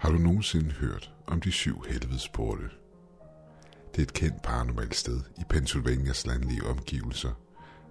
Har 0.00 0.10
du 0.10 0.18
nogensinde 0.18 0.70
hørt 0.70 1.12
om 1.26 1.40
de 1.40 1.52
syv 1.52 1.84
helvedesporte? 1.88 2.62
Det 3.94 3.98
er 3.98 4.02
et 4.02 4.12
kendt 4.12 4.42
paranormalt 4.42 4.94
sted 4.94 5.20
i 5.38 5.42
Pennsylvanias 5.48 6.26
landlige 6.26 6.66
omgivelser, 6.66 7.32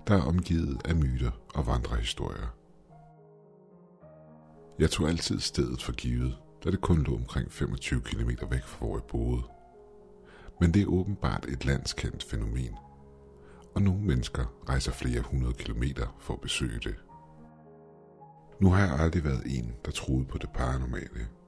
der 0.08 0.16
er 0.16 0.22
omgivet 0.22 0.82
af 0.86 0.96
myter 0.96 1.32
og 1.56 1.68
vandrehistorier. 1.68 2.56
Jeg 4.80 4.90
tog 4.92 5.10
altid 5.10 5.40
stedet 5.40 5.84
for 5.84 5.92
givet, 5.92 6.38
da 6.64 6.72
det 6.72 6.82
kun 6.82 7.04
lå 7.04 7.16
omkring 7.16 7.52
25 7.52 8.02
km 8.02 8.30
væk 8.30 8.64
fra 8.64 8.86
hvor 8.86 8.96
jeg 8.96 9.04
boede. 9.04 9.44
Men 10.62 10.74
det 10.74 10.82
er 10.82 10.88
åbenbart 10.88 11.46
et 11.46 11.66
landskendt 11.66 12.24
fænomen, 12.24 12.76
og 13.76 13.82
nogle 13.82 14.02
mennesker 14.02 14.46
rejser 14.70 14.92
flere 14.92 15.22
hundrede 15.22 15.54
kilometer 15.54 16.18
for 16.20 16.34
at 16.34 16.42
besøge 16.42 16.80
det. 16.80 16.96
Nu 18.62 18.70
har 18.70 18.86
jeg 18.86 19.00
aldrig 19.00 19.24
været 19.24 19.44
en, 19.46 19.74
der 19.86 19.92
troede 19.92 20.26
på 20.26 20.38
det 20.38 20.50
paranormale. 20.50 21.39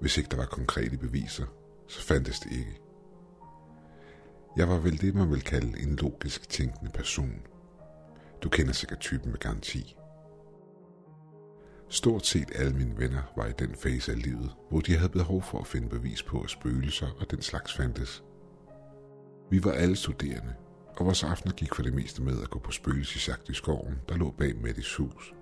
Hvis 0.00 0.16
ikke 0.16 0.30
der 0.30 0.36
var 0.36 0.46
konkrete 0.46 0.96
beviser, 0.96 1.46
så 1.88 2.00
fandtes 2.00 2.40
det 2.40 2.52
ikke. 2.52 2.80
Jeg 4.56 4.68
var 4.68 4.78
vel 4.78 5.00
det, 5.00 5.14
man 5.14 5.30
vil 5.30 5.42
kalde 5.42 5.80
en 5.82 5.96
logisk 5.96 6.48
tænkende 6.48 6.90
person. 6.90 7.46
Du 8.42 8.48
kender 8.48 8.72
sikkert 8.72 9.00
typen 9.00 9.30
med 9.30 9.38
garanti. 9.38 9.96
Stort 11.88 12.26
set 12.26 12.52
alle 12.54 12.72
mine 12.72 12.98
venner 12.98 13.32
var 13.36 13.46
i 13.46 13.52
den 13.58 13.74
fase 13.74 14.12
af 14.12 14.22
livet, 14.22 14.50
hvor 14.70 14.80
de 14.80 14.96
havde 14.96 15.12
behov 15.12 15.42
for 15.42 15.58
at 15.58 15.66
finde 15.66 15.88
bevis 15.88 16.22
på, 16.22 16.40
at 16.40 16.50
spøgelser 16.50 17.08
og 17.20 17.30
den 17.30 17.42
slags 17.42 17.74
fandtes. 17.74 18.24
Vi 19.50 19.64
var 19.64 19.72
alle 19.72 19.96
studerende, 19.96 20.54
og 20.96 21.04
vores 21.04 21.24
aftener 21.24 21.54
gik 21.54 21.74
for 21.74 21.82
det 21.82 21.94
meste 21.94 22.22
med 22.22 22.42
at 22.42 22.50
gå 22.50 22.58
på 22.58 22.70
spøgelsesjagt 22.70 23.48
i 23.48 23.54
skoven, 23.54 23.94
der 24.08 24.16
lå 24.16 24.30
bag 24.30 24.56
Mattis 24.62 24.94
hus, 24.94 25.34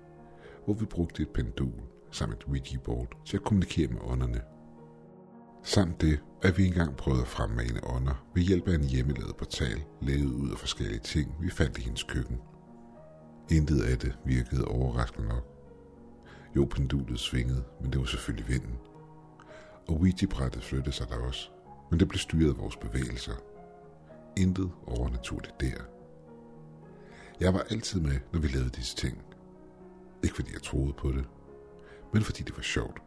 hvor 0.65 0.73
vi 0.73 0.85
brugte 0.85 1.23
et 1.23 1.29
pendul 1.29 1.94
samt 2.15 2.33
et 2.33 2.43
Ouija-board 2.47 3.25
til 3.25 3.37
at 3.37 3.43
kommunikere 3.43 3.87
med 3.87 4.01
ånderne. 4.01 4.41
Samt 5.63 6.01
det, 6.01 6.19
at 6.41 6.57
vi 6.57 6.65
engang 6.65 6.97
prøvede 6.97 7.21
at 7.21 7.27
fremmane 7.27 7.83
ånder 7.83 8.25
ved 8.35 8.43
hjælp 8.43 8.67
af 8.67 8.75
en 8.75 8.83
hjemmelavet 8.83 9.35
portal, 9.37 9.83
lavet 10.01 10.33
ud 10.33 10.51
af 10.51 10.57
forskellige 10.57 10.99
ting, 10.99 11.35
vi 11.39 11.49
fandt 11.49 11.77
i 11.77 11.81
hendes 11.81 12.03
køkken. 12.03 12.41
Intet 13.51 13.83
af 13.83 13.97
det 13.97 14.17
virkede 14.25 14.65
overraskende 14.65 15.27
nok. 15.27 15.45
Jo, 16.55 16.65
pendulet 16.65 17.19
svingede, 17.19 17.63
men 17.81 17.91
det 17.91 17.99
var 17.99 18.05
selvfølgelig 18.05 18.47
vinden. 18.47 18.77
Og 19.87 19.95
Ouija-brættet 19.95 20.63
flyttede 20.63 20.95
sig 20.95 21.07
der 21.09 21.17
også, 21.17 21.49
men 21.91 21.99
det 21.99 22.07
blev 22.07 22.19
styret 22.19 22.49
af 22.53 22.57
vores 22.57 22.75
bevægelser. 22.75 23.33
Intet 24.37 24.71
overnaturligt 24.87 25.61
der. 25.61 25.81
Jeg 27.39 27.53
var 27.53 27.65
altid 27.69 27.99
med, 27.99 28.19
når 28.33 28.39
vi 28.39 28.47
lavede 28.47 28.69
disse 28.69 28.95
ting. 28.95 29.17
Ikke 30.23 30.35
fordi 30.35 30.53
jeg 30.53 30.61
troede 30.61 30.93
på 30.93 31.11
det, 31.11 31.25
men 32.13 32.23
fordi 32.23 32.43
det 32.43 32.57
var 32.57 32.63
sjovt. 32.63 33.01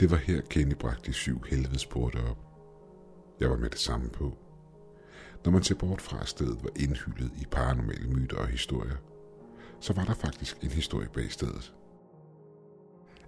Det 0.00 0.10
var 0.10 0.16
her 0.16 0.40
Kenny 0.40 0.74
bragte 0.74 1.06
de 1.06 1.12
syv 1.12 1.44
helvedesporte 1.44 2.16
op. 2.30 2.38
Jeg 3.40 3.50
var 3.50 3.56
med 3.56 3.70
det 3.70 3.78
samme 3.78 4.08
på. 4.08 4.36
Når 5.44 5.52
man 5.52 5.62
ser 5.62 5.74
bort 5.74 6.00
fra, 6.00 6.20
at 6.20 6.28
stedet 6.28 6.64
var 6.64 6.70
indhyldet 6.76 7.30
i 7.36 7.46
paranormale 7.50 8.08
myter 8.08 8.36
og 8.36 8.46
historier, 8.46 8.96
så 9.80 9.92
var 9.92 10.04
der 10.04 10.14
faktisk 10.14 10.56
en 10.62 10.70
historie 10.70 11.08
bag 11.08 11.32
stedet. 11.32 11.74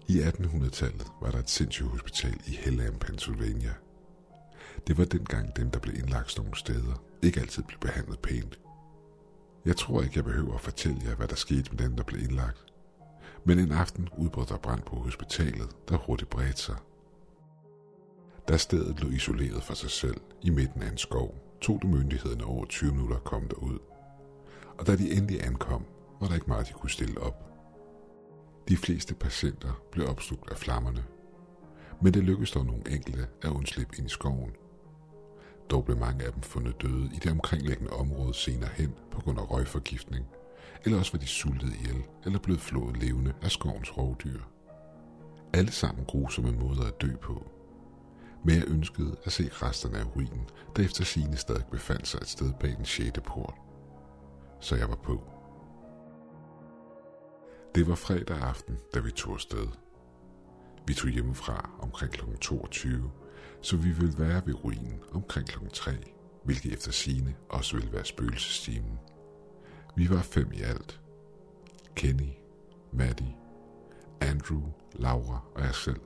I 0.09 0.20
1800-tallet 0.20 1.06
var 1.20 1.31
der 1.31 1.39
et 1.39 1.51
sindssygt 1.51 1.89
hospital 1.89 2.41
i 2.47 2.51
Hellam, 2.51 2.98
Pennsylvania. 2.98 3.75
Det 4.86 4.98
var 4.98 5.05
dengang 5.05 5.56
dem, 5.56 5.70
der 5.70 5.79
blev 5.79 5.95
indlagt 5.95 6.36
nogle 6.36 6.56
steder, 6.56 7.03
ikke 7.23 7.41
altid 7.41 7.62
blev 7.62 7.81
behandlet 7.81 8.19
pænt. 8.19 8.61
Jeg 9.64 9.77
tror 9.77 10.03
ikke, 10.03 10.17
jeg 10.17 10.25
behøver 10.25 10.55
at 10.55 10.61
fortælle 10.61 11.01
jer, 11.05 11.14
hvad 11.14 11.29
der 11.29 11.36
skete 11.36 11.70
med 11.70 11.79
dem, 11.79 11.97
der 11.97 12.05
blev 12.05 12.23
indlagt. 12.23 12.67
Men 13.48 13.59
en 13.59 13.73
aften 13.73 14.09
udbrød 14.17 14.47
der 14.47 14.57
brand 14.57 14.83
på 14.83 14.97
hospitalet, 14.97 15.69
der 15.89 15.97
hurtigt 15.97 16.31
bredte 16.31 16.63
sig. 16.63 16.77
Da 18.48 18.57
stedet 18.57 19.01
lå 19.01 19.09
isoleret 19.09 19.63
for 19.63 19.75
sig 19.75 19.91
selv 19.91 20.20
i 20.42 20.51
midten 20.51 20.83
af 20.83 20.91
en 20.91 20.98
skov, 20.98 21.35
tog 21.61 21.83
det 21.83 21.91
myndighederne 21.91 22.45
over 22.45 22.64
20 22.64 22.92
minutter 22.92 23.17
at 23.17 23.25
komme 23.25 23.48
derud. 23.48 23.79
Og 24.79 24.87
da 24.87 24.97
de 24.97 25.13
endelig 25.13 25.47
ankom, 25.47 25.85
var 26.20 26.29
der 26.29 26.35
ikke 26.35 26.47
meget, 26.47 26.69
de 26.69 26.73
kunne 26.73 26.91
stille 26.91 27.20
op. 27.20 27.45
De 28.69 28.77
fleste 28.77 29.14
patienter 29.14 29.83
blev 29.92 30.08
opslugt 30.08 30.51
af 30.51 30.57
flammerne, 30.57 31.05
men 32.03 32.14
det 32.14 32.25
lykkedes 32.25 32.51
dog 32.51 32.67
nogle 32.67 32.91
enkelte 32.91 33.27
at 33.42 33.51
undslippe 33.51 33.97
ind 33.98 34.07
i 34.07 34.11
skoven. 34.11 34.53
Dog 35.70 35.85
blev 35.85 35.97
mange 35.97 36.25
af 36.25 36.33
dem 36.33 36.42
fundet 36.42 36.83
døde 36.83 37.11
i 37.14 37.19
det 37.23 37.33
omkringliggende 37.33 37.92
område 37.92 38.35
senere 38.35 38.70
hen 38.75 38.95
på 39.11 39.20
grund 39.20 39.39
af 39.39 39.51
røgforgiftning, 39.51 40.27
eller 40.84 40.98
også 40.98 41.12
var 41.12 41.18
de 41.18 41.27
sultet 41.27 41.74
ihjel 41.74 42.02
eller 42.27 42.39
blevet 42.39 42.61
flået 42.61 42.96
levende 42.96 43.33
af 43.42 43.50
skovens 43.50 43.98
rovdyr. 43.98 44.40
Alle 45.52 45.72
sammen 45.72 46.05
grusomme 46.05 46.52
måder 46.52 46.86
at 46.86 47.00
dø 47.00 47.16
på. 47.22 47.50
Men 48.44 48.55
jeg 48.55 48.64
ønskede 48.68 49.16
at 49.24 49.33
se 49.33 49.48
resterne 49.52 49.98
af 49.98 50.16
ruinen, 50.16 50.48
der 50.77 50.83
efter 50.83 51.05
sine 51.05 51.36
stadig 51.36 51.64
befandt 51.70 52.08
sig 52.08 52.18
et 52.18 52.28
sted 52.28 52.52
bag 52.61 52.70
den 52.77 52.84
sjette 52.84 53.20
port. 53.20 53.55
Så 54.61 54.77
jeg 54.77 54.89
var 54.89 54.96
på. 54.96 55.22
Det 57.74 57.89
var 57.89 57.95
fredag 57.95 58.39
aften, 58.39 58.78
da 58.95 59.00
vi 59.00 59.10
tog 59.10 59.34
afsted. 59.34 59.66
Vi 60.86 60.95
tog 60.95 61.10
hjemmefra 61.10 61.70
omkring 61.78 62.12
kl. 62.12 62.24
22, 62.40 63.10
så 63.62 63.77
vi 63.77 63.90
ville 63.90 64.18
være 64.18 64.42
ved 64.46 64.64
ruinen 64.64 65.00
omkring 65.12 65.48
kl. 65.48 65.58
3, 65.72 65.92
hvilket 66.45 66.72
efter 66.72 66.92
sine 66.92 67.34
også 67.48 67.77
ville 67.77 67.92
være 67.92 68.05
spøgelsestimen. 68.05 68.98
Vi 69.98 70.11
var 70.11 70.23
fem 70.23 70.53
i 70.53 70.61
alt. 70.61 71.01
Kenny, 71.95 72.31
Maddie, 72.92 73.36
Andrew, 74.20 74.63
Laura 74.92 75.41
og 75.55 75.63
jeg 75.63 75.75
selv. 75.75 76.01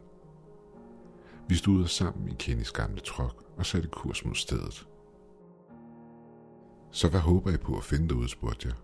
Vi 1.49 1.55
stod 1.55 1.87
sammen 1.87 2.29
i 2.29 2.35
Kennys 2.39 2.73
gamle 2.73 3.01
trok 3.01 3.45
og 3.57 3.67
satte 3.67 3.89
kurs 3.89 4.25
mod 4.25 4.35
stedet. 4.35 4.87
Så 6.91 7.09
hvad 7.09 7.21
håber 7.21 7.51
I 7.51 7.57
på 7.57 7.77
at 7.77 7.85
finde 7.85 8.09
derude, 8.09 8.29
spurgte 8.29 8.69
jeg. 8.69 8.77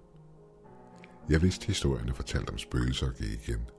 Jeg 1.29 1.43
vidste 1.43 1.67
historierne 1.67 2.15
fortalte 2.15 2.51
om 2.51 2.59
spøgelser 2.59 3.07
og 3.07 3.15
gik 3.15 3.49
igen. 3.49 3.71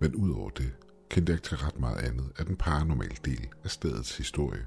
Men 0.00 0.14
udover 0.14 0.50
det, 0.50 0.72
kendte 1.10 1.30
jeg 1.30 1.36
ikke 1.38 1.48
til 1.48 1.56
ret 1.56 1.80
meget 1.80 1.98
andet 1.98 2.32
af 2.38 2.46
den 2.46 2.56
paranormale 2.56 3.16
del 3.24 3.48
af 3.64 3.70
stedets 3.70 4.16
historie. 4.16 4.66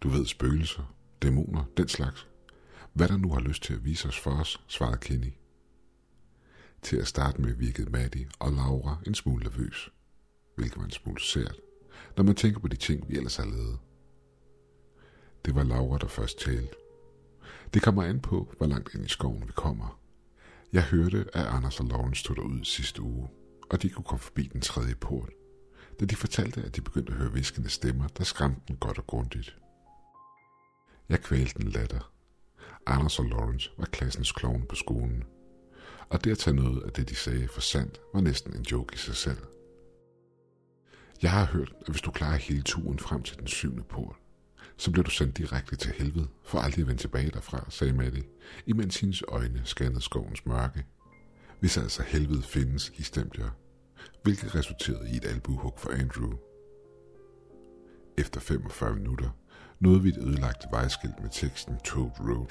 Du 0.00 0.08
ved 0.08 0.26
spøgelser, 0.26 0.94
dæmoner, 1.22 1.64
den 1.76 1.88
slags. 1.88 2.28
Hvad 2.94 3.08
der 3.08 3.16
nu 3.16 3.32
har 3.32 3.40
lyst 3.40 3.62
til 3.62 3.74
at 3.74 3.84
vise 3.84 4.08
os 4.08 4.18
for 4.20 4.30
os, 4.30 4.64
svarede 4.68 4.98
Kenny. 4.98 5.32
Til 6.82 6.96
at 6.96 7.06
starte 7.06 7.40
med 7.42 7.54
virkede 7.54 7.90
Maddie 7.90 8.28
og 8.38 8.52
Laura 8.52 8.96
en 9.06 9.14
smule 9.14 9.44
nervøs, 9.44 9.90
hvilket 10.56 10.78
var 10.78 10.84
en 10.84 10.90
smule 10.90 11.20
sært, 11.20 11.56
når 12.16 12.24
man 12.24 12.34
tænker 12.34 12.60
på 12.60 12.68
de 12.68 12.76
ting, 12.76 13.08
vi 13.08 13.16
ellers 13.16 13.36
har 13.36 13.44
lavet. 13.44 13.78
Det 15.44 15.54
var 15.54 15.62
Laura, 15.62 15.98
der 15.98 16.06
først 16.06 16.38
talte. 16.38 16.74
Det 17.74 17.82
kommer 17.82 18.02
an 18.02 18.20
på, 18.20 18.54
hvor 18.56 18.66
langt 18.66 18.94
ind 18.94 19.04
i 19.04 19.08
skoven 19.08 19.46
vi 19.46 19.52
kommer. 19.52 20.00
Jeg 20.72 20.82
hørte, 20.82 21.26
at 21.32 21.46
Anders 21.46 21.80
og 21.80 21.86
Lawrence 21.86 22.20
stod 22.20 22.36
derud 22.36 22.64
sidste 22.64 23.02
uge, 23.02 23.28
og 23.70 23.82
de 23.82 23.90
kunne 23.90 24.04
komme 24.04 24.22
forbi 24.22 24.42
den 24.52 24.60
tredje 24.60 24.94
port, 24.94 25.30
da 26.00 26.04
de 26.04 26.16
fortalte, 26.16 26.62
at 26.62 26.76
de 26.76 26.80
begyndte 26.80 27.12
at 27.12 27.18
høre 27.18 27.32
viskende 27.32 27.68
stemmer, 27.68 28.08
der 28.08 28.24
skræmte 28.24 28.60
den 28.68 28.76
godt 28.76 28.98
og 28.98 29.06
grundigt. 29.06 29.56
Jeg 31.08 31.20
kvælte 31.20 31.60
en 31.60 31.68
latter. 31.68 32.13
Anders 32.86 33.18
og 33.18 33.24
Lawrence 33.24 33.70
var 33.78 33.84
klassens 33.84 34.32
klovn 34.32 34.66
på 34.68 34.74
skolen, 34.74 35.24
og 36.08 36.24
det 36.24 36.30
at 36.30 36.38
tage 36.38 36.56
noget 36.56 36.82
af 36.82 36.92
det, 36.92 37.08
de 37.08 37.14
sagde 37.14 37.48
for 37.48 37.60
sandt, 37.60 38.00
var 38.14 38.20
næsten 38.20 38.56
en 38.56 38.62
joke 38.62 38.94
i 38.94 38.98
sig 38.98 39.16
selv. 39.16 39.38
Jeg 41.22 41.30
har 41.30 41.44
hørt, 41.44 41.72
at 41.80 41.88
hvis 41.88 42.02
du 42.02 42.10
klarer 42.10 42.36
hele 42.36 42.62
turen 42.62 42.98
frem 42.98 43.22
til 43.22 43.38
den 43.38 43.46
syvende 43.46 43.82
port, 43.82 44.16
så 44.76 44.90
bliver 44.90 45.04
du 45.04 45.10
sendt 45.10 45.38
direkte 45.38 45.76
til 45.76 45.92
helvede, 45.92 46.28
for 46.44 46.58
aldrig 46.58 46.82
at 46.82 46.88
vende 46.88 47.02
tilbage 47.02 47.30
derfra, 47.30 47.66
sagde 47.68 47.92
Maddie, 47.92 48.24
imens 48.66 49.00
hendes 49.00 49.22
øjne 49.28 49.62
scannede 49.64 50.00
skovens 50.00 50.46
mørke. 50.46 50.86
Hvis 51.60 51.76
altså 51.76 52.02
helvede 52.02 52.42
findes, 52.42 52.92
stemte 53.00 53.40
jeg, 53.40 53.50
hvilket 54.22 54.54
resulterede 54.54 55.10
i 55.10 55.16
et 55.16 55.24
albuhug 55.24 55.74
for 55.78 55.90
Andrew. 55.90 56.32
Efter 58.18 58.40
45 58.40 58.94
minutter 58.94 59.30
nåede 59.80 60.02
vi 60.02 60.08
et 60.08 60.18
ødelagt 60.18 60.66
vejskilt 60.70 61.20
med 61.20 61.30
teksten 61.30 61.76
Toad 61.84 62.20
Road, 62.20 62.48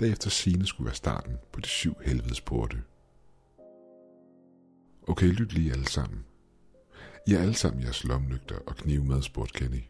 der 0.00 0.06
efter 0.06 0.30
sine 0.30 0.66
skulle 0.66 0.86
være 0.86 0.94
starten 0.94 1.36
på 1.52 1.60
de 1.60 1.68
syv 1.68 1.94
helvedes 2.04 2.40
porte. 2.40 2.82
Okay, 5.08 5.26
lyt 5.26 5.52
lige 5.52 5.72
alle 5.72 5.88
sammen. 5.88 6.24
I 7.26 7.34
er 7.34 7.38
alle 7.38 7.54
sammen 7.54 7.82
jeres 7.82 8.04
lomlygter 8.04 8.58
og 8.66 8.76
knive 8.76 9.04
med, 9.04 9.22
spurgte 9.22 9.58
Kenny. 9.58 9.82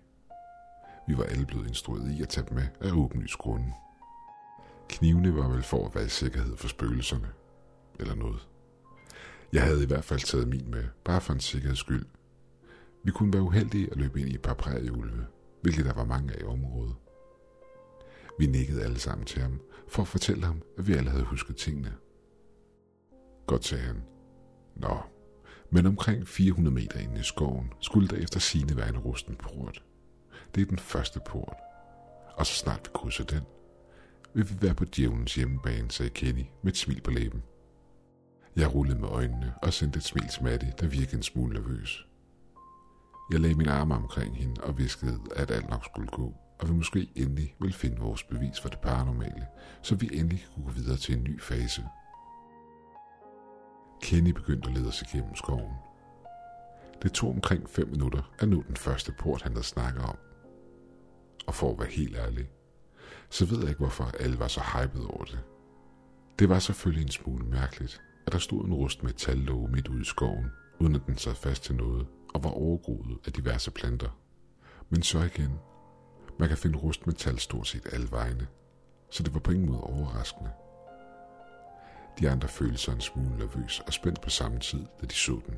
Vi 1.09 1.19
var 1.19 1.25
alle 1.25 1.47
blevet 1.47 1.69
instrueret 1.69 2.11
i 2.11 2.23
at 2.23 2.29
tage 2.29 2.47
dem 2.49 2.55
med 2.55 2.67
af 2.81 2.93
åbenlys 2.93 3.37
grunden. 3.37 3.73
Knivene 4.89 5.37
var 5.37 5.49
vel 5.49 5.63
for 5.63 5.87
at 5.87 5.95
være 5.95 6.05
i 6.05 6.09
sikkerhed 6.09 6.57
for 6.57 6.69
spøgelserne. 6.69 7.29
Eller 8.01 8.15
noget. 8.15 8.49
Jeg 9.53 9.63
havde 9.63 9.83
i 9.83 9.87
hvert 9.87 10.05
fald 10.05 10.21
taget 10.21 10.49
min 10.49 10.71
med, 10.71 10.85
bare 11.05 11.21
for 11.21 11.33
en 11.33 11.41
sikkerheds 11.41 11.79
skyld. 11.79 12.07
Vi 13.05 13.11
kunne 13.11 13.33
være 13.33 13.43
uheldige 13.43 13.91
at 13.91 13.97
løbe 13.97 14.21
ind 14.21 14.29
i 14.29 14.35
et 14.35 14.43
par 14.43 14.55
prærieulve, 14.55 15.27
hvilket 15.63 15.85
der 15.85 15.95
var 15.95 16.05
mange 16.05 16.33
af 16.35 16.41
i 16.41 16.45
området. 16.45 16.95
Vi 18.39 18.47
nikkede 18.47 18.83
alle 18.85 18.99
sammen 18.99 19.27
til 19.27 19.43
ham, 19.43 19.61
for 19.89 20.03
at 20.03 20.09
fortælle 20.09 20.45
ham, 20.47 20.63
at 20.79 20.89
vi 20.89 20.93
alle 20.93 21.11
havde 21.11 21.25
husket 21.25 21.57
tingene. 21.57 21.95
Godt, 23.47 23.65
sagde 23.65 23.85
han. 23.85 24.03
Nå, 24.77 24.99
Men 25.71 25.87
omkring 25.87 26.29
400 26.29 26.75
meter 26.75 26.99
inde 26.99 27.21
i 27.21 27.23
skoven 27.23 27.73
skulle 27.81 28.09
der 28.09 28.17
efter 28.17 28.41
sine 28.41 28.77
være 28.77 28.89
en 28.89 28.99
rusten 28.99 29.37
port. 29.37 29.83
Det 30.55 30.61
er 30.61 30.67
den 30.67 30.79
første 30.79 31.21
port. 31.27 31.57
Og 32.37 32.47
så 32.47 32.55
snart 32.55 32.81
vi 32.85 32.91
krydser 32.95 33.25
den, 33.25 33.43
vil 34.35 34.51
vi 34.51 34.55
være 34.63 34.75
på 34.75 34.85
djævelens 34.85 35.35
hjemmebane, 35.35 35.91
sagde 35.91 36.11
Kenny 36.11 36.45
med 36.63 36.73
et 36.73 36.79
smil 36.79 37.01
på 37.01 37.11
læben. 37.11 37.43
Jeg 38.57 38.75
rullede 38.75 38.99
med 38.99 39.09
øjnene 39.09 39.55
og 39.63 39.73
sendte 39.73 39.97
et 39.97 40.05
smil 40.05 40.29
til 40.29 40.45
Maddie, 40.45 40.73
der 40.81 40.87
virkede 40.87 41.17
en 41.17 41.23
smule 41.23 41.55
nervøs. 41.55 42.08
Jeg 43.33 43.41
lagde 43.41 43.55
min 43.55 43.69
arme 43.69 43.95
omkring 43.95 44.37
hende 44.37 44.61
og 44.61 44.79
viskede, 44.79 45.21
at 45.37 45.51
alt 45.51 45.71
nok 45.71 45.85
skulle 45.85 46.09
gå, 46.09 46.35
og 46.59 46.69
vi 46.69 46.73
måske 46.73 47.09
endelig 47.15 47.55
ville 47.61 47.75
finde 47.75 47.99
vores 47.99 48.23
bevis 48.23 48.61
for 48.61 48.69
det 48.69 48.81
paranormale, 48.81 49.47
så 49.83 49.95
vi 49.95 50.11
endelig 50.13 50.47
kunne 50.55 50.65
gå 50.65 50.71
videre 50.71 50.97
til 50.97 51.17
en 51.17 51.25
ny 51.25 51.41
fase. 51.41 51.83
Kenny 54.03 54.31
begyndte 54.31 54.69
at 54.69 54.75
lede 54.75 54.89
os 54.89 55.03
igennem 55.03 55.35
skoven. 55.35 55.75
Det 57.03 57.13
tog 57.13 57.31
omkring 57.31 57.71
5 57.71 57.89
minutter 57.89 58.33
at 58.39 58.49
nå 58.49 58.63
den 58.69 58.77
første 58.77 59.13
port, 59.13 59.43
han 59.43 59.53
havde 59.53 59.67
snakket 59.67 60.03
om. 60.03 60.17
Og 61.47 61.55
for 61.55 61.73
at 61.73 61.79
være 61.79 61.91
helt 61.91 62.17
ærlig, 62.17 62.51
så 63.31 63.47
ved 63.47 63.59
jeg 63.59 63.69
ikke, 63.69 63.81
hvorfor 63.81 64.11
alle 64.21 64.39
var 64.39 64.49
så 64.49 64.61
hyped 64.61 65.01
over 65.01 65.25
det. 65.25 65.39
Det 66.39 66.49
var 66.49 66.59
selvfølgelig 66.59 67.03
en 67.03 67.11
smule 67.13 67.45
mærkeligt, 67.47 68.03
at 68.27 68.33
der 68.33 68.39
stod 68.39 68.65
en 68.65 68.75
rust 68.75 69.03
metallåge 69.03 69.69
midt 69.69 69.89
ude 69.89 70.01
i 70.01 70.05
skoven, 70.05 70.47
uden 70.81 70.95
at 70.95 71.03
den 71.07 71.17
sad 71.17 71.35
fast 71.35 71.65
til 71.65 71.75
noget, 71.75 72.07
og 72.35 72.45
var 72.45 72.51
overgroet 72.51 73.19
af 73.27 73.33
diverse 73.33 73.71
planter. 73.71 74.19
Men 74.91 75.03
så 75.03 75.23
igen, 75.23 75.59
man 76.39 76.49
kan 76.49 76.59
finde 76.59 76.79
rustmetal 76.79 77.39
stort 77.39 77.69
set 77.69 77.87
alle 77.93 78.11
vegne, 78.11 78.47
så 79.11 79.23
det 79.23 79.35
var 79.35 79.41
på 79.41 79.51
ingen 79.51 79.69
måde 79.71 79.81
overraskende. 79.81 80.51
De 82.21 82.31
andre 82.31 82.49
følte 82.49 82.79
sig 82.79 82.93
en 82.95 83.01
smule 83.01 83.39
nervøs 83.39 83.81
og 83.87 83.93
spændt 83.93 84.21
på 84.21 84.31
samme 84.31 84.59
tid, 84.59 84.87
da 85.01 85.07
de 85.07 85.15
så 85.15 85.41
den. 85.47 85.55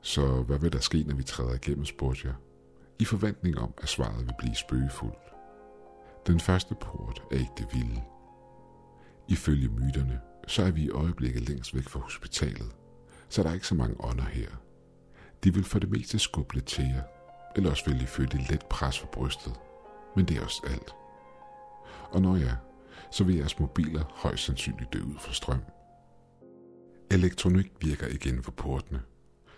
Så 0.00 0.42
hvad 0.42 0.58
vil 0.58 0.72
der 0.72 0.80
ske, 0.80 1.02
når 1.02 1.14
vi 1.14 1.22
træder 1.22 1.54
igennem, 1.54 1.84
spurgte 1.84 2.26
jeg, 2.26 2.34
i 2.98 3.04
forventning 3.04 3.58
om, 3.58 3.74
at 3.78 3.88
svaret 3.88 4.26
vil 4.26 4.34
blive 4.38 4.54
spøgefuldt. 4.54 5.34
Den 6.26 6.40
første 6.40 6.74
port 6.74 7.22
er 7.30 7.36
ikke 7.36 7.52
det 7.56 7.66
vilde. 7.72 8.02
Ifølge 9.28 9.68
myterne, 9.68 10.20
så 10.46 10.62
er 10.62 10.70
vi 10.70 10.82
i 10.82 10.90
øjeblikket 10.90 11.48
længst 11.48 11.74
væk 11.74 11.88
fra 11.88 12.00
hospitalet, 12.00 12.76
så 13.28 13.42
der 13.42 13.50
er 13.50 13.54
ikke 13.54 13.66
så 13.66 13.74
mange 13.74 14.04
ånder 14.04 14.24
her. 14.24 14.48
De 15.44 15.54
vil 15.54 15.64
for 15.64 15.78
det 15.78 15.90
meste 15.90 16.18
skubbe 16.18 16.54
lidt 16.54 16.66
til 16.66 16.84
jer, 16.84 17.02
eller 17.56 17.70
også 17.70 17.90
vil 17.90 18.00
de 18.00 18.06
føle 18.06 18.34
et 18.34 18.50
let 18.50 18.66
pres 18.66 18.98
for 18.98 19.06
brystet. 19.06 19.52
Men 20.16 20.24
det 20.24 20.36
er 20.36 20.44
også 20.44 20.62
alt. 20.66 20.94
Og 22.10 22.22
når 22.22 22.36
ja, 22.36 22.54
så 23.10 23.24
vil 23.24 23.36
jeres 23.36 23.58
mobiler 23.58 24.04
højst 24.14 24.44
sandsynligt 24.44 24.92
dø 24.92 24.98
ud 24.98 25.18
for 25.18 25.32
strøm. 25.32 25.62
Elektronik 27.10 27.72
virker 27.80 28.06
igen 28.06 28.42
for 28.42 28.50
portene, 28.50 29.02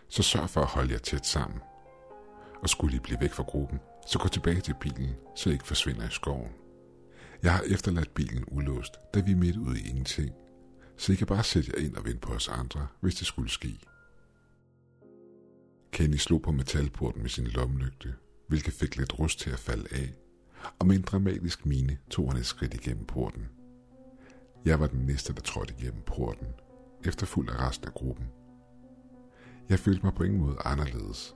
så 0.09 0.23
sørg 0.23 0.51
for 0.51 0.61
at 0.61 0.67
holde 0.67 0.93
jer 0.93 0.99
tæt 0.99 1.27
sammen. 1.27 1.61
Og 2.63 2.69
skulle 2.69 2.97
I 2.97 3.01
blive 3.01 3.21
væk 3.21 3.33
fra 3.33 3.43
gruppen, 3.43 3.81
så 4.07 4.19
gå 4.19 4.29
tilbage 4.29 4.61
til 4.61 4.75
bilen, 4.81 5.15
så 5.35 5.51
I 5.51 5.53
ikke 5.53 5.67
forsvinder 5.67 6.07
i 6.07 6.11
skoven. 6.11 6.53
Jeg 7.43 7.53
har 7.53 7.63
efterladt 7.71 8.15
bilen 8.15 8.45
ulåst, 8.49 8.95
da 9.15 9.21
vi 9.21 9.33
er 9.33 9.37
midt 9.37 9.57
ude 9.57 9.81
i 9.81 9.89
ingenting, 9.89 10.33
så 10.97 11.13
I 11.13 11.15
kan 11.15 11.27
bare 11.27 11.45
sætte 11.45 11.73
jer 11.75 11.85
ind 11.85 11.97
og 11.97 12.05
vente 12.05 12.19
på 12.19 12.33
os 12.33 12.49
andre, 12.49 12.87
hvis 13.01 13.15
det 13.15 13.27
skulle 13.27 13.51
ske. 13.51 13.81
Kenny 15.93 16.17
slog 16.17 16.43
på 16.43 16.53
metalporten 16.53 17.23
med 17.23 17.31
sin 17.31 17.47
lommelygte, 17.47 18.15
hvilket 18.49 18.75
fik 18.75 18.97
lidt 18.97 19.19
rust 19.19 19.39
til 19.39 19.51
at 19.51 19.59
falde 19.59 19.89
af, 19.93 20.15
og 20.79 20.87
med 20.87 20.97
en 20.97 21.03
dramatisk 21.03 21.67
mine 21.67 21.99
tog 22.11 22.33
han 22.33 22.41
et 22.41 22.47
skridt 22.47 22.75
igennem 22.75 23.07
porten. 23.07 23.49
Jeg 24.65 24.81
var 24.81 24.87
den 24.87 25.07
næste, 25.07 25.33
der 25.35 25.41
trådte 25.41 25.75
igennem 25.79 26.03
porten, 26.03 26.47
efterfulgt 27.05 27.51
af 27.51 27.69
resten 27.69 27.87
af 27.87 27.95
gruppen. 27.95 28.27
Jeg 29.69 29.79
følte 29.79 30.03
mig 30.03 30.15
på 30.15 30.23
ingen 30.23 30.41
måde 30.41 30.57
anderledes, 30.65 31.35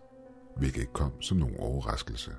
hvilket 0.57 0.81
ikke 0.81 0.93
kom 0.93 1.23
som 1.23 1.39
nogen 1.39 1.57
overraskelse. 1.57 2.33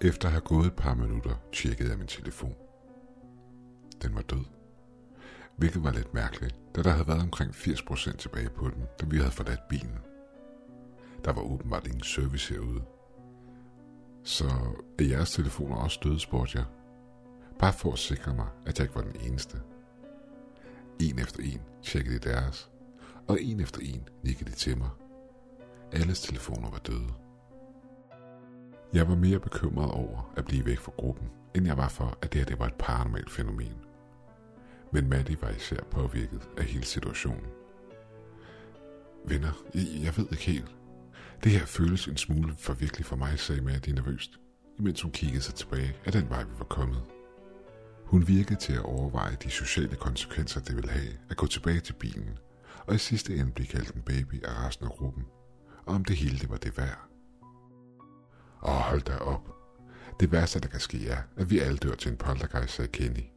Efter 0.00 0.28
at 0.28 0.32
have 0.32 0.40
gået 0.40 0.66
et 0.66 0.76
par 0.76 0.94
minutter, 0.94 1.34
tjekkede 1.52 1.90
jeg 1.90 1.98
min 1.98 2.06
telefon. 2.06 2.54
Den 4.02 4.14
var 4.14 4.22
død. 4.22 4.55
Hvilket 5.56 5.84
var 5.84 5.92
lidt 5.92 6.14
mærkeligt, 6.14 6.56
da 6.76 6.82
der 6.82 6.90
havde 6.90 7.08
været 7.08 7.22
omkring 7.22 7.50
80% 7.50 8.16
tilbage 8.16 8.48
på 8.48 8.68
den, 8.68 8.82
da 9.00 9.06
vi 9.06 9.16
havde 9.16 9.30
forladt 9.30 9.68
bilen. 9.68 9.98
Der 11.24 11.32
var 11.32 11.42
åbenbart 11.42 11.86
ingen 11.86 12.02
service 12.02 12.54
herude. 12.54 12.82
Så 14.24 14.44
er 14.98 15.04
jeres 15.04 15.32
telefoner 15.32 15.76
også 15.76 16.00
døde, 16.02 16.20
spurgte 16.20 16.58
jeg. 16.58 16.66
Bare 17.58 17.72
for 17.72 17.92
at 17.92 17.98
sikre 17.98 18.34
mig, 18.34 18.46
at 18.66 18.78
jeg 18.78 18.84
ikke 18.84 18.94
var 18.94 19.02
den 19.02 19.16
eneste. 19.20 19.58
En 21.00 21.18
efter 21.18 21.42
en 21.42 21.60
tjekkede 21.82 22.18
de 22.18 22.28
deres, 22.28 22.70
og 23.28 23.42
en 23.42 23.60
efter 23.60 23.80
en 23.82 24.08
nikkede 24.22 24.50
de 24.50 24.54
til 24.56 24.78
mig. 24.78 24.90
Alles 25.92 26.20
telefoner 26.20 26.70
var 26.70 26.78
døde. 26.78 27.12
Jeg 28.92 29.08
var 29.08 29.14
mere 29.14 29.40
bekymret 29.40 29.90
over 29.90 30.32
at 30.36 30.44
blive 30.44 30.66
væk 30.66 30.78
fra 30.78 30.92
gruppen, 30.98 31.30
end 31.54 31.66
jeg 31.66 31.76
var 31.76 31.88
for, 31.88 32.18
at 32.22 32.32
det 32.32 32.40
her 32.40 32.46
det 32.46 32.58
var 32.58 32.66
et 32.66 32.74
paranormalt 32.78 33.30
fænomen. 33.30 33.85
Men 34.92 35.08
Maddie 35.08 35.42
var 35.42 35.50
især 35.50 35.80
påvirket 35.90 36.48
af 36.56 36.64
hele 36.64 36.84
situationen. 36.84 37.46
Venner, 39.24 39.52
jeg, 39.74 40.16
ved 40.16 40.26
ikke 40.30 40.44
helt. 40.44 40.76
Det 41.44 41.52
her 41.52 41.66
føles 41.66 42.06
en 42.06 42.16
smule 42.16 42.54
for 42.58 42.72
virkelig 42.72 43.06
for 43.06 43.16
mig, 43.16 43.38
sagde 43.38 43.60
Maddie 43.60 43.94
nervøst, 43.94 44.30
imens 44.78 45.02
hun 45.02 45.12
kiggede 45.12 45.42
sig 45.42 45.54
tilbage 45.54 45.96
af 46.04 46.12
den 46.12 46.30
vej, 46.30 46.42
vi 46.42 46.58
var 46.58 46.64
kommet. 46.64 47.02
Hun 48.04 48.28
virkede 48.28 48.60
til 48.60 48.72
at 48.72 48.84
overveje 48.84 49.36
de 49.42 49.50
sociale 49.50 49.96
konsekvenser, 49.96 50.60
det 50.60 50.76
ville 50.76 50.90
have 50.90 51.12
at 51.30 51.36
gå 51.36 51.46
tilbage 51.46 51.80
til 51.80 51.92
bilen, 51.92 52.38
og 52.86 52.94
i 52.94 52.98
sidste 52.98 53.36
ende 53.36 53.52
blive 53.52 53.66
kaldt 53.66 53.90
en 53.90 54.02
baby 54.02 54.44
af 54.44 54.66
resten 54.66 54.86
af 54.86 54.90
gruppen, 54.90 55.24
og 55.86 55.94
om 55.94 56.04
det 56.04 56.16
hele 56.16 56.38
det 56.38 56.50
var 56.50 56.56
det 56.56 56.78
værd. 56.78 57.08
Og 58.60 58.74
hold 58.82 59.02
da 59.02 59.16
op. 59.16 59.48
Det 60.20 60.32
værste, 60.32 60.60
der 60.60 60.68
kan 60.68 60.80
ske, 60.80 61.08
er, 61.08 61.22
at 61.36 61.50
vi 61.50 61.58
alle 61.58 61.78
dør 61.78 61.94
til 61.94 62.10
en 62.10 62.16
poltergeist, 62.16 62.74
sagde 62.74 62.90
Kenny. 62.92 63.35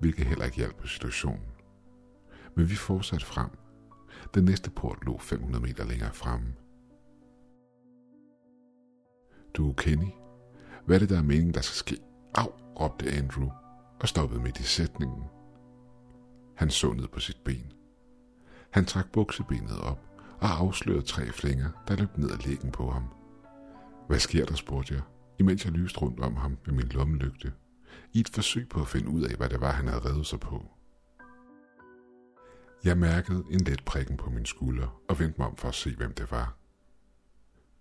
Hvilket 0.00 0.26
heller 0.26 0.44
ikke 0.44 0.56
hjalp 0.56 0.76
på 0.76 0.86
situationen. 0.86 1.46
Men 2.56 2.70
vi 2.70 2.74
fortsatte 2.74 3.26
frem. 3.26 3.50
Den 4.34 4.44
næste 4.44 4.70
port 4.70 4.98
lå 5.06 5.18
500 5.18 5.64
meter 5.64 5.84
længere 5.84 6.14
fremme. 6.14 6.54
Du, 9.54 9.72
Kenny, 9.72 10.10
hvad 10.86 10.96
er 10.96 11.00
det, 11.00 11.08
der 11.08 11.18
er 11.18 11.22
meningen, 11.22 11.54
der 11.54 11.60
skal 11.60 11.76
ske? 11.76 12.02
Au, 12.34 12.46
råbte 12.80 13.10
Andrew 13.10 13.48
og 14.00 14.08
stoppede 14.08 14.42
midt 14.42 14.60
i 14.60 14.62
sætningen. 14.62 15.24
Han 16.56 16.70
så 16.70 16.92
ned 16.92 17.08
på 17.08 17.20
sit 17.20 17.40
ben. 17.44 17.72
Han 18.70 18.84
trak 18.84 19.12
buksebenet 19.12 19.80
op 19.80 19.98
og 20.40 20.60
afslørede 20.60 21.02
tre 21.02 21.32
flænger, 21.32 21.70
der 21.88 21.96
løb 21.96 22.18
ned 22.18 22.30
ad 22.30 22.38
lægen 22.46 22.70
på 22.70 22.90
ham. 22.90 23.04
Hvad 24.08 24.18
sker 24.18 24.44
der, 24.44 24.54
spurgte 24.54 24.94
jeg, 24.94 25.02
imens 25.38 25.64
jeg 25.64 25.72
lyste 25.72 25.98
rundt 25.98 26.20
om 26.20 26.36
ham 26.36 26.58
med 26.66 26.74
min 26.74 26.88
lommelygte, 26.88 27.52
i 28.12 28.20
et 28.20 28.28
forsøg 28.28 28.68
på 28.68 28.80
at 28.80 28.88
finde 28.88 29.08
ud 29.08 29.22
af, 29.22 29.36
hvad 29.36 29.48
det 29.48 29.60
var, 29.60 29.72
han 29.72 29.88
havde 29.88 30.04
revet 30.04 30.26
sig 30.26 30.40
på. 30.40 30.70
Jeg 32.84 32.98
mærkede 32.98 33.44
en 33.50 33.60
let 33.60 33.84
prikken 33.84 34.16
på 34.16 34.30
min 34.30 34.46
skulder 34.46 35.02
og 35.08 35.18
vendte 35.18 35.40
mig 35.40 35.46
om 35.46 35.56
for 35.56 35.68
at 35.68 35.74
se, 35.74 35.96
hvem 35.96 36.14
det 36.14 36.30
var. 36.30 36.56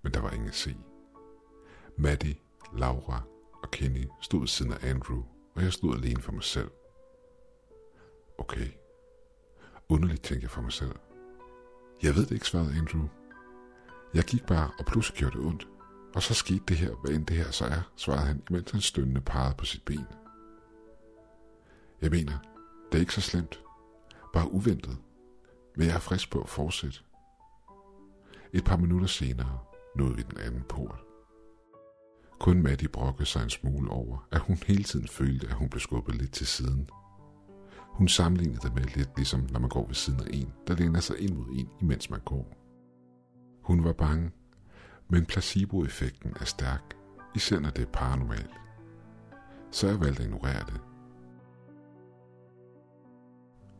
Men 0.01 0.13
der 0.13 0.19
var 0.19 0.31
ingen 0.31 0.47
at 0.47 0.55
se. 0.55 0.77
Maddie, 1.97 2.35
Laura 2.77 3.21
og 3.63 3.71
Kenny 3.71 4.07
stod 4.21 4.39
ved 4.39 4.47
siden 4.47 4.73
af 4.73 4.89
Andrew, 4.89 5.23
og 5.55 5.63
jeg 5.63 5.73
stod 5.73 5.95
alene 5.95 6.21
for 6.21 6.31
mig 6.31 6.43
selv. 6.43 6.71
Okay. 8.37 8.67
Underligt 9.89 10.23
tænkte 10.23 10.43
jeg 10.43 10.51
for 10.51 10.61
mig 10.61 10.71
selv. 10.71 10.95
Jeg 12.03 12.15
ved 12.15 12.25
det 12.25 12.31
ikke, 12.31 12.47
svarede 12.47 12.77
Andrew. 12.77 13.07
Jeg 14.13 14.23
gik 14.23 14.45
bare, 14.45 14.71
og 14.79 14.85
pludselig 14.85 15.17
gjorde 15.17 15.37
det 15.37 15.45
ondt. 15.45 15.67
Og 16.15 16.23
så 16.23 16.33
skete 16.33 16.63
det 16.67 16.77
her, 16.77 16.95
hvad 16.95 17.15
end 17.15 17.25
det 17.25 17.35
her 17.37 17.51
så 17.51 17.65
er, 17.65 17.91
svarede 17.95 18.25
han, 18.25 18.43
imens 18.49 18.71
han 18.71 18.81
stønnende 18.81 19.21
pegede 19.21 19.55
på 19.57 19.65
sit 19.65 19.83
ben. 19.83 20.05
Jeg 22.01 22.11
mener, 22.11 22.37
det 22.91 22.97
er 22.97 22.99
ikke 22.99 23.13
så 23.13 23.21
slemt. 23.21 23.59
Bare 24.33 24.51
uventet. 24.51 24.97
Men 25.77 25.87
jeg 25.87 25.95
er 25.95 25.99
frisk 25.99 26.31
på 26.31 26.41
at 26.41 26.49
fortsætte. 26.49 26.99
Et 28.53 28.63
par 28.63 28.77
minutter 28.77 29.07
senere 29.07 29.59
nåede 29.95 30.15
vi 30.15 30.21
den 30.21 30.37
anden 30.37 30.63
port. 30.69 30.99
Kun 32.39 32.61
Maddie 32.61 32.87
brokkede 32.87 33.25
sig 33.25 33.43
en 33.43 33.49
smule 33.49 33.91
over, 33.91 34.27
at 34.31 34.39
hun 34.39 34.57
hele 34.67 34.83
tiden 34.83 35.07
følte, 35.07 35.47
at 35.47 35.53
hun 35.53 35.69
blev 35.69 35.79
skubbet 35.79 36.15
lidt 36.15 36.31
til 36.31 36.47
siden. 36.47 36.89
Hun 37.79 38.07
sammenlignede 38.07 38.59
det 38.61 38.75
med 38.75 38.83
lidt 38.83 39.09
ligesom, 39.15 39.47
når 39.51 39.59
man 39.59 39.69
går 39.69 39.87
ved 39.87 39.95
siden 39.95 40.19
af 40.19 40.27
en, 40.33 40.53
der 40.67 40.75
læner 40.75 40.99
sig 40.99 41.19
ind 41.19 41.35
mod 41.35 41.47
en, 41.55 41.69
imens 41.81 42.09
man 42.09 42.19
går. 42.25 42.57
Hun 43.63 43.83
var 43.83 43.93
bange, 43.93 44.31
men 45.09 45.25
placeboeffekten 45.25 46.33
er 46.39 46.45
stærk, 46.45 46.95
især 47.35 47.59
når 47.59 47.69
det 47.69 47.81
er 47.81 47.91
paranormalt. 47.91 48.53
Så 49.71 49.87
jeg 49.87 49.99
valgte 49.99 50.23
at 50.23 50.25
ignorere 50.25 50.65
det. 50.65 50.81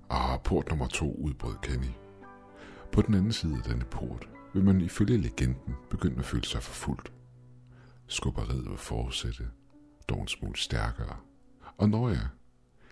Ah, 0.10 0.40
port 0.44 0.70
nummer 0.70 0.88
to 0.88 1.16
udbrød 1.16 1.56
Kenny. 1.62 1.94
På 2.92 3.02
den 3.02 3.14
anden 3.14 3.34
side 3.34 3.56
af 3.56 3.64
denne 3.64 3.86
port 3.86 4.30
vil 4.54 4.64
man 4.64 4.82
ifølge 4.82 5.18
legenden 5.18 5.76
begynde 5.90 6.20
at 6.20 6.26
føle 6.26 6.46
sig 6.46 6.64
forfulgt. 6.64 7.14
Skubberiet 8.08 8.70
vil 8.70 8.78
fortsætte, 8.78 9.48
dog 10.10 10.22
en 10.22 10.28
smule 10.28 10.58
stærkere. 10.58 11.18
Og 11.78 11.90
når 11.90 12.10
jeg, 12.10 12.28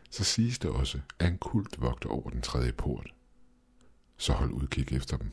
så 0.10 0.24
siges 0.24 0.60
det 0.60 0.70
også, 0.70 1.00
at 1.20 1.28
en 1.28 1.38
kult 1.38 1.82
vogter 1.82 2.10
over 2.10 2.30
den 2.30 2.42
tredje 2.42 2.72
port, 2.72 3.14
så 4.18 4.34
hold 4.34 4.52
udkig 4.52 4.94
efter 4.94 5.18
dem. 5.18 5.32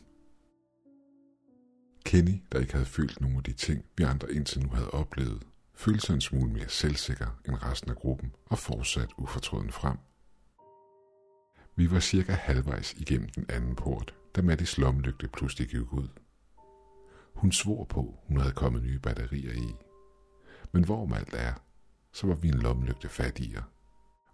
Kenny, 2.11 2.43
der 2.53 2.61
ikke 2.61 2.73
havde 2.73 2.87
følt 2.87 3.21
nogen 3.21 3.37
af 3.37 3.43
de 3.43 3.53
ting, 3.53 3.85
vi 3.99 4.05
andre 4.05 4.33
indtil 4.33 4.63
nu 4.63 4.69
havde 4.69 4.91
oplevet, 4.91 5.43
følte 5.75 6.07
sig 6.07 6.15
en 6.15 6.21
smule 6.21 6.53
mere 6.53 6.69
selvsikker 6.69 7.27
end 7.49 7.63
resten 7.63 7.91
af 7.91 7.97
gruppen 7.97 8.33
og 8.47 8.59
fortsat 8.59 9.09
ufortrøden 9.19 9.73
frem. 9.73 9.99
Vi 11.77 11.91
var 11.91 12.01
cirka 12.01 12.33
halvvejs 12.33 12.95
igennem 12.95 13.29
den 13.29 13.47
anden 13.49 13.77
port, 13.77 14.15
da 14.37 14.43
Mattis 14.43 14.79
lommelygte 14.79 15.29
pludselig 15.29 15.69
gik 15.69 15.93
ud. 15.93 16.09
Hun 17.35 17.53
svor 17.53 17.85
på, 17.85 18.19
hun 18.27 18.41
havde 18.41 18.55
kommet 18.55 18.83
nye 18.83 18.99
batterier 18.99 19.53
i. 19.53 19.75
Men 20.73 20.85
hvor 20.85 21.15
alt 21.15 21.35
er, 21.35 21.55
så 22.13 22.27
var 22.27 22.35
vi 22.35 22.49
en 22.49 22.59
lommelygte 22.59 23.09
fattigere. 23.09 23.65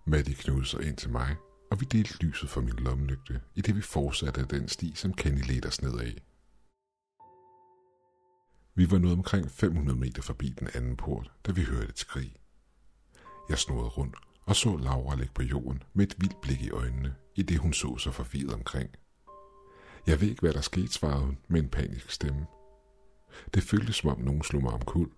Matti 0.07 0.33
knudede 0.33 0.67
sig 0.67 0.83
ind 0.83 0.97
til 0.97 1.11
mig, 1.11 1.37
og 1.71 1.81
vi 1.81 1.85
delte 1.85 2.25
lyset 2.25 2.51
fra 2.51 2.61
min 2.61 2.77
lommelygte, 2.79 3.41
i 3.55 3.61
det 3.61 3.77
vi 3.77 3.81
fortsatte 3.81 4.45
den 4.45 4.69
sti, 4.69 4.93
som 4.95 5.15
Kenny 5.15 5.43
ledte 5.43 5.67
os 5.67 5.83
nedad. 5.83 6.13
Vi 8.77 8.91
var 8.91 8.99
nået 8.99 9.13
omkring 9.13 9.51
500 9.51 9.99
meter 9.99 10.23
forbi 10.23 10.49
den 10.49 10.69
anden 10.75 10.97
port, 10.97 11.31
da 11.47 11.53
vi 11.53 11.63
hørte 11.63 11.89
et 11.89 11.99
skrig. 11.99 12.37
Jeg 13.49 13.59
snurrede 13.59 13.89
rundt 13.89 14.17
og 14.47 14.57
så 14.57 14.77
Laura 14.77 15.17
ligge 15.17 15.35
på 15.35 15.43
jorden 15.43 15.83
med 15.95 16.07
et 16.07 16.15
vildt 16.19 16.41
blik 16.41 16.63
i 16.63 16.71
øjnene, 16.71 17.15
i 17.35 17.43
det 17.43 17.59
hun 17.59 17.73
så 17.73 17.99
sig 17.99 18.15
forvirret 18.15 18.55
omkring. 18.55 18.91
Jeg 20.07 20.21
ved 20.21 20.29
ikke, 20.29 20.41
hvad 20.41 20.53
der 20.53 20.61
skete, 20.61 20.93
svarede 20.93 21.25
hun 21.25 21.39
med 21.49 21.61
en 21.61 21.69
panisk 21.69 22.11
stemme. 22.11 22.47
Det 23.55 23.63
føltes 23.63 23.97
som 23.97 24.11
om 24.11 24.21
nogen 24.21 24.43
slog 24.43 24.63
mig 24.63 24.73
om 24.73 24.85
kul. 24.85 25.11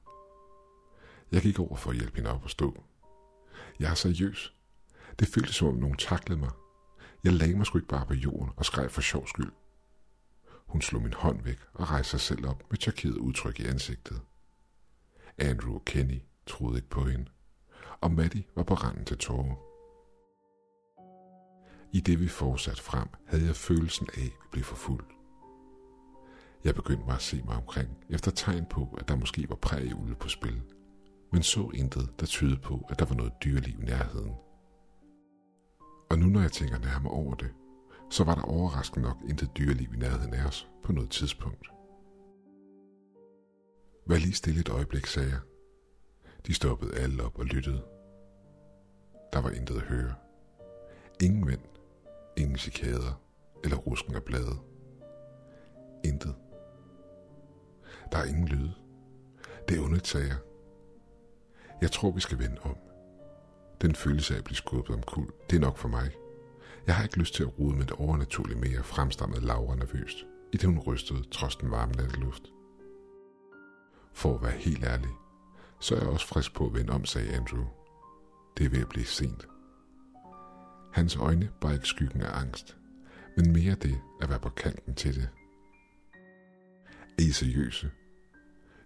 Jeg 1.33 1.43
gik 1.43 1.59
over 1.59 1.77
for 1.77 1.91
at 1.91 1.97
hjælpe 1.97 2.17
hende 2.17 2.31
op 2.31 2.45
at 2.45 2.51
stå. 2.51 2.83
Jeg 3.81 3.91
er 3.91 3.95
seriøs. 3.95 4.55
Det 5.19 5.29
føltes 5.29 5.55
som 5.57 5.69
om 5.69 5.75
nogen 5.75 5.97
taklede 5.97 6.41
mig. 6.41 6.51
Jeg 7.25 7.33
lagde 7.33 7.57
mig 7.57 7.67
sgu 7.67 7.79
ikke 7.79 7.89
bare 7.89 8.07
på 8.07 8.15
jorden 8.15 8.51
og 8.57 8.65
skreg 8.65 8.91
for 8.91 9.01
sjov 9.01 9.27
skyld. 9.27 9.53
Hun 10.69 10.83
slog 10.83 11.03
min 11.03 11.13
hånd 11.13 11.43
væk 11.43 11.59
og 11.73 11.91
rejste 11.91 12.11
sig 12.11 12.21
selv 12.21 12.47
op 12.47 12.63
med 12.71 12.79
chokeret 12.79 13.17
udtryk 13.17 13.61
i 13.61 13.67
ansigtet. 13.67 14.21
Andrew 15.39 15.75
og 15.75 15.85
Kenny 15.85 16.23
troede 16.47 16.79
ikke 16.79 16.89
på 16.89 17.05
hende, 17.05 17.27
og 18.01 18.11
Maddie 18.11 18.45
var 18.57 18.63
på 18.63 18.75
randen 18.75 19.05
til 19.05 19.19
tårer. 19.19 19.55
I 21.93 22.01
det 22.01 22.21
vi 22.21 22.29
fortsatte 22.29 22.83
frem, 22.83 23.09
havde 23.27 23.47
jeg 23.47 23.57
følelsen 23.57 24.09
af, 24.17 24.25
at 24.25 24.51
blive 24.51 24.65
forfulgt. 24.65 25.13
Jeg 26.65 26.75
begyndte 26.75 27.07
bare 27.07 27.17
at 27.17 27.23
se 27.23 27.43
mig 27.43 27.57
omkring, 27.57 28.05
efter 28.11 28.31
tegn 28.31 28.67
på, 28.71 28.97
at 28.99 29.09
der 29.09 29.17
måske 29.17 29.49
var 29.49 29.55
prægeulve 29.57 30.15
på 30.15 30.29
spil, 30.29 30.63
men 31.33 31.43
så 31.43 31.71
intet, 31.75 32.21
der 32.21 32.27
tydede 32.27 32.61
på, 32.61 32.87
at 32.91 32.99
der 32.99 33.05
var 33.05 33.15
noget 33.15 33.33
dyreliv 33.45 33.81
i 33.81 33.85
nærheden. 33.85 34.35
Og 36.11 36.19
nu 36.19 36.27
når 36.27 36.41
jeg 36.41 36.53
tænker 36.53 36.79
nærmere 36.79 37.13
over 37.13 37.35
det, 37.35 37.51
så 38.11 38.25
var 38.25 38.35
der 38.35 38.43
overraskende 38.43 39.09
nok 39.09 39.17
intet 39.29 39.57
dyreliv 39.57 39.95
i 39.95 39.97
nærheden 39.97 40.35
af 40.35 40.47
os 40.47 40.69
på 40.85 40.93
noget 40.93 41.11
tidspunkt. 41.11 41.71
Vær 44.07 44.17
lige 44.17 44.35
stille 44.35 44.61
et 44.61 44.69
øjeblik, 44.69 45.07
sagde 45.07 45.29
jeg. 45.29 45.41
De 46.47 46.55
stoppede 46.55 46.97
alle 46.97 47.23
op 47.23 47.39
og 47.39 47.45
lyttede. 47.45 47.83
Der 49.33 49.41
var 49.41 49.51
intet 49.51 49.77
at 49.77 49.83
høre. 49.83 50.15
Ingen 51.23 51.47
vind, 51.47 51.61
ingen 52.37 52.59
cikader 52.59 53.21
eller 53.65 53.77
rusken 53.77 54.15
af 54.15 54.23
blade. 54.23 54.57
Intet. 56.05 56.35
Der 58.13 58.19
er 58.19 58.25
ingen 58.25 58.49
lyde. 58.49 58.75
Det 59.69 59.79
er 59.79 59.83
ondt, 59.83 60.07
sagde 60.07 60.27
jeg. 60.27 60.39
Jeg 61.81 61.93
tror, 61.93 62.11
vi 62.11 62.21
skal 62.21 62.39
vende 62.39 62.59
om. 62.63 62.77
Den 63.83 63.95
følelse 63.95 64.35
af 64.35 64.39
at 64.39 64.45
blive 64.45 64.57
skubbet 64.57 64.97
om 64.97 65.03
kul, 65.03 65.33
det 65.51 65.57
er 65.57 65.61
nok 65.61 65.77
for 65.77 65.89
mig. 65.89 66.11
Jeg 66.89 66.97
har 66.97 67.03
ikke 67.03 67.19
lyst 67.19 67.35
til 67.35 67.43
at 67.43 67.59
rode 67.59 67.77
med 67.77 67.87
det 67.87 67.93
overnaturlige 67.93 68.59
mere, 68.59 68.83
fremstammede 68.83 69.47
Laura 69.47 69.75
nervøst, 69.75 70.17
i 70.53 70.57
det 70.57 70.65
hun 70.65 70.79
rystede 70.79 71.23
trods 71.31 71.57
den 71.57 71.71
varme 71.71 71.93
natteluft. 71.93 72.43
For 74.13 74.35
at 74.35 74.43
være 74.43 74.59
helt 74.59 74.85
ærlig, 74.85 75.11
så 75.81 75.95
er 75.95 75.99
jeg 75.99 76.09
også 76.09 76.27
frisk 76.27 76.55
på 76.55 76.67
at 76.67 76.75
vende 76.75 76.93
om, 76.93 77.05
sagde 77.05 77.35
Andrew. 77.35 77.65
Det 78.59 78.67
er 78.67 78.71
ved 78.71 78.81
at 78.81 78.89
blive 78.89 79.07
sent. 79.07 79.49
Hans 80.93 81.17
øjne 81.17 81.51
var 81.63 81.73
ikke 81.73 81.87
skyggen 81.87 82.23
af 82.23 82.41
angst, 82.41 82.77
men 83.37 83.53
mere 83.53 83.75
det 83.75 84.01
at 84.23 84.29
være 84.29 84.41
på 84.41 84.49
kanten 84.49 84.95
til 84.95 85.15
det. 85.15 85.29
Er 87.19 87.23
I 87.23 87.31
seriøse? 87.31 87.91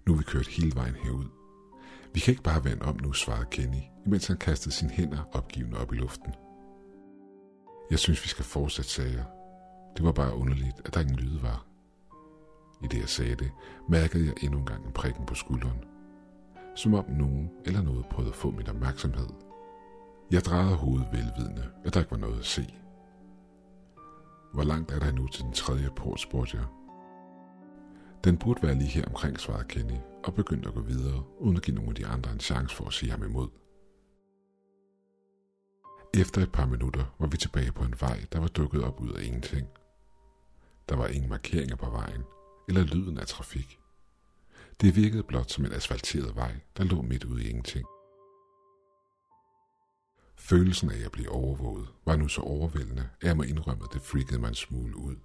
Nu 0.07 0.13
er 0.13 0.17
vi 0.17 0.25
kørt 0.25 0.47
hele 0.47 0.75
vejen 0.75 0.95
herud. 0.95 1.27
Vi 2.15 2.21
kan 2.21 2.33
ikke 2.33 2.43
bare 2.43 2.65
vende 2.65 2.85
om 2.85 3.01
nu, 3.03 3.13
svarede 3.13 3.47
Kenny, 3.51 3.83
imens 4.07 4.27
han 4.27 4.37
kastede 4.37 4.75
sine 4.75 4.91
hænder 4.91 5.23
opgivende 5.33 5.79
op 5.79 5.93
i 5.93 5.97
luften. 5.97 6.35
Jeg 7.91 7.99
synes, 7.99 8.25
vi 8.25 8.29
skal 8.29 8.45
fortsætte, 8.45 8.91
sagde 8.91 9.13
jeg. 9.13 9.25
Det 9.97 10.05
var 10.05 10.13
bare 10.13 10.35
underligt, 10.35 10.81
at 10.85 10.95
der 10.95 11.01
ingen 11.01 11.17
lyde 11.17 11.43
var. 11.43 11.67
I 12.83 12.87
det, 12.87 12.99
jeg 12.99 13.09
sagde 13.09 13.35
det, 13.35 13.51
mærkede 13.89 14.27
jeg 14.27 14.35
endnu 14.43 14.59
en 14.59 14.67
gang 14.67 14.87
en 14.87 14.93
prikken 14.93 15.27
på 15.27 15.35
skulderen. 15.35 15.85
Som 16.75 16.95
om 16.95 17.05
nogen 17.11 17.51
eller 17.65 17.83
noget 17.83 18.07
prøvede 18.07 18.31
at 18.31 18.37
få 18.37 18.51
min 18.51 18.69
opmærksomhed. 18.69 19.29
Jeg 20.31 20.45
drejede 20.45 20.77
hovedet 20.77 21.09
velvidende, 21.13 21.69
at 21.85 21.95
der 21.95 22.01
ikke 22.01 22.11
var 22.11 22.17
noget 22.17 22.39
at 22.39 22.47
se. 22.47 22.75
Hvor 24.53 24.65
langt 24.65 24.91
er 24.91 24.99
der 24.99 25.13
nu 25.13 25.27
til 25.27 25.45
den 25.45 25.53
tredje 25.53 25.91
port, 25.97 26.21
spurgte 26.21 26.57
jeg. 26.57 26.67
Den 28.25 28.37
burde 28.39 28.63
være 28.63 28.75
lige 28.75 28.91
her 28.91 29.05
omkring, 29.05 29.41
svarede 29.41 29.65
Kenny, 29.69 29.99
og 30.25 30.35
begyndte 30.35 30.69
at 30.69 30.75
gå 30.75 30.81
videre, 30.81 31.23
uden 31.39 31.57
at 31.57 31.63
give 31.63 31.77
nogen 31.77 31.91
af 31.91 31.95
de 31.95 32.07
andre 32.07 32.33
en 32.33 32.41
chance 32.41 32.77
for 32.77 32.85
at 32.85 32.93
sige 32.93 33.11
ham 33.11 33.23
imod. 33.23 33.49
Efter 36.15 36.43
et 36.43 36.53
par 36.53 36.67
minutter 36.67 37.17
var 37.19 37.27
vi 37.27 37.37
tilbage 37.37 37.73
på 37.73 37.85
en 37.85 37.95
vej, 38.01 38.25
der 38.33 38.41
var 38.41 38.49
dukket 38.49 38.85
op 38.85 39.01
ud 39.01 39.13
af 39.13 39.23
ingenting. 39.23 39.69
Der 40.89 40.97
var 40.97 41.07
ingen 41.07 41.31
markeringer 41.31 41.77
på 41.77 41.91
vejen, 41.91 42.23
eller 42.69 42.83
lyden 42.85 43.19
af 43.19 43.27
trafik. 43.27 43.79
Det 44.81 44.97
virkede 44.97 45.23
blot 45.23 45.51
som 45.51 45.65
en 45.65 45.73
asfalteret 45.73 46.37
vej, 46.37 46.61
der 46.77 46.85
lå 46.85 47.03
midt 47.03 47.25
ude 47.25 47.45
i 47.45 47.49
ingenting. 47.49 47.87
Følelsen 50.37 50.91
af 50.91 51.05
at 51.05 51.13
blive 51.13 51.31
overvåget 51.31 51.89
var 52.05 52.17
nu 52.17 52.29
så 52.29 52.41
overvældende, 52.41 53.09
at 53.21 53.27
jeg 53.29 53.37
må 53.37 53.43
indrømme, 53.43 53.85
at 53.85 53.93
det 53.93 54.03
freakede 54.03 54.41
mig 54.41 54.49
en 54.49 54.55
smule 54.55 54.97
ud. 54.97 55.17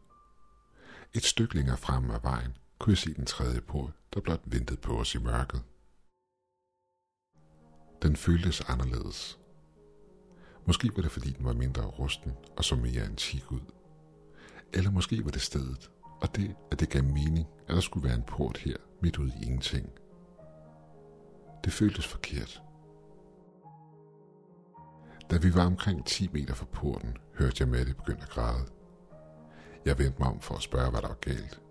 Et 1.14 1.24
stykke 1.24 1.56
længere 1.56 1.78
frem 1.78 2.12
af 2.12 2.24
vejen 2.24 2.58
kunne 2.80 2.92
jeg 2.92 2.98
se 2.98 3.14
den 3.14 3.26
tredje 3.26 3.62
port, 3.62 3.94
der 4.14 4.22
blot 4.22 4.42
ventede 4.46 4.80
på 4.82 5.00
os 5.00 5.16
i 5.16 5.18
mørket. 5.18 5.64
Den 8.02 8.16
føltes 8.16 8.62
anderledes. 8.62 9.40
Måske 10.68 10.92
var 10.96 11.02
det 11.02 11.12
fordi 11.12 11.32
den 11.32 11.46
var 11.46 11.54
mindre 11.54 11.86
rusten 11.86 12.32
og 12.58 12.64
så 12.64 12.76
mere 12.76 13.04
antik 13.04 13.52
ud. 13.52 13.62
Eller 14.74 14.92
måske 14.92 15.26
var 15.26 15.32
det 15.32 15.42
stedet, 15.42 15.92
og 16.22 16.36
det, 16.36 16.56
at 16.72 16.80
det 16.80 16.90
gav 16.90 17.04
mening, 17.04 17.48
at 17.68 17.76
der 17.76 17.82
skulle 17.82 18.08
være 18.08 18.18
en 18.18 18.24
port 18.24 18.58
her 18.58 18.78
midt 19.02 19.18
ude 19.18 19.34
i 19.42 19.46
ingenting. 19.46 19.90
Det 21.64 21.74
føltes 21.74 22.08
forkert. 22.08 22.62
Da 25.32 25.38
vi 25.38 25.54
var 25.54 25.66
omkring 25.66 26.06
10 26.06 26.30
meter 26.34 26.54
fra 26.54 26.66
porten, 26.66 27.18
hørte 27.34 27.56
jeg 27.60 27.68
Mette 27.68 27.94
begynde 27.94 28.22
at 28.22 28.30
græde. 28.30 28.66
Jeg 29.86 30.00
vendte 30.00 30.20
mig 30.20 30.28
om 30.28 30.40
for 30.40 30.56
at 30.56 30.62
spørge, 30.62 30.92
hvad 30.92 31.02
der 31.02 31.08
var 31.08 31.16
galt. 31.22 31.62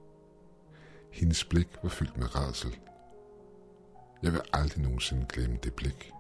Hendes 1.13 1.45
blik 1.45 1.69
var 1.83 1.89
fyldt 1.89 2.17
med 2.17 2.37
redsel. 2.37 2.79
Jeg 4.23 4.33
vil 4.33 4.41
aldrig 4.53 4.83
nogensinde 4.83 5.27
glemme 5.29 5.59
det 5.63 5.75
blik. 5.75 6.13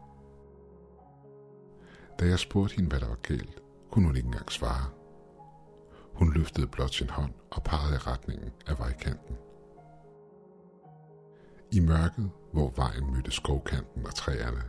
Da 2.20 2.26
jeg 2.26 2.38
spurgte 2.38 2.76
hende, 2.76 2.88
hvad 2.88 3.00
der 3.00 3.08
var 3.08 3.18
galt, 3.22 3.62
kunne 3.90 4.06
hun 4.06 4.16
ikke 4.16 4.26
engang 4.26 4.52
svare. 4.52 4.90
Hun 6.14 6.32
løftede 6.32 6.66
blot 6.66 6.94
sin 6.94 7.10
hånd 7.10 7.32
og 7.50 7.62
pegede 7.62 7.94
i 7.94 7.98
retningen 7.98 8.50
af 8.66 8.78
vejkanten. 8.78 9.36
I 11.72 11.80
mørket, 11.80 12.30
hvor 12.52 12.72
vejen 12.76 13.12
mødte 13.12 13.30
skovkanten 13.30 14.06
og 14.06 14.14
træerne, 14.14 14.62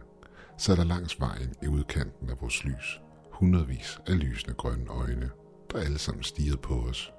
sad 0.58 0.78
der 0.78 0.84
langs 0.84 1.20
vejen 1.20 1.56
i 1.64 1.68
udkanten 1.68 2.30
af 2.30 2.42
vores 2.42 2.64
lys 2.64 3.02
hundredvis 3.38 4.00
af 4.08 4.20
lysende 4.20 4.54
grønne 4.54 4.90
øjne, 4.90 5.30
der 5.72 5.80
alle 5.80 5.98
sammen 5.98 6.24
stirrede 6.24 6.58
på 6.58 6.74
os. 6.74 7.14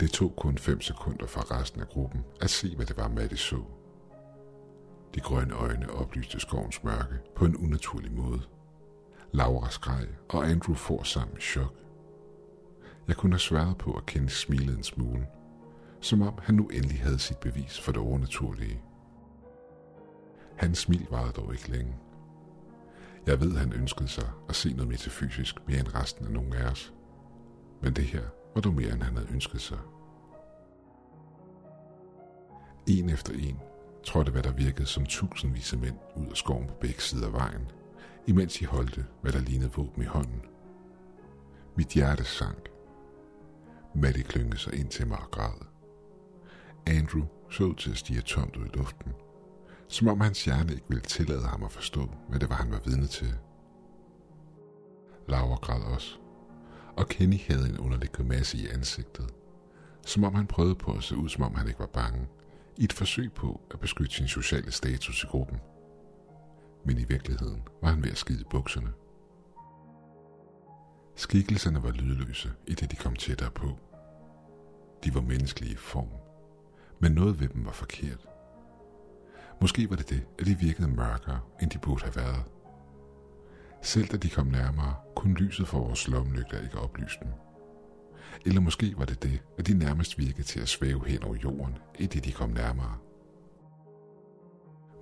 Det 0.00 0.10
tog 0.10 0.36
kun 0.36 0.58
fem 0.58 0.80
sekunder 0.80 1.26
for 1.26 1.60
resten 1.60 1.80
af 1.80 1.88
gruppen 1.88 2.24
at 2.40 2.50
se, 2.50 2.76
hvad 2.76 2.86
det 2.86 2.96
var, 2.96 3.08
Matte 3.08 3.36
så. 3.36 3.62
De 5.14 5.20
grønne 5.20 5.54
øjne 5.54 5.90
oplyste 5.90 6.40
skovens 6.40 6.84
mørke 6.84 7.18
på 7.36 7.44
en 7.44 7.56
unaturlig 7.56 8.12
måde. 8.12 8.40
Laura 9.32 9.70
skreg, 9.70 10.06
og 10.28 10.48
Andrew 10.48 10.74
får 10.74 11.02
sammen 11.02 11.36
i 11.36 11.40
chok. 11.40 11.74
Jeg 13.08 13.16
kunne 13.16 13.32
have 13.32 13.38
sværet 13.40 13.78
på 13.78 13.92
at 13.92 14.06
kende 14.06 14.30
smilet 14.30 14.76
en 14.76 14.82
smule, 14.82 15.26
som 16.00 16.22
om 16.22 16.34
han 16.42 16.54
nu 16.54 16.66
endelig 16.68 17.00
havde 17.00 17.18
sit 17.18 17.38
bevis 17.38 17.80
for 17.80 17.92
det 17.92 18.00
overnaturlige. 18.00 18.82
Hans 20.56 20.78
smil 20.78 21.06
varede 21.10 21.32
dog 21.32 21.52
ikke 21.52 21.70
længe. 21.70 21.96
Jeg 23.26 23.40
ved, 23.40 23.56
han 23.56 23.72
ønskede 23.72 24.08
sig 24.08 24.30
at 24.48 24.56
se 24.56 24.72
noget 24.72 24.88
metafysisk 24.88 25.54
mere 25.66 25.78
end 25.78 25.94
resten 25.94 26.26
af 26.26 26.32
nogen 26.32 26.52
af 26.52 26.70
os. 26.70 26.94
Men 27.82 27.92
det 27.92 28.04
her 28.04 28.22
var 28.54 28.60
dog 28.60 28.74
mere, 28.74 28.92
end 28.92 29.02
han 29.02 29.16
havde 29.16 29.32
ønsket 29.32 29.60
sig. 29.60 29.78
En 32.86 33.10
efter 33.10 33.32
en 33.32 33.60
trådte, 34.08 34.32
hvad 34.32 34.42
der 34.42 34.52
virkede 34.52 34.86
som 34.86 35.06
tusindvis 35.06 35.72
af 35.72 35.78
mænd 35.78 35.96
ud 36.16 36.26
af 36.26 36.36
skoven 36.36 36.66
på 36.66 36.74
begge 36.80 37.00
sider 37.00 37.26
af 37.26 37.32
vejen, 37.32 37.70
imens 38.26 38.54
de 38.58 38.66
holdte, 38.66 39.06
hvad 39.22 39.32
der 39.32 39.40
lignede 39.40 39.72
våben 39.72 40.02
i 40.02 40.06
hånden. 40.06 40.42
Mit 41.76 41.88
hjerte 41.88 42.24
sank. 42.24 42.68
Maddie 43.94 44.22
klyngede 44.22 44.58
sig 44.58 44.74
ind 44.74 44.88
til 44.88 45.06
mig 45.06 45.18
og 45.18 45.30
græd. 45.30 45.66
Andrew 46.86 47.24
så 47.50 47.64
ud 47.64 47.74
til 47.74 47.90
at 47.90 47.96
stige 47.96 48.20
tomt 48.20 48.56
ud 48.56 48.66
i 48.66 48.76
luften, 48.76 49.12
som 49.88 50.08
om 50.08 50.20
hans 50.20 50.44
hjerne 50.44 50.72
ikke 50.72 50.88
ville 50.88 51.02
tillade 51.02 51.42
ham 51.42 51.62
at 51.64 51.72
forstå, 51.72 52.10
hvad 52.28 52.40
det 52.40 52.50
var, 52.50 52.56
han 52.56 52.70
var 52.70 52.80
vidne 52.84 53.06
til. 53.06 53.34
Laura 55.28 55.54
græd 55.54 55.82
også, 55.82 56.18
og 56.96 57.08
Kenny 57.08 57.40
havde 57.48 57.68
en 57.68 57.78
underlig 57.78 58.12
grimasse 58.12 58.58
i 58.58 58.68
ansigtet, 58.68 59.34
som 60.06 60.24
om 60.24 60.34
han 60.34 60.46
prøvede 60.46 60.74
på 60.74 60.92
at 60.92 61.02
se 61.02 61.16
ud, 61.16 61.28
som 61.28 61.42
om 61.42 61.54
han 61.54 61.68
ikke 61.68 61.80
var 61.80 61.86
bange, 61.86 62.26
i 62.78 62.84
et 62.84 62.92
forsøg 62.92 63.32
på 63.32 63.60
at 63.70 63.80
beskytte 63.80 64.14
sin 64.14 64.28
sociale 64.28 64.72
status 64.72 65.24
i 65.24 65.26
gruppen. 65.26 65.58
Men 66.84 66.98
i 66.98 67.04
virkeligheden 67.04 67.62
var 67.82 67.88
han 67.88 68.02
ved 68.02 68.10
at 68.10 68.18
skide 68.18 68.44
bukserne. 68.50 68.92
Skikkelserne 71.16 71.82
var 71.82 71.90
lydløse, 71.90 72.52
i 72.66 72.74
det 72.74 72.90
de 72.90 72.96
kom 72.96 73.16
tættere 73.16 73.50
på. 73.50 73.78
De 75.04 75.14
var 75.14 75.20
menneskelige 75.20 75.72
i 75.72 75.76
form, 75.76 76.08
men 77.00 77.12
noget 77.12 77.40
ved 77.40 77.48
dem 77.48 77.64
var 77.64 77.72
forkert. 77.72 78.26
Måske 79.60 79.90
var 79.90 79.96
det 79.96 80.10
det, 80.10 80.26
at 80.38 80.46
de 80.46 80.58
virkede 80.58 80.88
mørkere, 80.88 81.40
end 81.62 81.70
de 81.70 81.78
burde 81.78 82.04
have 82.04 82.16
været. 82.16 82.44
Selv 83.82 84.08
da 84.08 84.16
de 84.16 84.30
kom 84.30 84.46
nærmere, 84.46 84.94
kunne 85.16 85.34
lyset 85.34 85.68
fra 85.68 85.78
vores 85.78 86.08
lommelygter 86.08 86.60
ikke 86.60 86.78
oplyse 86.78 87.18
dem. 87.22 87.47
Eller 88.46 88.60
måske 88.60 88.94
var 88.98 89.04
det 89.04 89.22
det, 89.22 89.42
at 89.58 89.66
de 89.66 89.78
nærmest 89.78 90.18
virkede 90.18 90.42
til 90.42 90.60
at 90.60 90.68
svæve 90.68 91.06
hen 91.06 91.22
over 91.22 91.36
jorden, 91.44 91.78
i 91.98 92.06
det 92.06 92.24
de 92.24 92.32
kom 92.32 92.50
nærmere. 92.50 92.96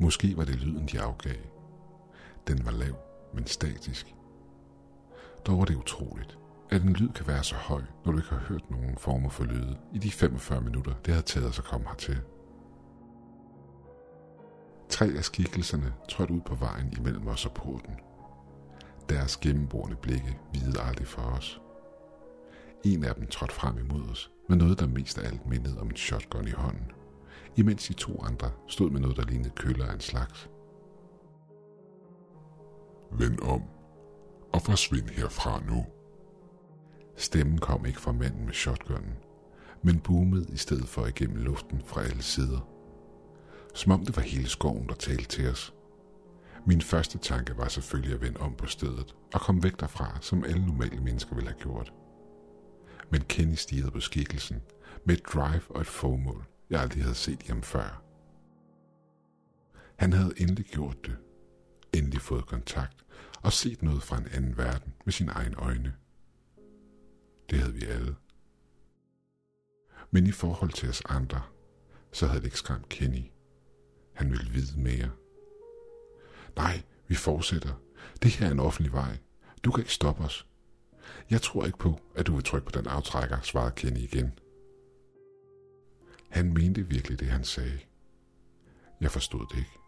Måske 0.00 0.36
var 0.36 0.44
det 0.44 0.54
lyden, 0.54 0.86
de 0.86 1.00
afgav. 1.00 1.36
Den 2.48 2.64
var 2.64 2.72
lav, 2.72 2.96
men 3.34 3.46
statisk. 3.46 4.14
Dog 5.46 5.58
var 5.58 5.64
det 5.64 5.76
utroligt, 5.76 6.38
at 6.70 6.82
en 6.82 6.92
lyd 6.92 7.12
kan 7.12 7.26
være 7.26 7.44
så 7.44 7.54
høj, 7.54 7.82
når 8.04 8.12
du 8.12 8.18
ikke 8.18 8.30
har 8.30 8.44
hørt 8.48 8.70
nogen 8.70 8.96
former 8.98 9.28
for 9.28 9.44
lyde 9.44 9.78
i 9.94 9.98
de 9.98 10.10
45 10.10 10.60
minutter, 10.60 10.94
det 11.04 11.14
havde 11.14 11.26
taget 11.26 11.48
os 11.48 11.58
at 11.58 11.64
komme 11.64 11.88
hertil. 11.88 12.18
Tre 14.88 15.06
af 15.06 15.24
skikkelserne 15.24 15.94
trådte 16.08 16.34
ud 16.34 16.40
på 16.40 16.54
vejen 16.54 16.94
imellem 16.98 17.28
os 17.28 17.46
og 17.46 17.52
porten. 17.52 17.94
Deres 19.08 19.36
gennemborende 19.36 19.96
blikke 19.96 20.38
videde 20.52 20.80
aldrig 20.80 21.06
for 21.06 21.22
os. 21.22 21.60
En 22.86 23.04
af 23.04 23.14
dem 23.14 23.26
trådte 23.26 23.54
frem 23.54 23.78
imod 23.78 24.10
os 24.10 24.30
med 24.48 24.56
noget, 24.56 24.80
der 24.80 24.86
mest 24.86 25.18
af 25.18 25.26
alt 25.26 25.46
mindede 25.46 25.80
om 25.80 25.88
en 25.88 25.96
shotgun 25.96 26.48
i 26.48 26.50
hånden, 26.50 26.92
imens 27.56 27.86
de 27.86 27.92
to 27.92 28.22
andre 28.22 28.50
stod 28.68 28.90
med 28.90 29.00
noget, 29.00 29.16
der 29.16 29.24
lignede 29.24 29.50
køller 29.50 29.86
af 29.86 29.94
en 29.94 30.00
slags. 30.00 30.50
Vend 33.12 33.40
om 33.40 33.62
og 34.52 34.62
forsvind 34.62 35.08
herfra 35.08 35.62
nu. 35.68 35.86
Stemmen 37.16 37.58
kom 37.58 37.86
ikke 37.86 38.00
fra 38.00 38.12
manden 38.12 38.44
med 38.44 38.54
shotgunnen, 38.54 39.14
men 39.82 40.00
boomede 40.00 40.46
i 40.52 40.56
stedet 40.56 40.88
for 40.88 41.06
igennem 41.06 41.36
luften 41.36 41.82
fra 41.86 42.02
alle 42.02 42.22
sider. 42.22 42.68
Som 43.74 43.92
om 43.92 44.04
det 44.04 44.16
var 44.16 44.22
hele 44.22 44.48
skoven, 44.48 44.88
der 44.88 44.94
talte 44.94 45.28
til 45.28 45.48
os. 45.48 45.74
Min 46.66 46.80
første 46.80 47.18
tanke 47.18 47.58
var 47.58 47.68
selvfølgelig 47.68 48.14
at 48.14 48.20
vende 48.20 48.40
om 48.40 48.54
på 48.54 48.66
stedet 48.66 49.14
og 49.34 49.40
komme 49.40 49.62
væk 49.62 49.80
derfra, 49.80 50.18
som 50.20 50.44
alle 50.44 50.66
normale 50.66 51.00
mennesker 51.00 51.34
ville 51.34 51.50
have 51.50 51.60
gjort. 51.60 51.92
Men 53.10 53.20
Kenny 53.20 53.54
stirrede 53.54 53.90
på 53.90 54.00
skikkelsen 54.00 54.62
med 55.04 55.16
et 55.16 55.22
drive 55.34 55.62
og 55.70 55.80
et 55.80 55.86
formål, 55.86 56.44
jeg 56.70 56.80
aldrig 56.80 57.02
havde 57.02 57.14
set 57.14 57.42
ham 57.42 57.62
før. 57.62 58.02
Han 59.96 60.12
havde 60.12 60.34
endelig 60.36 60.64
gjort 60.64 61.06
det. 61.06 61.16
Endelig 61.92 62.20
fået 62.20 62.46
kontakt 62.46 63.04
og 63.42 63.52
set 63.52 63.82
noget 63.82 64.02
fra 64.02 64.18
en 64.18 64.28
anden 64.32 64.56
verden 64.56 64.94
med 65.04 65.12
sine 65.12 65.32
egne 65.32 65.56
øjne. 65.56 65.94
Det 67.50 67.58
havde 67.58 67.74
vi 67.74 67.84
alle. 67.84 68.16
Men 70.10 70.26
i 70.26 70.32
forhold 70.32 70.70
til 70.70 70.88
os 70.88 71.02
andre, 71.04 71.42
så 72.12 72.26
havde 72.26 72.40
det 72.40 72.46
ikke 72.46 72.58
skræmt 72.58 72.88
Kenny. 72.88 73.24
Han 74.14 74.30
ville 74.30 74.52
vide 74.52 74.80
mere. 74.80 75.10
Nej, 76.56 76.82
vi 77.08 77.14
fortsætter. 77.14 77.74
Det 78.22 78.30
her 78.30 78.46
er 78.46 78.50
en 78.50 78.60
offentlig 78.60 78.92
vej. 78.92 79.18
Du 79.64 79.70
kan 79.70 79.80
ikke 79.80 79.92
stoppe 79.92 80.24
os. 80.24 80.46
Jeg 81.30 81.42
tror 81.42 81.64
ikke 81.64 81.78
på, 81.78 82.00
at 82.14 82.26
du 82.26 82.34
vil 82.34 82.44
trykke 82.44 82.66
på 82.66 82.78
den 82.78 82.86
aftrækker, 82.86 83.40
svarede 83.40 83.72
Kenny 83.76 83.98
igen. 83.98 84.38
Han 86.30 86.54
mente 86.54 86.88
virkelig 86.88 87.20
det, 87.20 87.28
han 87.28 87.44
sagde. 87.44 87.78
Jeg 89.00 89.10
forstod 89.10 89.46
det 89.50 89.58
ikke. 89.58 89.78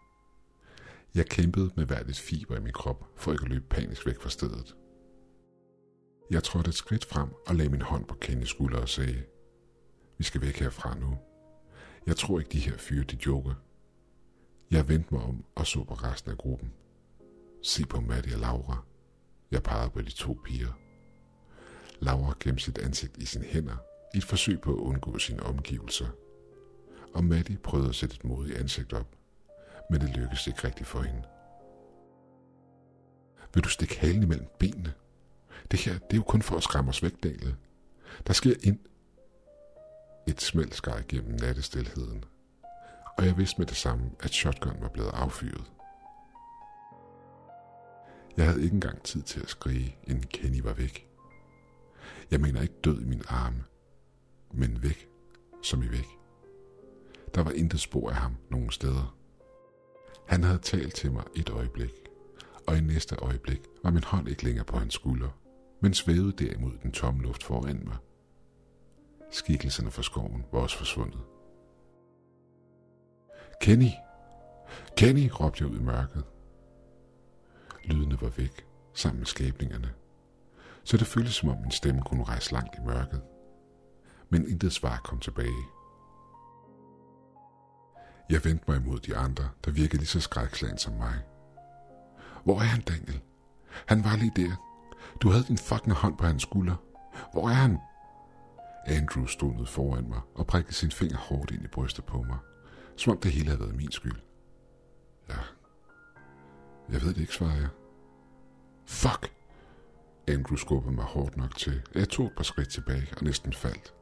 Jeg 1.15 1.25
kæmpede 1.25 1.71
med 1.75 1.85
hvert 1.85 2.09
et 2.09 2.19
fiber 2.19 2.57
i 2.57 2.59
min 2.59 2.73
krop, 2.73 3.05
for 3.15 3.31
ikke 3.31 3.43
at 3.43 3.49
løbe 3.49 3.65
panisk 3.69 4.05
væk 4.05 4.21
fra 4.21 4.29
stedet. 4.29 4.75
Jeg 6.31 6.43
trådte 6.43 6.69
et 6.69 6.75
skridt 6.75 7.05
frem 7.05 7.29
og 7.47 7.55
lagde 7.55 7.71
min 7.71 7.81
hånd 7.81 8.05
på 8.05 8.15
Kennys 8.15 8.49
skulder 8.49 8.79
og 8.79 8.89
sagde, 8.89 9.23
vi 10.17 10.23
skal 10.23 10.41
væk 10.41 10.59
herfra 10.59 10.95
nu. 10.95 11.17
Jeg 12.07 12.15
tror 12.15 12.39
ikke, 12.39 12.51
de 12.51 12.59
her 12.59 12.77
fyre, 12.77 13.03
de 13.03 13.17
joker. 13.25 13.53
Jeg 14.71 14.87
vendte 14.89 15.13
mig 15.13 15.23
om 15.23 15.45
og 15.55 15.67
så 15.67 15.83
på 15.83 15.93
resten 15.93 16.31
af 16.31 16.37
gruppen. 16.37 16.73
Se 17.63 17.85
på 17.85 17.99
Maddie 18.01 18.35
og 18.35 18.39
Laura. 18.39 18.83
Jeg 19.51 19.63
pegede 19.63 19.89
på 19.89 20.01
de 20.01 20.11
to 20.11 20.39
piger. 20.45 20.73
Laura 22.01 22.33
gemte 22.39 22.63
sit 22.63 22.77
ansigt 22.77 23.17
i 23.17 23.25
sine 23.25 23.45
hænder 23.45 23.77
i 24.13 24.17
et 24.17 24.23
forsøg 24.23 24.61
på 24.61 24.73
at 24.73 24.79
undgå 24.79 25.17
sine 25.17 25.43
omgivelser. 25.43 26.07
Og 27.13 27.23
Maddie 27.23 27.57
prøvede 27.57 27.89
at 27.89 27.95
sætte 27.95 28.15
et 28.15 28.23
modigt 28.23 28.57
ansigt 28.57 28.93
op, 28.93 29.15
men 29.89 30.01
det 30.01 30.09
lykkedes 30.09 30.47
ikke 30.47 30.63
rigtigt 30.63 30.87
for 30.87 31.01
hende. 31.01 31.23
Vil 33.53 33.63
du 33.63 33.69
stikke 33.69 33.99
halen 33.99 34.23
imellem 34.23 34.47
benene? 34.59 34.93
Det 35.71 35.79
her, 35.79 35.93
det 35.93 36.13
er 36.13 36.17
jo 36.17 36.23
kun 36.23 36.41
for 36.41 36.55
at 36.55 36.63
skræmme 36.63 36.89
os 36.89 37.03
væk, 37.03 37.23
Daniel. 37.23 37.55
Der 38.27 38.33
sker 38.33 38.55
ind. 38.63 38.79
Et 40.27 40.41
smæld 40.41 40.71
skar 40.71 40.97
igennem 40.97 41.39
nattestilheden, 41.39 42.23
og 43.17 43.25
jeg 43.25 43.37
vidste 43.37 43.55
med 43.57 43.65
det 43.65 43.77
samme, 43.77 44.11
at 44.19 44.31
shotgun 44.31 44.81
var 44.81 44.89
blevet 44.89 45.11
affyret. 45.13 45.71
Jeg 48.37 48.45
havde 48.45 48.63
ikke 48.63 48.73
engang 48.73 49.03
tid 49.03 49.21
til 49.21 49.39
at 49.39 49.49
skrige, 49.49 49.95
inden 50.03 50.23
Kenny 50.23 50.61
var 50.61 50.73
væk. 50.73 51.08
Jeg 52.31 52.41
mener 52.41 52.61
ikke 52.61 52.79
død 52.83 53.01
i 53.01 53.05
min 53.05 53.21
arme, 53.27 53.63
men 54.53 54.83
væk, 54.83 55.09
som 55.63 55.83
i 55.83 55.91
væk. 55.91 56.07
Der 57.35 57.43
var 57.43 57.51
intet 57.51 57.79
spor 57.79 58.09
af 58.09 58.15
ham 58.15 58.35
nogen 58.49 58.71
steder. 58.71 59.15
Han 60.27 60.43
havde 60.43 60.59
talt 60.59 60.95
til 60.95 61.11
mig 61.11 61.23
et 61.35 61.49
øjeblik, 61.49 61.91
og 62.67 62.77
i 62.77 62.81
næste 62.81 63.15
øjeblik 63.15 63.61
var 63.83 63.91
min 63.91 64.03
hånd 64.03 64.27
ikke 64.27 64.43
længere 64.43 64.65
på 64.65 64.77
hans 64.77 64.93
skulder, 64.93 65.29
men 65.81 65.93
svævede 65.93 66.31
derimod 66.31 66.71
den 66.83 66.91
tomme 66.91 67.23
luft 67.23 67.43
foran 67.43 67.81
mig. 67.85 67.97
Skikkelserne 69.31 69.91
fra 69.91 70.03
skoven 70.03 70.45
var 70.51 70.59
også 70.59 70.77
forsvundet. 70.77 71.19
Kenny! 73.61 73.89
Kenny! 74.97 75.29
råbte 75.39 75.63
jeg 75.63 75.71
ud 75.71 75.79
i 75.79 75.83
mørket. 75.83 76.23
Lydene 77.83 78.21
var 78.21 78.29
væk, 78.29 78.65
sammen 78.93 79.19
med 79.19 79.25
skabningerne. 79.25 79.93
Så 80.83 80.97
det 80.97 81.07
føltes 81.07 81.33
som 81.33 81.49
om 81.49 81.57
min 81.61 81.71
stemme 81.71 82.01
kunne 82.01 82.23
rejse 82.23 82.53
langt 82.53 82.75
i 82.77 82.81
mørket. 82.81 83.21
Men 84.29 84.49
intet 84.49 84.73
svar 84.73 85.01
kom 85.03 85.19
tilbage. 85.19 85.63
Jeg 88.29 88.45
vendte 88.45 88.65
mig 88.67 88.77
imod 88.77 88.99
de 88.99 89.17
andre, 89.17 89.49
der 89.65 89.71
virkede 89.71 89.97
lige 89.97 90.07
så 90.07 90.19
skrækslagen 90.19 90.77
som 90.77 90.93
mig. 90.93 91.19
Hvor 92.43 92.55
er 92.59 92.63
han, 92.63 92.81
Daniel? 92.81 93.21
Han 93.87 94.03
var 94.03 94.15
lige 94.15 94.31
der. 94.35 94.55
Du 95.21 95.29
havde 95.29 95.43
din 95.43 95.57
fucking 95.57 95.95
hånd 95.95 96.17
på 96.17 96.25
hans 96.25 96.41
skulder. 96.41 96.75
Hvor 97.33 97.49
er 97.49 97.53
han? 97.53 97.77
Andrew 98.85 99.25
stod 99.25 99.53
ned 99.53 99.65
foran 99.65 100.09
mig 100.09 100.21
og 100.35 100.47
prikkede 100.47 100.73
sin 100.73 100.91
finger 100.91 101.17
hårdt 101.17 101.51
ind 101.51 101.63
i 101.63 101.67
brystet 101.67 102.05
på 102.05 102.21
mig, 102.21 102.37
som 102.97 103.11
om 103.11 103.19
det 103.19 103.31
hele 103.31 103.45
havde 103.45 103.59
været 103.59 103.75
min 103.75 103.91
skyld. 103.91 104.19
Ja, 105.29 105.35
jeg 106.89 107.01
ved 107.01 107.13
det 107.13 107.17
ikke, 107.21 107.33
svarede 107.33 107.61
jeg. 107.61 107.69
Fuck! 108.85 109.38
Andrew 110.29 110.55
skubbede 110.55 110.95
mig 110.95 111.05
hårdt 111.05 111.37
nok 111.37 111.57
til, 111.57 111.81
at 111.89 111.95
jeg 111.95 112.09
tog 112.09 112.25
et 112.25 112.35
par 112.35 112.43
skridt 112.43 112.69
tilbage 112.69 113.07
og 113.17 113.23
næsten 113.23 113.53
faldt. 113.53 113.93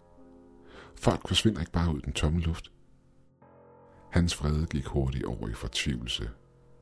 Folk 0.95 1.27
forsvinder 1.27 1.59
ikke 1.59 1.71
bare 1.71 1.93
ud 1.93 1.99
i 1.99 2.05
den 2.05 2.13
tomme 2.13 2.39
luft. 2.39 2.71
Hans 4.11 4.41
vrede 4.41 4.65
gik 4.65 4.85
hurtigt 4.85 5.25
over 5.25 5.47
i 5.47 5.53
fortvivlelse, 5.53 6.29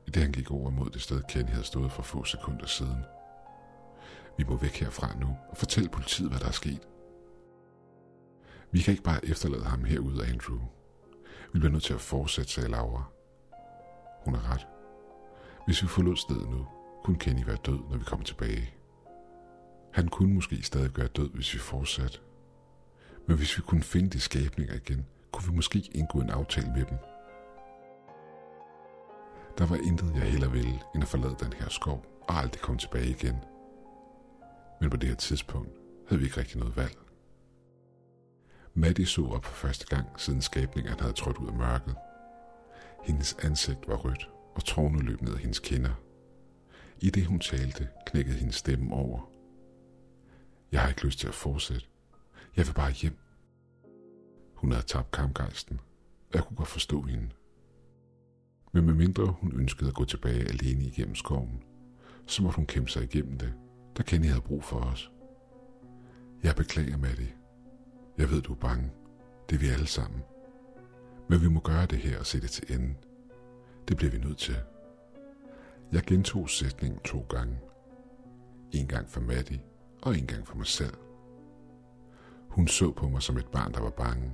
i 0.06 0.10
det 0.10 0.22
han 0.22 0.32
gik 0.32 0.50
over 0.50 0.70
mod 0.70 0.90
det 0.90 1.02
sted, 1.02 1.22
Kenny 1.28 1.50
havde 1.50 1.64
stået 1.64 1.92
for 1.92 2.02
få 2.02 2.24
sekunder 2.24 2.66
siden. 2.66 3.04
Vi 4.38 4.44
må 4.44 4.56
væk 4.56 4.80
herfra 4.80 5.18
nu 5.20 5.36
og 5.50 5.56
fortælle 5.56 5.88
politiet, 5.88 6.30
hvad 6.30 6.40
der 6.40 6.46
er 6.46 6.52
sket. 6.52 6.88
Vi 8.70 8.80
kan 8.80 8.92
ikke 8.92 9.04
bare 9.04 9.24
efterlade 9.26 9.64
ham 9.64 9.84
herude, 9.84 10.26
Andrew. 10.26 10.58
Vi 11.52 11.58
bliver 11.58 11.72
nødt 11.72 11.82
til 11.82 11.94
at 11.94 12.00
fortsætte, 12.00 12.50
sagde 12.50 12.68
Laura. 12.68 13.04
Hun 14.24 14.34
er 14.34 14.52
ret. 14.52 14.66
Hvis 15.66 15.82
vi 15.82 15.88
forlod 15.88 16.16
stedet 16.16 16.50
nu, 16.50 16.66
kunne 17.04 17.18
Kenny 17.18 17.44
være 17.46 17.58
død, 17.66 17.78
når 17.90 17.96
vi 17.96 18.04
kommer 18.04 18.24
tilbage. 18.24 18.74
Han 19.96 20.08
kunne 20.08 20.34
måske 20.34 20.62
stadig 20.62 20.96
være 20.96 21.06
død, 21.06 21.30
hvis 21.30 21.54
vi 21.54 21.58
fortsatte. 21.58 22.18
Men 23.26 23.36
hvis 23.36 23.56
vi 23.56 23.62
kunne 23.62 23.82
finde 23.82 24.10
de 24.10 24.20
skabninger 24.20 24.74
igen, 24.74 25.06
kunne 25.32 25.50
vi 25.50 25.56
måske 25.56 25.90
indgå 25.94 26.20
en 26.20 26.30
aftale 26.30 26.66
med 26.66 26.84
dem. 26.84 26.98
Der 29.58 29.66
var 29.66 29.76
intet, 29.76 30.12
jeg 30.14 30.30
heller 30.30 30.48
ville, 30.48 30.80
end 30.94 31.02
at 31.02 31.08
forlade 31.08 31.36
den 31.40 31.52
her 31.52 31.68
skov 31.68 32.04
og 32.28 32.34
aldrig 32.34 32.62
komme 32.62 32.78
tilbage 32.78 33.10
igen. 33.10 33.36
Men 34.80 34.90
på 34.90 34.96
det 34.96 35.08
her 35.08 35.16
tidspunkt 35.16 35.70
havde 36.08 36.20
vi 36.20 36.26
ikke 36.26 36.40
rigtig 36.40 36.58
noget 36.58 36.76
valg. 36.76 36.96
Maddie 38.74 39.06
så 39.06 39.26
op 39.26 39.44
for 39.44 39.54
første 39.54 39.86
gang, 39.96 40.06
siden 40.16 40.42
skabningen 40.42 41.00
havde 41.00 41.12
trådt 41.12 41.38
ud 41.38 41.48
af 41.48 41.54
mørket. 41.54 41.94
Hendes 43.04 43.36
ansigt 43.42 43.88
var 43.88 43.96
rødt, 43.96 44.30
og 44.54 44.64
tårne 44.64 44.98
løb 44.98 45.22
ned 45.22 45.32
af 45.32 45.38
hendes 45.38 45.58
kinder. 45.58 45.92
I 47.00 47.10
det 47.10 47.26
hun 47.26 47.38
talte, 47.40 47.88
knækkede 48.06 48.36
hendes 48.38 48.56
stemme 48.56 48.94
over. 48.94 49.35
Jeg 50.72 50.80
har 50.80 50.88
ikke 50.88 51.04
lyst 51.04 51.18
til 51.18 51.28
at 51.28 51.34
fortsætte. 51.34 51.86
Jeg 52.56 52.66
vil 52.66 52.72
bare 52.72 52.92
hjem. 52.92 53.18
Hun 54.54 54.72
havde 54.72 54.86
tabt 54.86 55.10
kampgejsten, 55.10 55.80
og 56.28 56.34
jeg 56.34 56.44
kunne 56.44 56.56
godt 56.56 56.68
forstå 56.68 57.02
hende. 57.02 57.28
Men 58.72 58.86
medmindre 58.86 59.26
hun 59.26 59.60
ønskede 59.60 59.88
at 59.88 59.94
gå 59.94 60.04
tilbage 60.04 60.48
alene 60.48 60.84
igennem 60.84 61.14
skoven, 61.14 61.62
så 62.26 62.42
måtte 62.42 62.56
hun 62.56 62.66
kæmpe 62.66 62.90
sig 62.90 63.02
igennem 63.02 63.38
det, 63.38 63.54
da 63.96 64.02
Kenny 64.02 64.26
havde 64.26 64.40
brug 64.40 64.64
for 64.64 64.76
os. 64.76 65.10
Jeg 66.42 66.56
beklager, 66.56 66.96
Maddie. 66.96 67.32
Jeg 68.18 68.30
ved, 68.30 68.42
du 68.42 68.52
er 68.52 68.56
bange. 68.56 68.92
Det 69.50 69.56
er 69.56 69.60
vi 69.60 69.66
alle 69.68 69.86
sammen. 69.86 70.22
Men 71.28 71.42
vi 71.42 71.48
må 71.48 71.60
gøre 71.60 71.86
det 71.86 71.98
her 71.98 72.18
og 72.18 72.26
se 72.26 72.40
det 72.40 72.50
til 72.50 72.74
ende. 72.74 72.94
Det 73.88 73.96
bliver 73.96 74.10
vi 74.10 74.18
nødt 74.18 74.38
til. 74.38 74.56
Jeg 75.92 76.02
gentog 76.02 76.50
sætningen 76.50 77.00
to 77.00 77.26
gange. 77.28 77.58
En 78.72 78.86
gang 78.86 79.08
for 79.08 79.20
Maddie, 79.20 79.60
og 80.06 80.18
en 80.18 80.26
gang 80.26 80.46
for 80.46 80.56
mig 80.56 80.66
selv. 80.66 80.94
Hun 82.48 82.68
så 82.68 82.92
på 82.92 83.08
mig 83.08 83.22
som 83.22 83.36
et 83.36 83.46
barn, 83.46 83.72
der 83.72 83.80
var 83.80 83.90
bange, 83.90 84.32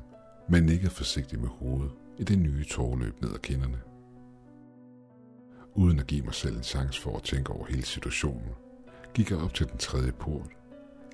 men 0.48 0.62
nikkede 0.62 0.90
forsigtigt 0.90 1.40
med 1.40 1.48
hovedet 1.48 1.92
i 2.18 2.24
det 2.24 2.38
nye 2.38 2.64
tårløb 2.64 3.22
ned 3.22 3.34
ad 3.34 3.38
kinderne. 3.38 3.80
Uden 5.74 5.98
at 5.98 6.06
give 6.06 6.24
mig 6.24 6.34
selv 6.34 6.56
en 6.56 6.62
chance 6.62 7.02
for 7.02 7.16
at 7.16 7.22
tænke 7.22 7.52
over 7.52 7.66
hele 7.66 7.82
situationen, 7.82 8.50
gik 9.14 9.30
jeg 9.30 9.38
op 9.38 9.54
til 9.54 9.68
den 9.68 9.78
tredje 9.78 10.12
port, 10.12 10.50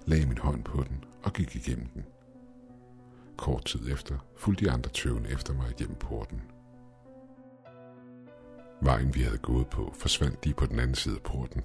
lagde 0.06 0.26
min 0.26 0.38
hånd 0.38 0.64
på 0.64 0.84
den 0.88 1.04
og 1.22 1.32
gik 1.32 1.56
igennem 1.56 1.86
den. 1.86 2.04
Kort 3.36 3.64
tid 3.64 3.92
efter 3.92 4.18
fulgte 4.36 4.64
de 4.64 4.70
andre 4.70 4.90
tøvende 4.90 5.30
efter 5.30 5.54
mig 5.54 5.70
igennem 5.70 5.96
porten. 5.96 6.42
Vejen 8.80 9.14
vi 9.14 9.20
havde 9.20 9.38
gået 9.38 9.66
på 9.66 9.94
forsvandt 9.98 10.44
lige 10.44 10.54
på 10.54 10.66
den 10.66 10.78
anden 10.78 10.94
side 10.94 11.14
af 11.14 11.22
porten, 11.22 11.62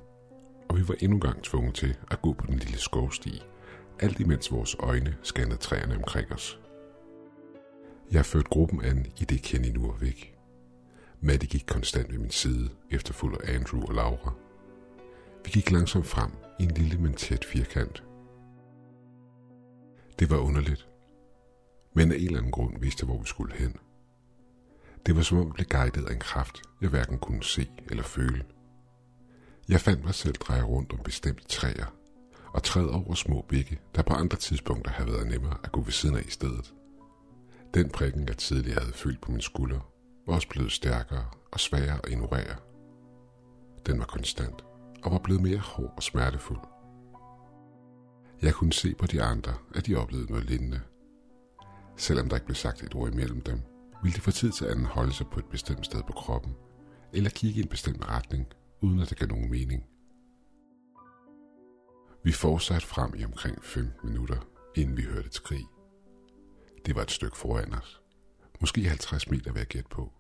og 0.73 0.79
vi 0.79 0.88
var 0.88 0.95
endnu 0.99 1.19
gang 1.19 1.43
tvunget 1.43 1.75
til 1.75 1.97
at 2.12 2.21
gå 2.21 2.33
på 2.33 2.45
den 2.45 2.55
lille 2.55 2.77
skovsti, 2.77 3.41
alt 3.99 4.19
imens 4.19 4.51
vores 4.51 4.75
øjne 4.79 5.17
scannede 5.23 5.57
træerne 5.57 5.95
omkring 5.95 6.31
os. 6.31 6.59
Jeg 8.12 8.25
førte 8.25 8.49
gruppen 8.49 8.83
an 8.83 9.05
i 9.17 9.25
det 9.25 9.41
Kenny 9.41 9.67
nu 9.67 9.88
var 9.88 9.97
væk. 9.97 10.36
Maddie 11.21 11.49
gik 11.49 11.65
konstant 11.67 12.12
ved 12.12 12.19
min 12.19 12.31
side, 12.31 12.69
efterfulgt 12.91 13.41
af 13.41 13.55
Andrew 13.55 13.81
og 13.81 13.93
Laura. 13.93 14.33
Vi 15.45 15.51
gik 15.51 15.71
langsomt 15.71 16.05
frem 16.05 16.31
i 16.59 16.63
en 16.63 16.71
lille, 16.71 16.97
men 16.97 17.13
tæt 17.13 17.45
firkant. 17.45 18.03
Det 20.19 20.29
var 20.29 20.38
underligt, 20.38 20.88
men 21.93 22.12
af 22.12 22.15
en 22.15 22.23
eller 22.23 22.38
anden 22.38 22.51
grund 22.51 22.79
vidste 22.79 23.05
hvor 23.05 23.19
vi 23.19 23.25
skulle 23.25 23.55
hen. 23.55 23.75
Det 25.05 25.15
var 25.15 25.21
som 25.21 25.38
om 25.38 25.47
jeg 25.47 25.53
blev 25.53 25.67
guidet 25.67 26.05
af 26.05 26.13
en 26.13 26.19
kraft, 26.19 26.62
jeg 26.81 26.89
hverken 26.89 27.17
kunne 27.17 27.43
se 27.43 27.69
eller 27.89 28.03
føle. 28.03 28.45
Jeg 29.69 29.82
fandt 29.82 30.04
mig 30.04 30.15
selv 30.15 30.36
dreje 30.36 30.63
rundt 30.63 30.93
om 30.93 30.99
bestemte 31.04 31.43
træer, 31.43 31.95
og 32.54 32.63
træde 32.63 32.91
over 32.91 33.13
små 33.13 33.45
bække, 33.49 33.80
der 33.95 34.02
på 34.02 34.13
andre 34.13 34.38
tidspunkter 34.38 34.91
havde 34.91 35.12
været 35.12 35.28
nemmere 35.28 35.58
at 35.63 35.71
gå 35.71 35.82
ved 35.82 35.91
siden 35.91 36.15
af 36.15 36.23
i 36.28 36.32
stedet. 36.32 36.73
Den 37.73 37.89
prikken, 37.89 38.28
jeg 38.28 38.38
tidligere 38.38 38.80
havde 38.80 38.93
følt 38.93 39.21
på 39.21 39.32
min 39.32 39.41
skulder, 39.41 39.80
var 40.28 40.34
også 40.34 40.47
blevet 40.49 40.71
stærkere 40.71 41.26
og 41.52 41.60
sværere 41.60 41.99
at 42.04 42.12
ignorere. 42.12 42.56
Den 43.86 43.99
var 43.99 44.06
konstant 44.06 44.63
og 45.04 45.12
var 45.12 45.19
blevet 45.19 45.41
mere 45.41 45.58
hård 45.58 45.93
og 45.97 46.04
smertefuld. 46.04 46.60
Jeg 48.41 48.54
kunne 48.54 48.73
se 48.73 48.95
på 48.95 49.08
de 49.08 49.23
andre, 49.23 49.54
at 49.76 49.88
de 49.88 49.95
oplevede 49.95 50.32
noget 50.32 50.45
lignende. 50.45 50.82
Selvom 51.97 52.30
der 52.30 52.36
ikke 52.36 52.45
blev 52.45 52.56
sagt 52.56 52.84
et 52.84 52.95
ord 52.95 53.12
imellem 53.12 53.41
dem, 53.41 53.62
ville 54.04 54.15
de 54.15 54.21
få 54.21 54.32
tid 54.32 54.52
til 54.52 54.65
at 54.65 54.80
holde 54.80 55.13
sig 55.13 55.28
på 55.32 55.39
et 55.39 55.45
bestemt 55.45 55.86
sted 55.86 56.04
på 56.04 56.13
kroppen, 56.13 56.56
eller 57.13 57.30
kigge 57.30 57.60
i 57.60 57.63
en 57.63 57.69
bestemt 57.69 58.10
retning, 58.10 58.47
uden 58.83 58.99
at 58.99 59.09
det 59.09 59.17
gav 59.17 59.27
nogen 59.27 59.49
mening. 59.49 59.83
Vi 62.23 62.31
fortsatte 62.31 62.87
frem 62.87 63.13
i 63.15 63.25
omkring 63.25 63.63
15 63.63 64.09
minutter, 64.09 64.37
inden 64.75 64.97
vi 64.97 65.01
hørte 65.01 65.27
et 65.27 65.33
skrig. 65.33 65.65
Det 66.85 66.95
var 66.95 67.01
et 67.01 67.11
stykke 67.11 67.37
foran 67.37 67.73
os. 67.73 68.01
Måske 68.61 68.83
50 68.83 69.29
meter 69.29 69.51
ved 69.53 69.61
at 69.61 69.69
gætte 69.69 69.89
på. 69.89 70.13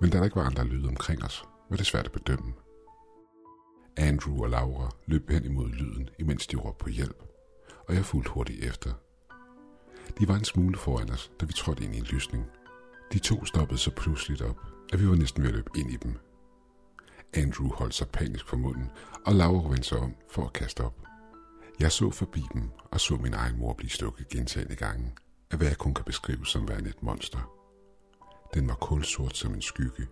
Men 0.00 0.10
da 0.10 0.18
der 0.18 0.24
ikke 0.24 0.36
var 0.36 0.44
andre 0.44 0.64
lyde 0.64 0.88
omkring 0.88 1.24
os, 1.24 1.44
var 1.70 1.76
det 1.76 1.86
svært 1.86 2.06
at 2.06 2.12
bedømme. 2.12 2.52
Andrew 3.96 4.42
og 4.42 4.50
Laura 4.50 4.90
løb 5.06 5.30
hen 5.30 5.44
imod 5.44 5.68
lyden, 5.68 6.08
imens 6.18 6.46
de 6.46 6.56
råbte 6.56 6.82
på 6.82 6.88
hjælp, 6.88 7.22
og 7.88 7.94
jeg 7.94 8.04
fulgte 8.04 8.30
hurtigt 8.30 8.64
efter. 8.64 8.92
De 10.18 10.28
var 10.28 10.34
en 10.34 10.44
smule 10.44 10.78
foran 10.78 11.10
os, 11.10 11.32
da 11.40 11.46
vi 11.46 11.52
trådte 11.52 11.84
ind 11.84 11.94
i 11.94 11.98
en 11.98 12.04
lysning. 12.04 12.44
De 13.12 13.18
to 13.18 13.44
stoppede 13.44 13.78
så 13.78 13.90
pludseligt 13.90 14.42
op, 14.42 14.56
at 14.92 15.00
vi 15.00 15.08
var 15.08 15.16
næsten 15.16 15.42
ved 15.42 15.50
at 15.50 15.54
løbe 15.54 15.70
ind 15.76 15.90
i 15.90 15.96
dem. 15.96 16.29
Andrew 17.34 17.68
holdt 17.72 17.94
sig 17.94 18.08
panisk 18.08 18.48
for 18.48 18.56
munden, 18.56 18.90
og 19.26 19.34
Laura 19.34 19.68
vendte 19.68 19.88
sig 19.88 19.98
om 19.98 20.14
for 20.30 20.44
at 20.44 20.52
kaste 20.52 20.84
op. 20.84 21.00
Jeg 21.80 21.92
så 21.92 22.10
forbi 22.10 22.42
dem 22.54 22.70
og 22.90 23.00
så 23.00 23.16
min 23.16 23.34
egen 23.34 23.58
mor 23.58 23.72
blive 23.72 23.90
stukket 23.90 24.28
gentagende 24.28 24.76
gange, 24.76 25.14
af 25.50 25.58
hvad 25.58 25.66
jeg 25.66 25.78
kun 25.78 25.94
kan 25.94 26.04
beskrive 26.04 26.46
som 26.46 26.68
værende 26.68 26.90
et 26.90 27.02
monster. 27.02 27.56
Den 28.54 28.68
var 28.68 28.74
kulsort 28.74 29.36
som 29.36 29.54
en 29.54 29.62
skygge, 29.62 30.06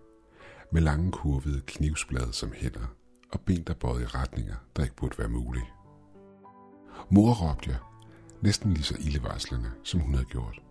med 0.71 0.81
lange 0.81 1.11
kurvede 1.11 1.61
knivsblade 1.67 2.33
som 2.33 2.51
hænder 2.51 2.95
og 3.31 3.41
ben, 3.41 3.63
der 3.63 3.73
bøjede 3.73 4.03
i 4.03 4.05
retninger, 4.05 4.55
der 4.75 4.83
ikke 4.83 4.95
burde 4.95 5.17
være 5.17 5.29
mulige. 5.29 5.69
Mor 7.09 7.33
råbte 7.33 7.69
jeg, 7.69 7.79
næsten 8.41 8.73
lige 8.73 8.83
så 8.83 8.97
ildevarslende, 8.99 9.71
som 9.83 9.99
hun 9.99 10.13
havde 10.13 10.25
gjort. 10.25 10.61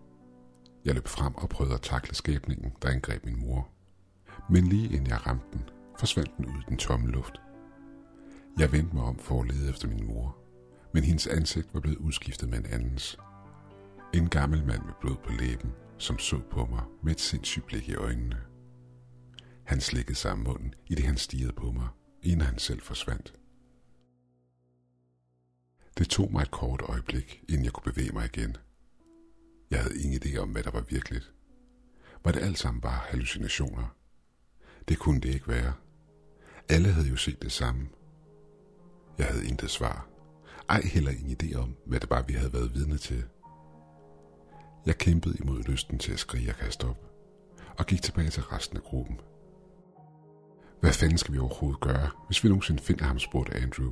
Jeg 0.85 0.93
løb 0.93 1.07
frem 1.07 1.35
og 1.35 1.49
prøvede 1.49 1.73
at 1.73 1.81
takle 1.81 2.15
skæbningen, 2.15 2.73
der 2.81 2.89
angreb 2.89 3.25
min 3.25 3.39
mor. 3.39 3.67
Men 4.49 4.67
lige 4.67 4.89
inden 4.89 5.07
jeg 5.07 5.27
ramte 5.27 5.45
den, 5.53 5.69
forsvandt 5.99 6.37
den 6.37 6.45
ud 6.45 6.61
i 6.61 6.69
den 6.69 6.77
tomme 6.77 7.11
luft. 7.11 7.41
Jeg 8.59 8.71
vendte 8.71 8.95
mig 8.95 9.03
om 9.03 9.19
for 9.19 9.41
at 9.41 9.47
lede 9.47 9.69
efter 9.69 9.87
min 9.87 10.07
mor, 10.07 10.37
men 10.93 11.03
hendes 11.03 11.27
ansigt 11.27 11.73
var 11.73 11.79
blevet 11.79 11.97
udskiftet 11.97 12.49
med 12.49 12.57
en 12.57 12.65
andens. 12.65 13.17
En 14.13 14.29
gammel 14.29 14.65
mand 14.65 14.83
med 14.83 14.93
blod 15.01 15.15
på 15.23 15.31
læben, 15.31 15.71
som 15.97 16.19
så 16.19 16.39
på 16.51 16.65
mig 16.65 16.83
med 17.03 17.11
et 17.11 17.19
sindssygt 17.19 17.65
blik 17.65 17.89
i 17.89 17.95
øjnene. 17.95 18.41
Han 19.65 19.81
slikkede 19.81 20.15
sig 20.15 20.31
om 20.31 20.39
munden, 20.39 20.73
i 20.87 20.95
det 20.95 21.05
han 21.05 21.17
stirrede 21.17 21.53
på 21.53 21.71
mig, 21.71 21.87
inden 22.23 22.41
han 22.41 22.59
selv 22.59 22.81
forsvandt. 22.81 23.33
Det 25.97 26.09
tog 26.09 26.31
mig 26.31 26.41
et 26.41 26.51
kort 26.51 26.81
øjeblik, 26.81 27.43
inden 27.49 27.65
jeg 27.65 27.73
kunne 27.73 27.93
bevæge 27.93 28.11
mig 28.11 28.25
igen. 28.25 28.57
Jeg 29.71 29.81
havde 29.81 30.01
ingen 30.01 30.21
idé 30.23 30.37
om, 30.37 30.49
hvad 30.49 30.63
der 30.63 30.71
var 30.71 30.81
virkeligt. 30.81 31.33
Var 32.23 32.31
det 32.31 32.39
alt 32.39 32.57
sammen 32.57 32.81
bare 32.81 32.99
hallucinationer? 33.09 33.95
Det 34.87 34.99
kunne 34.99 35.21
det 35.21 35.33
ikke 35.33 35.47
være. 35.47 35.73
Alle 36.71 36.91
havde 36.91 37.07
jo 37.07 37.15
set 37.15 37.41
det 37.41 37.51
samme. 37.51 37.87
Jeg 39.17 39.27
havde 39.27 39.47
intet 39.47 39.69
svar. 39.69 40.07
Ej 40.69 40.81
heller 40.81 41.11
ingen 41.11 41.37
idé 41.41 41.55
om, 41.57 41.75
hvad 41.85 41.99
det 41.99 42.09
var, 42.09 42.21
vi 42.21 42.33
havde 42.33 42.53
været 42.53 42.73
vidne 42.73 42.97
til. 42.97 43.23
Jeg 44.85 44.97
kæmpede 44.97 45.37
imod 45.39 45.63
lysten 45.63 45.99
til 45.99 46.11
at 46.11 46.19
skrige 46.19 46.49
og 46.49 46.55
kaste 46.55 46.85
op, 46.85 46.97
og 47.77 47.85
gik 47.85 48.01
tilbage 48.01 48.29
til 48.29 48.43
resten 48.43 48.77
af 48.77 48.83
gruppen. 48.83 49.19
Hvad 50.79 50.93
fanden 50.93 51.17
skal 51.17 51.33
vi 51.33 51.39
overhovedet 51.39 51.81
gøre, 51.81 52.09
hvis 52.27 52.43
vi 52.43 52.49
nogensinde 52.49 52.83
finder 52.83 53.05
ham, 53.05 53.19
spurgte 53.19 53.55
Andrew, 53.55 53.91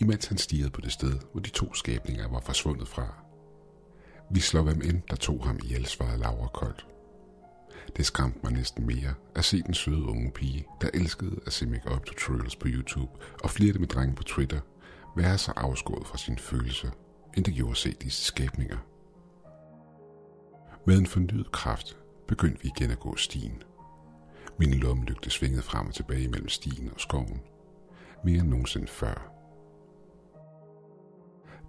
imens 0.00 0.26
han 0.26 0.38
stirrede 0.38 0.70
på 0.70 0.80
det 0.80 0.92
sted, 0.92 1.20
hvor 1.32 1.40
de 1.40 1.50
to 1.50 1.74
skabninger 1.74 2.28
var 2.28 2.40
forsvundet 2.40 2.88
fra. 2.88 3.24
Vi 4.30 4.40
slår 4.40 4.62
hvem 4.62 4.80
ind, 4.84 5.02
der 5.10 5.16
tog 5.16 5.46
ham 5.46 5.58
ihjel, 5.64 5.86
svarede 5.86 6.18
Laura 6.18 6.48
koldt. 6.48 6.86
Det 7.96 8.06
skræmte 8.06 8.38
mig 8.42 8.52
næsten 8.52 8.86
mere 8.86 9.14
at 9.34 9.44
se 9.44 9.62
den 9.62 9.74
søde 9.74 10.02
unge 10.02 10.30
pige, 10.30 10.66
der 10.80 10.90
elskede 10.94 11.40
at 11.46 11.52
se 11.52 11.66
make-up 11.66 12.06
tutorials 12.06 12.56
på 12.56 12.68
YouTube 12.68 13.12
og 13.42 13.50
flirte 13.50 13.78
med 13.78 13.88
drenge 13.88 14.14
på 14.14 14.22
Twitter, 14.22 14.60
være 15.16 15.38
så 15.38 15.52
afskåret 15.56 16.06
fra 16.06 16.18
sine 16.18 16.38
følelser, 16.38 16.90
end 17.36 17.44
det 17.44 17.54
gjorde 17.54 17.70
at 17.70 17.76
se 17.76 17.92
disse 17.92 18.24
skabninger. 18.24 18.78
Med 20.86 20.98
en 20.98 21.06
fornyet 21.06 21.52
kraft 21.52 21.96
begyndte 22.28 22.62
vi 22.62 22.70
igen 22.76 22.90
at 22.90 23.00
gå 23.00 23.16
stien. 23.16 23.62
Min 24.58 24.74
lommelygte 24.74 25.30
svingede 25.30 25.62
frem 25.62 25.86
og 25.86 25.94
tilbage 25.94 26.28
mellem 26.28 26.48
stien 26.48 26.90
og 26.94 27.00
skoven. 27.00 27.40
Mere 28.24 28.40
end 28.40 28.48
nogensinde 28.48 28.86
før. 28.86 29.30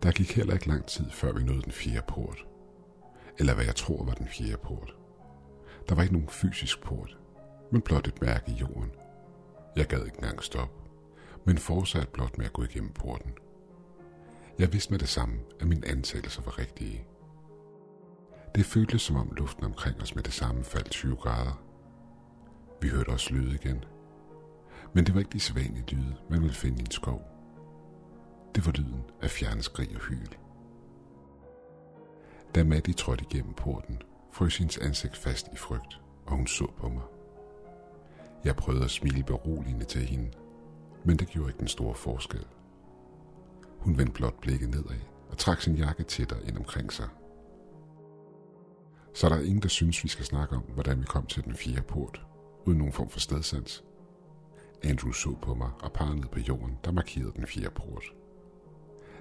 Der 0.04 0.12
gik 0.12 0.36
heller 0.36 0.54
ikke 0.54 0.68
lang 0.68 0.86
tid, 0.86 1.10
før 1.12 1.34
vi 1.34 1.44
nåede 1.44 1.62
den 1.62 1.72
fjerde 1.72 2.06
port. 2.08 2.46
Eller 3.38 3.56
hvad 3.56 3.66
jeg 3.66 3.76
tror 3.76 4.06
var 4.06 4.14
den 4.14 4.28
fjerde 4.28 4.58
port. 4.58 4.96
Der 5.90 5.96
var 5.96 6.02
ikke 6.02 6.14
nogen 6.14 6.30
fysisk 6.30 6.82
port, 6.82 7.18
men 7.72 7.82
blot 7.82 8.08
et 8.08 8.22
mærke 8.22 8.52
i 8.52 8.56
jorden. 8.56 8.92
Jeg 9.76 9.86
gad 9.86 10.06
ikke 10.06 10.18
engang 10.18 10.44
stoppe, 10.44 10.76
men 11.46 11.58
fortsatte 11.58 12.12
blot 12.12 12.38
med 12.38 12.46
at 12.46 12.54
gå 12.54 12.64
igennem 12.64 12.92
porten. 12.94 13.32
Jeg 14.60 14.74
vidste 14.74 14.92
med 14.92 15.00
det 15.00 15.10
samme, 15.10 15.40
at 15.60 15.68
mine 15.68 15.88
antagelser 15.88 16.42
var 16.42 16.60
rigtige. 16.60 17.08
Det 18.56 18.66
føltes 18.66 19.02
som 19.02 19.16
om 19.16 19.34
luften 19.38 19.64
omkring 19.64 20.02
os 20.02 20.16
med 20.16 20.24
det 20.24 20.34
samme 20.34 20.64
faldt 20.64 20.90
20 20.90 21.16
grader. 21.16 21.64
Vi 22.82 22.88
hørte 22.88 23.10
også 23.10 23.34
lyde 23.34 23.56
igen. 23.56 23.84
Men 24.94 25.06
det 25.06 25.14
var 25.14 25.20
ikke 25.20 25.34
de 25.34 25.40
sædvanlige 25.40 25.96
lyde, 25.96 26.16
man 26.30 26.42
ville 26.42 26.56
finde 26.56 26.78
i 26.78 26.82
en 26.82 26.92
skov. 26.92 27.22
Det 28.56 28.66
var 28.66 28.72
lyden 28.72 29.04
af 29.22 29.30
fjerne 29.30 29.64
skrig 29.64 29.90
og 29.96 30.02
hyl. 30.02 30.28
Da 32.56 32.64
Maddie 32.64 32.94
trådte 32.94 33.26
igennem 33.30 33.54
porten, 33.54 34.02
frøs 34.36 34.58
hendes 34.58 34.78
ansigt 34.78 35.18
fast 35.18 35.48
i 35.54 35.58
frygt, 35.58 36.02
og 36.26 36.36
hun 36.36 36.48
så 36.48 36.72
på 36.78 36.90
mig. 36.90 37.04
Jeg 38.44 38.56
prøvede 38.56 38.84
at 38.84 38.92
smile 38.92 39.24
beroligende 39.24 39.86
til 39.86 40.02
hende, 40.02 40.32
men 41.04 41.20
det 41.20 41.28
gjorde 41.28 41.50
ikke 41.50 41.60
den 41.60 41.68
store 41.68 41.96
forskel. 41.96 42.46
Hun 43.80 43.98
vendte 43.98 44.14
blot 44.14 44.42
blikket 44.42 44.70
nedad 44.70 45.00
og 45.30 45.38
trak 45.38 45.62
sin 45.62 45.76
jakke 45.76 46.04
tættere 46.04 46.48
ind 46.48 46.58
omkring 46.58 46.94
sig. 46.94 47.10
Så 49.14 49.30
der 49.30 49.36
er 49.36 49.42
ingen, 49.42 49.62
der 49.62 49.70
synes, 49.70 50.04
vi 50.04 50.10
skal 50.10 50.26
snakke 50.26 50.56
om, 50.56 50.62
hvordan 50.62 51.00
vi 51.00 51.06
kom 51.06 51.26
til 51.26 51.44
den 51.44 51.56
fjerde 51.56 51.82
port, 51.82 52.26
uden 52.66 52.78
nogen 52.78 52.94
form 52.94 53.10
for 53.10 53.20
stedsans. 53.20 53.84
Andrew 54.84 55.12
så 55.12 55.36
på 55.42 55.54
mig 55.54 55.70
og 55.80 55.94
pegede 55.94 56.16
ned 56.16 56.28
på 56.28 56.40
jorden, 56.40 56.78
der 56.84 56.92
markerede 56.92 57.34
den 57.36 57.48
fjerde 57.48 57.76
port. 57.76 58.04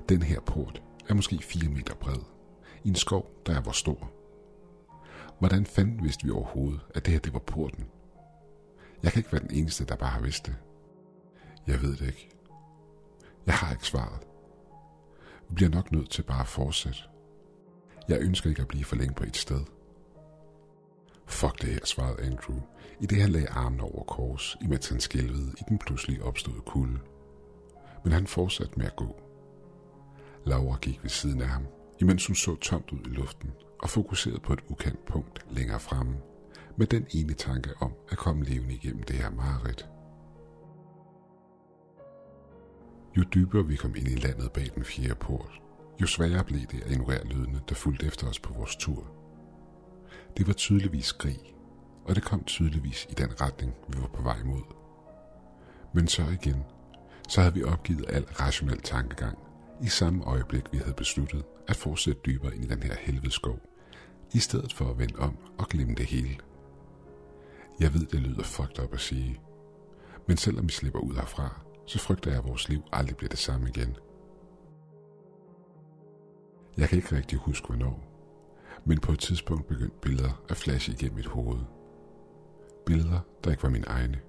Den 0.08 0.22
her 0.22 0.40
port 0.40 0.82
er 1.08 1.14
måske 1.14 1.38
4 1.42 1.70
meter 1.70 1.94
bred, 1.94 2.20
i 2.84 2.88
en 2.88 2.94
skov, 2.94 3.30
der 3.46 3.56
er 3.56 3.60
hvor 3.60 3.72
stor. 3.72 4.23
Hvordan 5.38 5.66
fanden 5.66 6.04
vidste 6.04 6.24
vi 6.24 6.30
overhovedet, 6.30 6.80
at 6.94 7.04
det 7.04 7.12
her 7.12 7.20
det 7.20 7.32
var 7.32 7.38
porten? 7.38 7.84
Jeg 9.02 9.12
kan 9.12 9.20
ikke 9.20 9.32
være 9.32 9.42
den 9.42 9.50
eneste, 9.50 9.84
der 9.84 9.96
bare 9.96 10.10
har 10.10 10.20
vidst 10.20 10.46
det. 10.46 10.56
Jeg 11.66 11.82
ved 11.82 11.96
det 11.96 12.06
ikke. 12.06 12.30
Jeg 13.46 13.54
har 13.54 13.72
ikke 13.72 13.86
svaret. 13.86 14.20
Vi 15.48 15.54
bliver 15.54 15.70
nok 15.70 15.92
nødt 15.92 16.10
til 16.10 16.22
bare 16.22 16.40
at 16.40 16.46
fortsætte. 16.46 16.98
Jeg 18.08 18.20
ønsker 18.20 18.50
ikke 18.50 18.62
at 18.62 18.68
blive 18.68 18.84
for 18.84 18.96
længe 18.96 19.14
på 19.14 19.24
et 19.24 19.36
sted. 19.36 19.60
Fuck 21.26 21.62
det 21.62 21.70
her, 21.70 21.84
svarede 21.84 22.22
Andrew, 22.22 22.60
i 23.00 23.06
det 23.06 23.22
han 23.22 23.30
lagde 23.30 23.48
armen 23.48 23.80
over 23.80 24.04
kors, 24.04 24.56
imens 24.62 24.88
han 24.88 25.00
skælvede 25.00 25.52
i 25.58 25.62
den 25.68 25.78
pludselig 25.78 26.22
opståede 26.22 26.60
kulde. 26.60 26.98
Men 28.04 28.12
han 28.12 28.26
fortsatte 28.26 28.78
med 28.78 28.86
at 28.86 28.96
gå. 28.96 29.20
Laura 30.44 30.76
gik 30.76 31.02
ved 31.02 31.10
siden 31.10 31.42
af 31.42 31.48
ham, 31.48 31.66
imens 32.00 32.26
hun 32.26 32.36
så 32.36 32.56
tomt 32.56 32.92
ud 32.92 33.00
i 33.00 33.08
luften 33.08 33.52
og 33.82 33.90
fokuseret 33.90 34.42
på 34.42 34.52
et 34.52 34.60
ukendt 34.68 35.06
punkt 35.06 35.46
længere 35.50 35.80
fremme, 35.80 36.16
med 36.76 36.86
den 36.86 37.06
ene 37.10 37.34
tanke 37.34 37.70
om 37.80 37.92
at 38.10 38.18
komme 38.18 38.44
levende 38.44 38.74
igennem 38.74 39.02
det 39.02 39.16
her 39.16 39.30
mareridt. 39.30 39.88
Jo 43.16 43.22
dybere 43.34 43.66
vi 43.66 43.76
kom 43.76 43.94
ind 43.96 44.08
i 44.08 44.14
landet 44.14 44.52
bag 44.52 44.66
den 44.74 44.84
fjerde 44.84 45.14
port, 45.14 45.60
jo 46.00 46.06
sværere 46.06 46.44
blev 46.44 46.60
det 46.60 46.82
at 46.82 46.90
ignorere 46.90 47.24
lydene, 47.24 47.60
der 47.68 47.74
fulgte 47.74 48.06
efter 48.06 48.28
os 48.28 48.38
på 48.38 48.54
vores 48.54 48.76
tur. 48.76 49.06
Det 50.36 50.46
var 50.46 50.52
tydeligvis 50.52 51.04
skrig, 51.04 51.54
og 52.04 52.14
det 52.14 52.24
kom 52.24 52.44
tydeligvis 52.44 53.06
i 53.10 53.14
den 53.14 53.40
retning, 53.40 53.74
vi 53.88 54.00
var 54.00 54.06
på 54.06 54.22
vej 54.22 54.42
mod. 54.44 54.62
Men 55.94 56.08
så 56.08 56.22
igen, 56.22 56.64
så 57.28 57.40
havde 57.40 57.54
vi 57.54 57.64
opgivet 57.64 58.04
al 58.08 58.24
rationel 58.24 58.80
tankegang 58.80 59.38
i 59.82 59.88
samme 59.88 60.24
øjeblik, 60.24 60.72
vi 60.72 60.78
havde 60.78 60.94
besluttet 60.94 61.44
at 61.68 61.76
fortsætte 61.76 62.20
dybere 62.26 62.54
ind 62.54 62.64
i 62.64 62.68
den 62.68 62.82
her 62.82 62.94
helvedeskov, 63.00 63.58
i 64.34 64.38
stedet 64.38 64.72
for 64.72 64.90
at 64.90 64.98
vende 64.98 65.18
om 65.18 65.36
og 65.58 65.68
glemme 65.68 65.94
det 65.94 66.06
hele. 66.06 66.36
Jeg 67.80 67.94
ved, 67.94 68.06
det 68.06 68.20
lyder 68.20 68.42
fucked 68.42 68.84
up 68.84 68.94
at 68.94 69.00
sige, 69.00 69.40
men 70.28 70.36
selvom 70.36 70.64
vi 70.64 70.72
slipper 70.72 71.00
ud 71.00 71.14
herfra, 71.14 71.60
så 71.86 71.98
frygter 71.98 72.30
jeg, 72.30 72.38
at 72.38 72.48
vores 72.48 72.68
liv 72.68 72.82
aldrig 72.92 73.16
bliver 73.16 73.28
det 73.28 73.38
samme 73.38 73.68
igen. 73.68 73.96
Jeg 76.76 76.88
kan 76.88 76.98
ikke 76.98 77.16
rigtig 77.16 77.38
huske, 77.38 77.66
hvornår, 77.66 78.04
men 78.84 79.00
på 79.00 79.12
et 79.12 79.18
tidspunkt 79.18 79.66
begyndte 79.66 79.96
billeder 80.02 80.42
at 80.48 80.56
flashe 80.56 80.92
igennem 80.92 81.16
mit 81.16 81.26
hoved. 81.26 81.58
Billeder, 82.86 83.20
der 83.44 83.50
ikke 83.50 83.62
var 83.62 83.68
mine 83.68 83.86
egne. 83.86 84.20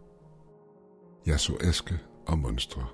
Jeg 1.25 1.39
så 1.39 1.58
æske 1.62 1.99
og 2.27 2.38
monstre. 2.38 2.88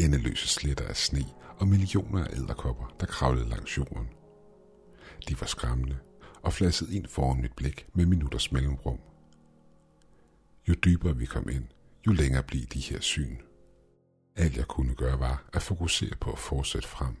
Endeløse 0.00 0.48
sletter 0.48 0.88
af 0.88 0.96
sne 0.96 1.24
og 1.58 1.68
millioner 1.68 2.24
af 2.24 2.32
æderkopper, 2.36 2.94
der 3.00 3.06
kravlede 3.06 3.48
langs 3.48 3.78
jorden. 3.78 4.08
De 5.28 5.40
var 5.40 5.46
skræmmende 5.46 5.98
og 6.42 6.52
flassede 6.52 6.96
ind 6.96 7.06
foran 7.06 7.40
mit 7.40 7.52
blik 7.56 7.86
med 7.94 8.06
minutters 8.06 8.52
mellemrum. 8.52 8.98
Jo 10.68 10.74
dybere 10.84 11.16
vi 11.16 11.24
kom 11.24 11.48
ind, 11.48 11.64
jo 12.06 12.12
længere 12.12 12.42
blev 12.42 12.62
de 12.62 12.80
her 12.80 13.00
syn. 13.00 13.36
Alt 14.36 14.56
jeg 14.56 14.68
kunne 14.68 14.94
gøre 14.94 15.20
var 15.20 15.48
at 15.52 15.62
fokusere 15.62 16.16
på 16.20 16.32
at 16.32 16.38
fortsætte 16.38 16.88
frem. 16.88 17.16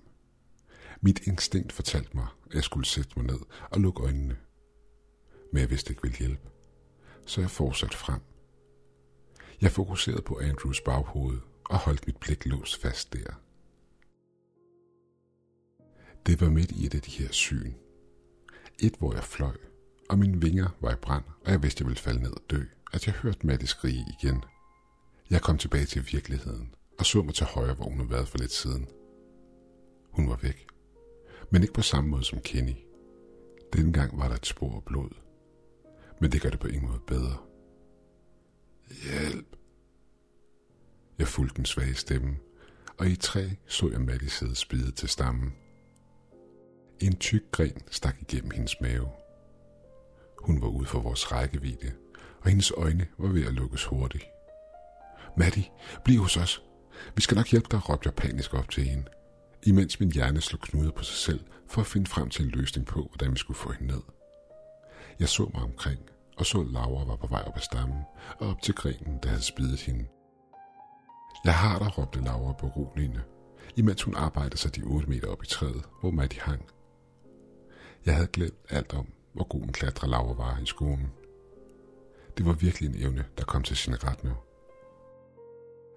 Mit 1.00 1.26
instinkt 1.26 1.72
fortalte 1.72 2.16
mig, 2.16 2.26
at 2.50 2.54
jeg 2.54 2.64
skulle 2.64 2.86
sætte 2.86 3.10
mig 3.16 3.26
ned 3.26 3.40
og 3.70 3.80
lukke 3.80 4.02
øjnene. 4.02 4.36
Men 5.52 5.60
jeg 5.60 5.70
vidste 5.70 5.90
ikke 5.90 6.02
ville 6.02 6.18
hjælpe. 6.18 6.48
Så 7.26 7.40
jeg 7.40 7.50
fortsatte 7.50 7.96
frem. 7.96 8.20
Jeg 9.60 9.70
fokuserede 9.70 10.22
på 10.22 10.38
Andrews 10.38 10.80
baghoved 10.80 11.38
og 11.64 11.78
holdt 11.78 12.06
mit 12.06 12.16
blik 12.16 12.46
låst 12.46 12.80
fast 12.82 13.12
der. 13.12 13.45
Det 16.26 16.40
var 16.40 16.50
midt 16.50 16.72
i 16.72 16.86
et 16.86 16.94
af 16.94 17.00
de 17.00 17.10
her 17.10 17.32
syn. 17.32 17.72
Et, 18.78 18.94
hvor 18.98 19.14
jeg 19.14 19.24
fløj, 19.24 19.56
og 20.08 20.18
mine 20.18 20.40
vinger 20.40 20.68
var 20.80 20.92
i 20.92 20.96
brand, 20.96 21.24
og 21.44 21.50
jeg 21.50 21.62
vidste, 21.62 21.82
jeg 21.82 21.86
ville 21.86 22.00
falde 22.00 22.22
ned 22.22 22.30
og 22.30 22.42
dø, 22.50 22.62
at 22.92 23.06
jeg 23.06 23.14
hørte 23.14 23.46
Matte 23.46 23.66
skrige 23.66 24.04
igen. 24.20 24.44
Jeg 25.30 25.42
kom 25.42 25.58
tilbage 25.58 25.84
til 25.84 26.08
virkeligheden, 26.12 26.74
og 26.98 27.06
så 27.06 27.22
mig 27.22 27.34
til 27.34 27.46
højre, 27.46 27.74
hvor 27.74 27.84
hun 27.84 27.96
havde 27.96 28.10
været 28.10 28.28
for 28.28 28.38
lidt 28.38 28.52
siden. 28.52 28.88
Hun 30.10 30.28
var 30.28 30.38
væk. 30.42 30.66
Men 31.50 31.62
ikke 31.62 31.74
på 31.74 31.82
samme 31.82 32.10
måde 32.10 32.24
som 32.24 32.40
Kenny. 32.40 32.76
Dengang 33.72 34.18
var 34.18 34.28
der 34.28 34.34
et 34.34 34.46
spor 34.46 34.76
af 34.76 34.84
blod. 34.84 35.10
Men 36.20 36.32
det 36.32 36.42
gør 36.42 36.50
det 36.50 36.60
på 36.60 36.66
ingen 36.66 36.88
måde 36.88 37.00
bedre. 37.06 37.36
Hjælp! 39.02 39.56
Jeg 41.18 41.28
fulgte 41.28 41.56
den 41.56 41.64
svage 41.64 41.94
stemme, 41.94 42.36
og 42.98 43.06
i 43.06 43.16
træ 43.16 43.48
så 43.66 43.90
jeg 43.90 44.00
Maddie 44.00 44.30
sidde 44.30 44.54
spidet 44.54 44.94
til 44.94 45.08
stammen. 45.08 45.54
En 47.00 47.16
tyk 47.16 47.42
gren 47.52 47.82
stak 47.90 48.16
igennem 48.20 48.50
hendes 48.50 48.80
mave. 48.80 49.08
Hun 50.38 50.62
var 50.62 50.68
ude 50.68 50.86
for 50.86 51.00
vores 51.00 51.32
rækkevidde, 51.32 51.92
og 52.40 52.48
hendes 52.48 52.72
øjne 52.76 53.06
var 53.18 53.28
ved 53.28 53.46
at 53.46 53.52
lukkes 53.52 53.84
hurtigt. 53.84 54.24
Maddie, 55.36 55.64
bliv 56.04 56.20
hos 56.20 56.36
os. 56.36 56.62
Vi 57.16 57.22
skal 57.22 57.34
nok 57.34 57.50
hjælpe 57.50 57.68
dig, 57.70 57.88
råbte 57.88 58.06
jeg 58.06 58.14
panisk 58.14 58.54
op 58.54 58.70
til 58.70 58.84
hende, 58.84 59.04
imens 59.62 60.00
min 60.00 60.12
hjerne 60.12 60.40
slog 60.40 60.60
knuder 60.60 60.90
på 60.90 61.02
sig 61.02 61.16
selv 61.16 61.40
for 61.68 61.80
at 61.80 61.86
finde 61.86 62.06
frem 62.06 62.30
til 62.30 62.44
en 62.44 62.50
løsning 62.50 62.86
på, 62.86 63.02
hvordan 63.02 63.32
vi 63.32 63.38
skulle 63.38 63.58
få 63.58 63.72
hende 63.72 63.92
ned. 63.92 64.02
Jeg 65.20 65.28
så 65.28 65.50
mig 65.54 65.62
omkring, 65.62 66.00
og 66.36 66.46
så 66.46 66.62
Laura 66.62 67.04
var 67.04 67.16
på 67.16 67.26
vej 67.26 67.42
op 67.46 67.56
ad 67.56 67.60
stammen 67.60 67.98
og 68.38 68.48
op 68.48 68.62
til 68.62 68.74
grenen, 68.74 69.18
der 69.22 69.28
havde 69.28 69.42
spidet 69.42 69.80
hende. 69.80 70.06
Jeg 71.44 71.54
har 71.54 71.78
dig, 71.78 71.98
råbte 71.98 72.24
Laura 72.24 72.52
på 72.52 72.66
roligende, 72.66 73.22
imens 73.76 74.02
hun 74.02 74.14
arbejdede 74.14 74.56
sig 74.56 74.76
de 74.76 74.82
8 74.82 75.08
meter 75.08 75.28
op 75.28 75.42
i 75.42 75.46
træet, 75.46 75.84
hvor 76.00 76.10
Maddie 76.10 76.40
hang. 76.40 76.62
Jeg 78.06 78.14
havde 78.14 78.28
glemt 78.28 78.58
alt 78.68 78.94
om, 78.94 79.06
hvor 79.32 79.44
god 79.44 79.62
en 79.62 79.72
klatre 79.72 80.08
Laura 80.08 80.32
var 80.32 80.58
i 80.62 80.66
skolen. 80.66 81.12
Det 82.36 82.46
var 82.46 82.52
virkelig 82.52 82.88
en 82.88 83.02
evne, 83.02 83.24
der 83.38 83.44
kom 83.44 83.62
til 83.62 83.76
sin 83.76 84.04
ret 84.04 84.24
nu. 84.24 84.32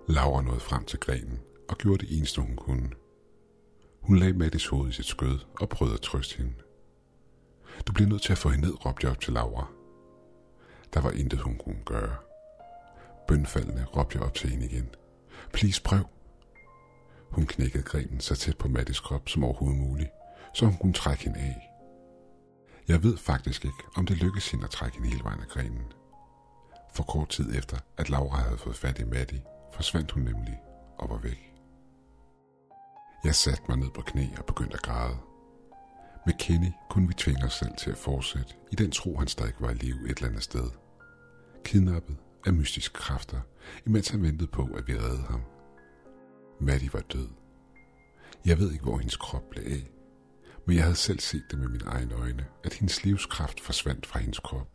Laura 0.07 0.41
nåede 0.41 0.59
frem 0.59 0.85
til 0.85 0.99
grenen 0.99 1.39
og 1.69 1.77
gjorde 1.77 2.05
det 2.05 2.17
eneste, 2.17 2.41
hun 2.41 2.55
kunne. 2.55 2.89
Hun 4.01 4.17
lagde 4.17 4.33
Mattis 4.33 4.67
hoved 4.67 4.89
i 4.89 4.91
sit 4.91 5.05
skød 5.05 5.39
og 5.61 5.69
prøvede 5.69 5.95
at 5.95 6.01
trøste 6.01 6.37
hende. 6.37 6.53
Du 7.87 7.93
bliver 7.93 8.09
nødt 8.09 8.21
til 8.21 8.31
at 8.31 8.37
få 8.37 8.49
hende 8.49 8.65
ned, 8.67 8.85
råbte 8.85 9.05
jeg 9.05 9.11
op 9.11 9.21
til 9.21 9.33
Laura. 9.33 9.67
Der 10.93 11.01
var 11.01 11.11
intet, 11.11 11.39
hun 11.39 11.57
kunne 11.57 11.81
gøre. 11.85 12.15
Bønfaldende 13.27 13.85
råbte 13.85 14.17
jeg 14.17 14.25
op 14.25 14.33
til 14.33 14.49
hende 14.49 14.65
igen. 14.65 14.89
Please, 15.53 15.81
prøv. 15.81 16.03
Hun 17.29 17.45
knækkede 17.45 17.83
grenen 17.83 18.19
så 18.19 18.35
tæt 18.35 18.57
på 18.57 18.67
Mattis 18.67 18.99
krop 18.99 19.29
som 19.29 19.43
overhovedet 19.43 19.79
muligt, 19.79 20.09
så 20.53 20.65
hun 20.65 20.77
kunne 20.77 20.93
trække 20.93 21.23
hende 21.23 21.39
af. 21.39 21.68
Jeg 22.89 23.03
ved 23.03 23.17
faktisk 23.17 23.65
ikke, 23.65 23.83
om 23.95 24.05
det 24.05 24.17
lykkedes 24.17 24.51
hende 24.51 24.63
at 24.63 24.69
trække 24.69 24.97
hende 24.97 25.09
hele 25.09 25.23
vejen 25.23 25.39
af 25.39 25.47
grenen. 25.47 25.93
For 26.93 27.03
kort 27.03 27.29
tid 27.29 27.55
efter, 27.55 27.77
at 27.97 28.09
Laura 28.09 28.37
havde 28.37 28.57
fået 28.57 28.75
fat 28.75 28.99
i 28.99 29.03
Maddie, 29.03 29.41
forsvandt 29.73 30.11
hun 30.11 30.23
nemlig 30.23 30.59
og 30.97 31.09
var 31.09 31.17
væk. 31.17 31.53
Jeg 33.23 33.35
satte 33.35 33.63
mig 33.69 33.77
ned 33.77 33.89
på 33.89 34.01
knæ 34.01 34.27
og 34.37 34.45
begyndte 34.45 34.73
at 34.73 34.81
græde. 34.81 35.17
Med 36.25 36.33
Kenny 36.39 36.71
kunne 36.89 37.07
vi 37.07 37.13
tvinge 37.13 37.45
os 37.45 37.53
selv 37.53 37.75
til 37.77 37.91
at 37.91 37.97
fortsætte, 37.97 38.53
i 38.71 38.75
den 38.75 38.91
tro 38.91 39.17
han 39.17 39.27
stadig 39.27 39.53
var 39.59 39.69
i 39.69 39.73
live 39.73 40.09
et 40.09 40.17
eller 40.17 40.29
andet 40.29 40.43
sted. 40.43 40.69
Kidnappet 41.63 42.17
af 42.45 42.53
mystiske 42.53 42.93
kræfter, 42.93 43.41
imens 43.85 44.09
han 44.09 44.23
ventede 44.23 44.51
på, 44.51 44.69
at 44.77 44.87
vi 44.87 44.97
reddede 44.97 45.23
ham. 45.29 45.41
Maddie 46.59 46.93
var 46.93 47.01
død. 47.13 47.29
Jeg 48.45 48.59
ved 48.59 48.71
ikke, 48.71 48.83
hvor 48.83 48.97
hendes 48.97 49.17
krop 49.17 49.49
blev 49.49 49.63
af, 49.67 49.98
men 50.69 50.75
jeg 50.75 50.83
havde 50.83 50.95
selv 50.95 51.19
set 51.19 51.43
det 51.51 51.59
med 51.59 51.67
mine 51.67 51.85
egne 51.85 52.15
øjne, 52.15 52.45
at 52.63 52.73
hendes 52.73 53.03
livskraft 53.03 53.59
forsvandt 53.59 54.05
fra 54.05 54.19
hendes 54.19 54.39
krop. 54.39 54.67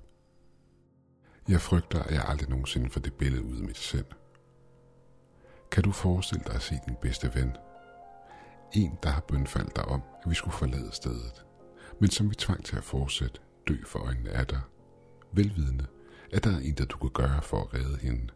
Jeg 1.48 1.60
frygter, 1.60 2.02
at 2.02 2.14
jeg 2.14 2.24
aldrig 2.28 2.48
nogensinde 2.48 2.90
får 2.90 3.00
det 3.00 3.14
billede 3.14 3.42
ud 3.42 3.56
af 3.56 3.64
mit 3.64 3.78
sind. 3.78 4.06
Kan 5.70 5.82
du 5.82 5.92
forestille 5.92 6.44
dig 6.46 6.54
at 6.54 6.62
se 6.62 6.74
din 6.86 6.96
bedste 7.02 7.34
ven? 7.34 7.56
En, 8.72 8.98
der 9.02 9.08
har 9.08 9.20
bønfaldt 9.20 9.76
dig 9.76 9.84
om, 9.84 10.02
at 10.24 10.30
vi 10.30 10.34
skulle 10.34 10.56
forlade 10.56 10.92
stedet, 10.92 11.44
men 12.00 12.10
som 12.10 12.30
vi 12.30 12.34
tvang 12.34 12.64
til 12.64 12.76
at 12.76 12.84
fortsætte, 12.84 13.40
dø 13.68 13.76
for 13.86 13.98
øjnene 13.98 14.30
af 14.30 14.46
dig, 14.46 14.60
velvidende, 15.32 15.86
at 16.32 16.44
der 16.44 16.50
er 16.50 16.60
en, 16.60 16.74
der 16.74 16.84
du 16.84 16.98
kunne 16.98 17.10
gøre 17.10 17.42
for 17.42 17.60
at 17.60 17.74
redde 17.74 17.98
hende. 17.98 18.28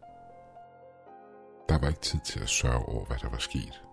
Der 1.69 1.79
var 1.79 1.87
ikke 1.87 2.01
tid 2.01 2.19
til 2.25 2.39
at 2.39 2.49
sørge 2.49 2.85
over, 2.85 3.05
hvad 3.05 3.17
der 3.21 3.29
var 3.29 3.37
sket. 3.37 3.83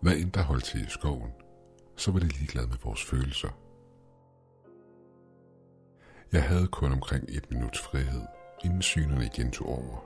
Hvad 0.00 0.16
end 0.16 0.32
der 0.32 0.42
holdt 0.42 0.64
til 0.64 0.80
i 0.86 0.90
skoven, 0.90 1.30
så 1.96 2.12
var 2.12 2.18
det 2.18 2.38
ligeglad 2.38 2.66
med 2.66 2.76
vores 2.84 3.04
følelser. 3.04 3.48
Jeg 6.32 6.42
havde 6.42 6.66
kun 6.66 6.92
omkring 6.92 7.24
et 7.28 7.50
minuts 7.50 7.80
frihed, 7.80 8.22
inden 8.64 8.82
synerne 8.82 9.26
igen 9.26 9.50
tog 9.50 9.68
over. 9.68 10.04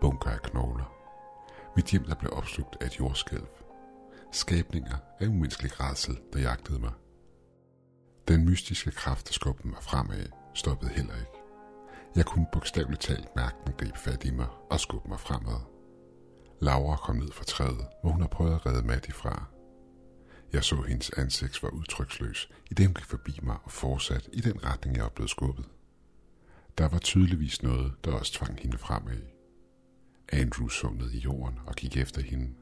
Bunker 0.00 0.30
af 0.30 0.42
knogler. 0.42 0.94
Mit 1.76 1.86
hjem, 1.86 2.04
der 2.04 2.14
blev 2.14 2.30
opslugt 2.32 2.76
af 2.80 2.86
et 2.86 2.98
jordskælv. 3.00 3.46
Skabninger 4.32 4.96
af 5.20 5.26
umenneskelig 5.26 5.80
rædsel, 5.80 6.18
der 6.32 6.40
jagtede 6.40 6.78
mig. 6.78 6.92
Den 8.28 8.44
mystiske 8.44 8.90
kraft, 8.90 9.26
der 9.26 9.32
skubbede 9.32 9.68
mig 9.68 9.82
fremad, 9.82 10.26
stoppede 10.54 10.90
heller 10.90 11.14
ikke. 11.14 11.32
Jeg 12.16 12.24
kunne 12.24 12.46
bogstaveligt 12.52 13.02
talt 13.02 13.36
mærke 13.36 13.56
den 13.66 13.74
gribe 13.78 13.98
fat 13.98 14.24
i 14.24 14.30
mig 14.30 14.46
og 14.70 14.80
skubbe 14.80 15.08
mig 15.08 15.20
fremad. 15.20 15.60
Laura 16.60 16.96
kom 16.96 17.16
ned 17.16 17.32
fra 17.32 17.44
træet, 17.44 17.86
hvor 18.02 18.10
hun 18.10 18.20
har 18.20 18.28
prøvet 18.28 18.54
at 18.54 18.66
redde 18.66 18.86
Matt 18.86 19.12
fra. 19.14 19.59
Jeg 20.52 20.64
så, 20.64 20.76
at 20.76 20.88
hendes 20.88 21.10
ansigt 21.10 21.62
var 21.62 21.68
udtryksløs, 21.68 22.48
i 22.70 22.74
det 22.74 22.86
hun 22.86 22.94
gik 22.94 23.04
forbi 23.04 23.38
mig 23.42 23.56
og 23.64 23.70
fortsat 23.70 24.28
i 24.32 24.40
den 24.40 24.64
retning, 24.64 24.96
jeg 24.96 25.04
var 25.04 25.10
blevet 25.10 25.30
skubbet. 25.30 25.64
Der 26.78 26.88
var 26.88 26.98
tydeligvis 26.98 27.62
noget, 27.62 27.92
der 28.04 28.12
også 28.12 28.32
tvang 28.32 28.58
hende 28.58 28.78
fremad. 28.78 29.22
Andrew 30.32 30.68
så 30.68 30.88
ned 30.90 31.10
i 31.10 31.18
jorden 31.18 31.58
og 31.66 31.74
gik 31.74 31.96
efter 31.96 32.22
hende, 32.22 32.54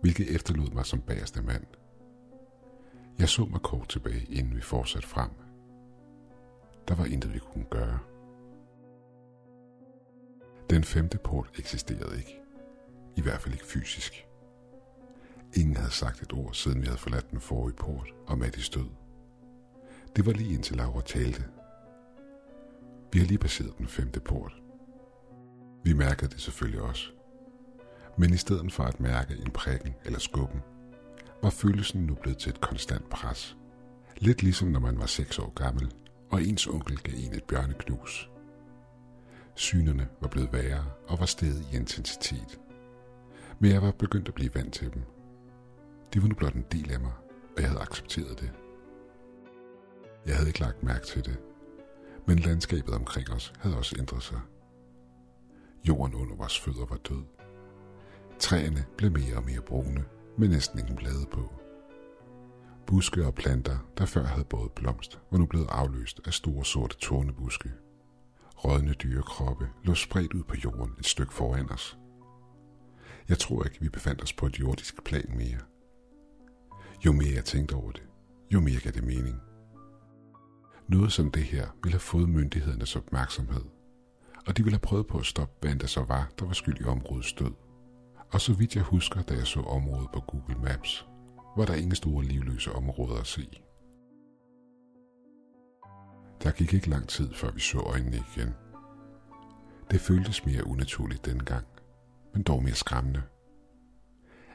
hvilket 0.00 0.34
efterlod 0.34 0.70
mig 0.70 0.86
som 0.86 1.00
bagerste 1.00 1.42
mand. 1.42 1.64
Jeg 3.18 3.28
så 3.28 3.44
mig 3.44 3.60
kort 3.60 3.88
tilbage, 3.88 4.26
inden 4.30 4.56
vi 4.56 4.60
fortsatte 4.60 5.08
frem. 5.08 5.30
Der 6.88 6.94
var 6.94 7.04
intet, 7.04 7.34
vi 7.34 7.38
kunne 7.38 7.66
gøre. 7.70 7.98
Den 10.70 10.84
femte 10.84 11.18
port 11.18 11.50
eksisterede 11.58 12.18
ikke. 12.18 12.40
I 13.16 13.20
hvert 13.20 13.40
fald 13.40 13.54
ikke 13.54 13.66
fysisk. 13.66 14.26
Ingen 15.54 15.76
havde 15.76 15.90
sagt 15.90 16.22
et 16.22 16.32
ord, 16.32 16.54
siden 16.54 16.80
vi 16.80 16.86
havde 16.86 16.98
forladt 16.98 17.30
den 17.30 17.40
forrige 17.40 17.76
port 17.76 18.14
og 18.26 18.38
Mattis 18.38 18.64
stød. 18.64 18.88
Det 20.16 20.26
var 20.26 20.32
lige 20.32 20.54
indtil 20.54 20.76
Laura 20.76 21.00
talte. 21.00 21.44
Vi 23.12 23.18
har 23.18 23.26
lige 23.26 23.38
passeret 23.38 23.78
den 23.78 23.86
femte 23.86 24.20
port. 24.20 24.52
Vi 25.84 25.92
mærkede 25.92 26.30
det 26.30 26.40
selvfølgelig 26.40 26.82
også. 26.82 27.10
Men 28.18 28.34
i 28.34 28.36
stedet 28.36 28.72
for 28.72 28.82
at 28.82 29.00
mærke 29.00 29.34
en 29.34 29.50
prikken 29.50 29.94
eller 30.04 30.18
skubben, 30.18 30.60
var 31.42 31.50
følelsen 31.50 32.06
nu 32.06 32.14
blevet 32.14 32.38
til 32.38 32.50
et 32.50 32.60
konstant 32.60 33.10
pres. 33.10 33.56
Lidt 34.18 34.42
ligesom 34.42 34.68
når 34.68 34.80
man 34.80 34.98
var 34.98 35.06
6 35.06 35.38
år 35.38 35.52
gammel, 35.54 35.92
og 36.30 36.42
ens 36.42 36.66
onkel 36.66 36.98
gav 36.98 37.14
en 37.16 37.34
et 37.34 37.44
bjørneknus. 37.44 38.30
Synerne 39.54 40.08
var 40.20 40.28
blevet 40.28 40.52
værre 40.52 40.84
og 41.08 41.20
var 41.20 41.26
steget 41.26 41.64
i 41.72 41.76
intensitet. 41.76 42.60
Men 43.58 43.70
jeg 43.70 43.82
var 43.82 43.90
begyndt 43.90 44.28
at 44.28 44.34
blive 44.34 44.54
vant 44.54 44.74
til 44.74 44.94
dem. 44.94 45.02
Det 46.12 46.22
var 46.22 46.28
nu 46.28 46.34
blot 46.34 46.54
en 46.54 46.66
del 46.72 46.92
af 46.92 47.00
mig, 47.00 47.12
og 47.56 47.62
jeg 47.62 47.68
havde 47.68 47.82
accepteret 47.82 48.40
det. 48.40 48.52
Jeg 50.26 50.36
havde 50.36 50.48
ikke 50.48 50.60
lagt 50.60 50.82
mærke 50.82 51.06
til 51.06 51.24
det, 51.24 51.38
men 52.26 52.38
landskabet 52.38 52.94
omkring 52.94 53.30
os 53.30 53.52
havde 53.58 53.76
også 53.76 53.96
ændret 53.98 54.22
sig. 54.22 54.40
Jorden 55.88 56.14
under 56.14 56.36
vores 56.36 56.60
fødder 56.60 56.86
var 56.86 56.96
død. 56.96 57.24
Træerne 58.38 58.84
blev 58.96 59.12
mere 59.12 59.36
og 59.36 59.44
mere 59.44 59.60
brune, 59.60 60.04
med 60.38 60.48
næsten 60.48 60.78
ingen 60.78 60.96
blade 60.96 61.26
på. 61.30 61.52
Buske 62.86 63.26
og 63.26 63.34
planter, 63.34 63.78
der 63.98 64.06
før 64.06 64.24
havde 64.24 64.44
båret 64.44 64.72
blomst, 64.72 65.20
var 65.30 65.38
nu 65.38 65.46
blevet 65.46 65.68
afløst 65.70 66.20
af 66.26 66.32
store 66.32 66.64
sorte 66.64 66.96
tornebuske. 66.96 67.70
Rådne 68.64 68.92
dyrekroppe 68.92 69.68
lå 69.84 69.94
spredt 69.94 70.34
ud 70.34 70.42
på 70.42 70.54
jorden 70.64 70.94
et 70.98 71.06
stykke 71.06 71.32
foran 71.32 71.72
os. 71.72 71.98
Jeg 73.28 73.38
tror 73.38 73.64
ikke, 73.64 73.80
vi 73.80 73.88
befandt 73.88 74.22
os 74.22 74.32
på 74.32 74.46
et 74.46 74.60
jordisk 74.60 75.04
plan 75.04 75.32
mere. 75.36 75.69
Jo 77.06 77.12
mere 77.12 77.34
jeg 77.34 77.44
tænkte 77.44 77.74
over 77.74 77.92
det, 77.92 78.02
jo 78.52 78.60
mere 78.60 78.80
gav 78.80 78.92
det 78.92 79.04
mening. 79.04 79.40
Noget 80.88 81.12
som 81.12 81.30
det 81.30 81.42
her 81.42 81.68
ville 81.82 81.92
have 81.92 82.00
fået 82.00 82.28
myndighedernes 82.28 82.96
opmærksomhed, 82.96 83.64
og 84.46 84.56
de 84.56 84.62
ville 84.62 84.74
have 84.74 84.80
prøvet 84.80 85.06
på 85.06 85.18
at 85.18 85.26
stoppe, 85.26 85.54
hvad 85.60 85.78
der 85.78 85.86
så 85.86 86.04
var, 86.04 86.30
der 86.38 86.46
var 86.46 86.52
skyld 86.52 86.80
i 86.80 86.84
områdets 86.84 87.32
død. 87.32 87.52
Og 88.32 88.40
så 88.40 88.52
vidt 88.52 88.76
jeg 88.76 88.82
husker, 88.82 89.22
da 89.22 89.34
jeg 89.34 89.46
så 89.46 89.60
området 89.60 90.08
på 90.12 90.20
Google 90.20 90.58
Maps, 90.62 91.06
var 91.56 91.64
der 91.64 91.74
ingen 91.74 91.94
store 91.94 92.24
livløse 92.24 92.72
områder 92.72 93.20
at 93.20 93.26
se. 93.26 93.48
Der 96.42 96.50
gik 96.50 96.74
ikke 96.74 96.90
lang 96.90 97.08
tid, 97.08 97.34
før 97.34 97.50
vi 97.50 97.60
så 97.60 97.78
øjnene 97.78 98.16
igen. 98.16 98.54
Det 99.90 100.00
føltes 100.00 100.46
mere 100.46 100.66
unaturligt 100.66 101.24
dengang, 101.24 101.66
men 102.34 102.42
dog 102.42 102.62
mere 102.62 102.74
skræmmende. 102.74 103.22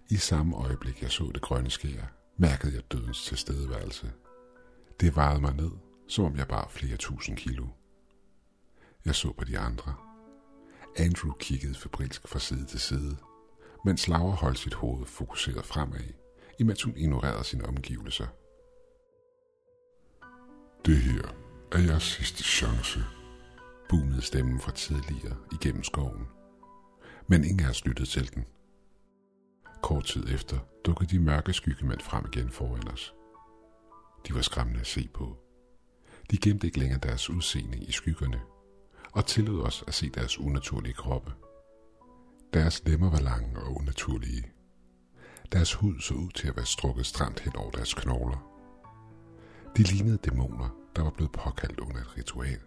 I 0.09 0.15
samme 0.15 0.55
øjeblik, 0.55 1.01
jeg 1.01 1.11
så 1.11 1.31
det 1.33 1.41
grønne 1.41 1.69
skær, 1.69 2.24
mærkede 2.37 2.75
jeg 2.75 2.91
dødens 2.91 3.25
tilstedeværelse. 3.25 4.11
Det 4.99 5.15
varede 5.15 5.41
mig 5.41 5.55
ned, 5.55 5.71
som 6.07 6.25
om 6.25 6.37
jeg 6.37 6.47
bar 6.47 6.67
flere 6.67 6.97
tusind 6.97 7.37
kilo. 7.37 7.67
Jeg 9.05 9.15
så 9.15 9.33
på 9.33 9.43
de 9.43 9.59
andre. 9.59 9.95
Andrew 10.97 11.33
kiggede 11.33 11.75
febrilsk 11.75 12.27
fra 12.27 12.39
side 12.39 12.65
til 12.65 12.79
side, 12.79 13.17
mens 13.85 14.07
Laura 14.07 14.35
holdt 14.35 14.59
sit 14.59 14.73
hoved 14.73 15.05
fokuseret 15.05 15.65
fremad, 15.65 16.13
imens 16.59 16.83
hun 16.83 16.97
ignorerede 16.97 17.43
sine 17.43 17.65
omgivelser. 17.65 18.27
Det 20.85 20.97
her 20.97 21.35
er 21.71 21.79
jeres 21.79 22.03
sidste 22.03 22.43
chance, 22.43 22.99
boomede 23.89 24.21
stemmen 24.21 24.59
fra 24.59 24.71
tidligere 24.71 25.37
igennem 25.51 25.83
skoven. 25.83 26.27
Men 27.27 27.43
ingen 27.43 27.65
af 27.65 27.69
os 27.69 27.85
lyttede 27.85 28.09
til 28.09 28.35
den. 28.35 28.45
Kort 29.81 30.05
tid 30.05 30.33
efter 30.33 30.59
dukkede 30.85 31.09
de 31.09 31.19
mørke 31.19 31.53
skyggemænd 31.53 31.99
frem 31.99 32.25
igen 32.33 32.49
foran 32.49 32.87
os. 32.87 33.13
De 34.27 34.35
var 34.35 34.41
skræmmende 34.41 34.79
at 34.79 34.87
se 34.87 35.09
på. 35.13 35.37
De 36.31 36.37
gemte 36.37 36.67
ikke 36.67 36.79
længere 36.79 36.99
deres 36.99 37.29
udseende 37.29 37.77
i 37.77 37.91
skyggerne, 37.91 38.41
og 39.11 39.25
tillod 39.25 39.61
os 39.61 39.83
at 39.87 39.93
se 39.93 40.09
deres 40.09 40.39
unaturlige 40.39 40.93
kroppe. 40.93 41.33
Deres 42.53 42.83
lemmer 42.85 43.09
var 43.09 43.19
lange 43.19 43.59
og 43.59 43.75
unaturlige. 43.75 44.51
Deres 45.51 45.73
hud 45.73 45.99
så 45.99 46.13
ud 46.13 46.29
til 46.29 46.47
at 46.47 46.55
være 46.55 46.65
strukket 46.65 47.05
stramt 47.05 47.39
hen 47.39 47.55
over 47.55 47.71
deres 47.71 47.93
knogler. 47.93 48.51
De 49.77 49.83
lignede 49.83 50.17
dæmoner, 50.17 50.69
der 50.95 51.03
var 51.03 51.09
blevet 51.09 51.31
påkaldt 51.31 51.79
under 51.79 52.01
et 52.01 52.17
ritual. 52.17 52.59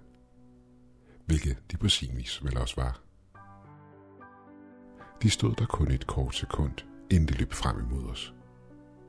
Hvilket 1.26 1.56
de 1.70 1.76
på 1.76 1.88
sin 1.88 2.16
vis 2.16 2.44
vel 2.44 2.58
også 2.58 2.74
var. 2.76 3.00
De 5.22 5.30
stod 5.30 5.54
der 5.54 5.66
kun 5.66 5.90
et 5.90 6.06
kort 6.06 6.34
sekund, 6.34 6.74
inden 7.10 7.28
de 7.28 7.34
løb 7.34 7.52
frem 7.52 7.78
imod 7.78 8.04
os. 8.04 8.34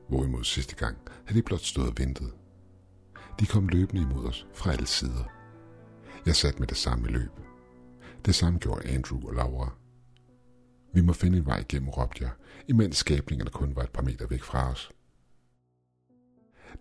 Hvorimod 0.08 0.44
sidste 0.44 0.76
gang 0.76 0.98
havde 1.24 1.38
de 1.38 1.42
blot 1.42 1.60
stået 1.60 1.88
og 1.88 1.98
ventet. 1.98 2.32
De 3.40 3.46
kom 3.46 3.68
løbende 3.68 4.02
imod 4.02 4.24
os 4.26 4.46
fra 4.54 4.72
alle 4.72 4.86
sider. 4.86 5.24
Jeg 6.26 6.36
satte 6.36 6.58
med 6.58 6.68
det 6.68 6.76
samme 6.76 7.08
løb. 7.08 7.30
Det 8.24 8.34
samme 8.34 8.58
gjorde 8.58 8.88
Andrew 8.88 9.28
og 9.28 9.34
Laura. 9.34 9.72
Vi 10.94 11.00
må 11.00 11.12
finde 11.12 11.38
en 11.38 11.46
vej 11.46 11.58
igennem, 11.58 11.88
råbte 11.88 12.24
jeg, 12.24 12.32
imens 12.68 12.96
skabningerne 12.96 13.50
kun 13.50 13.76
var 13.76 13.82
et 13.82 13.90
par 13.90 14.02
meter 14.02 14.26
væk 14.26 14.42
fra 14.42 14.70
os. 14.70 14.90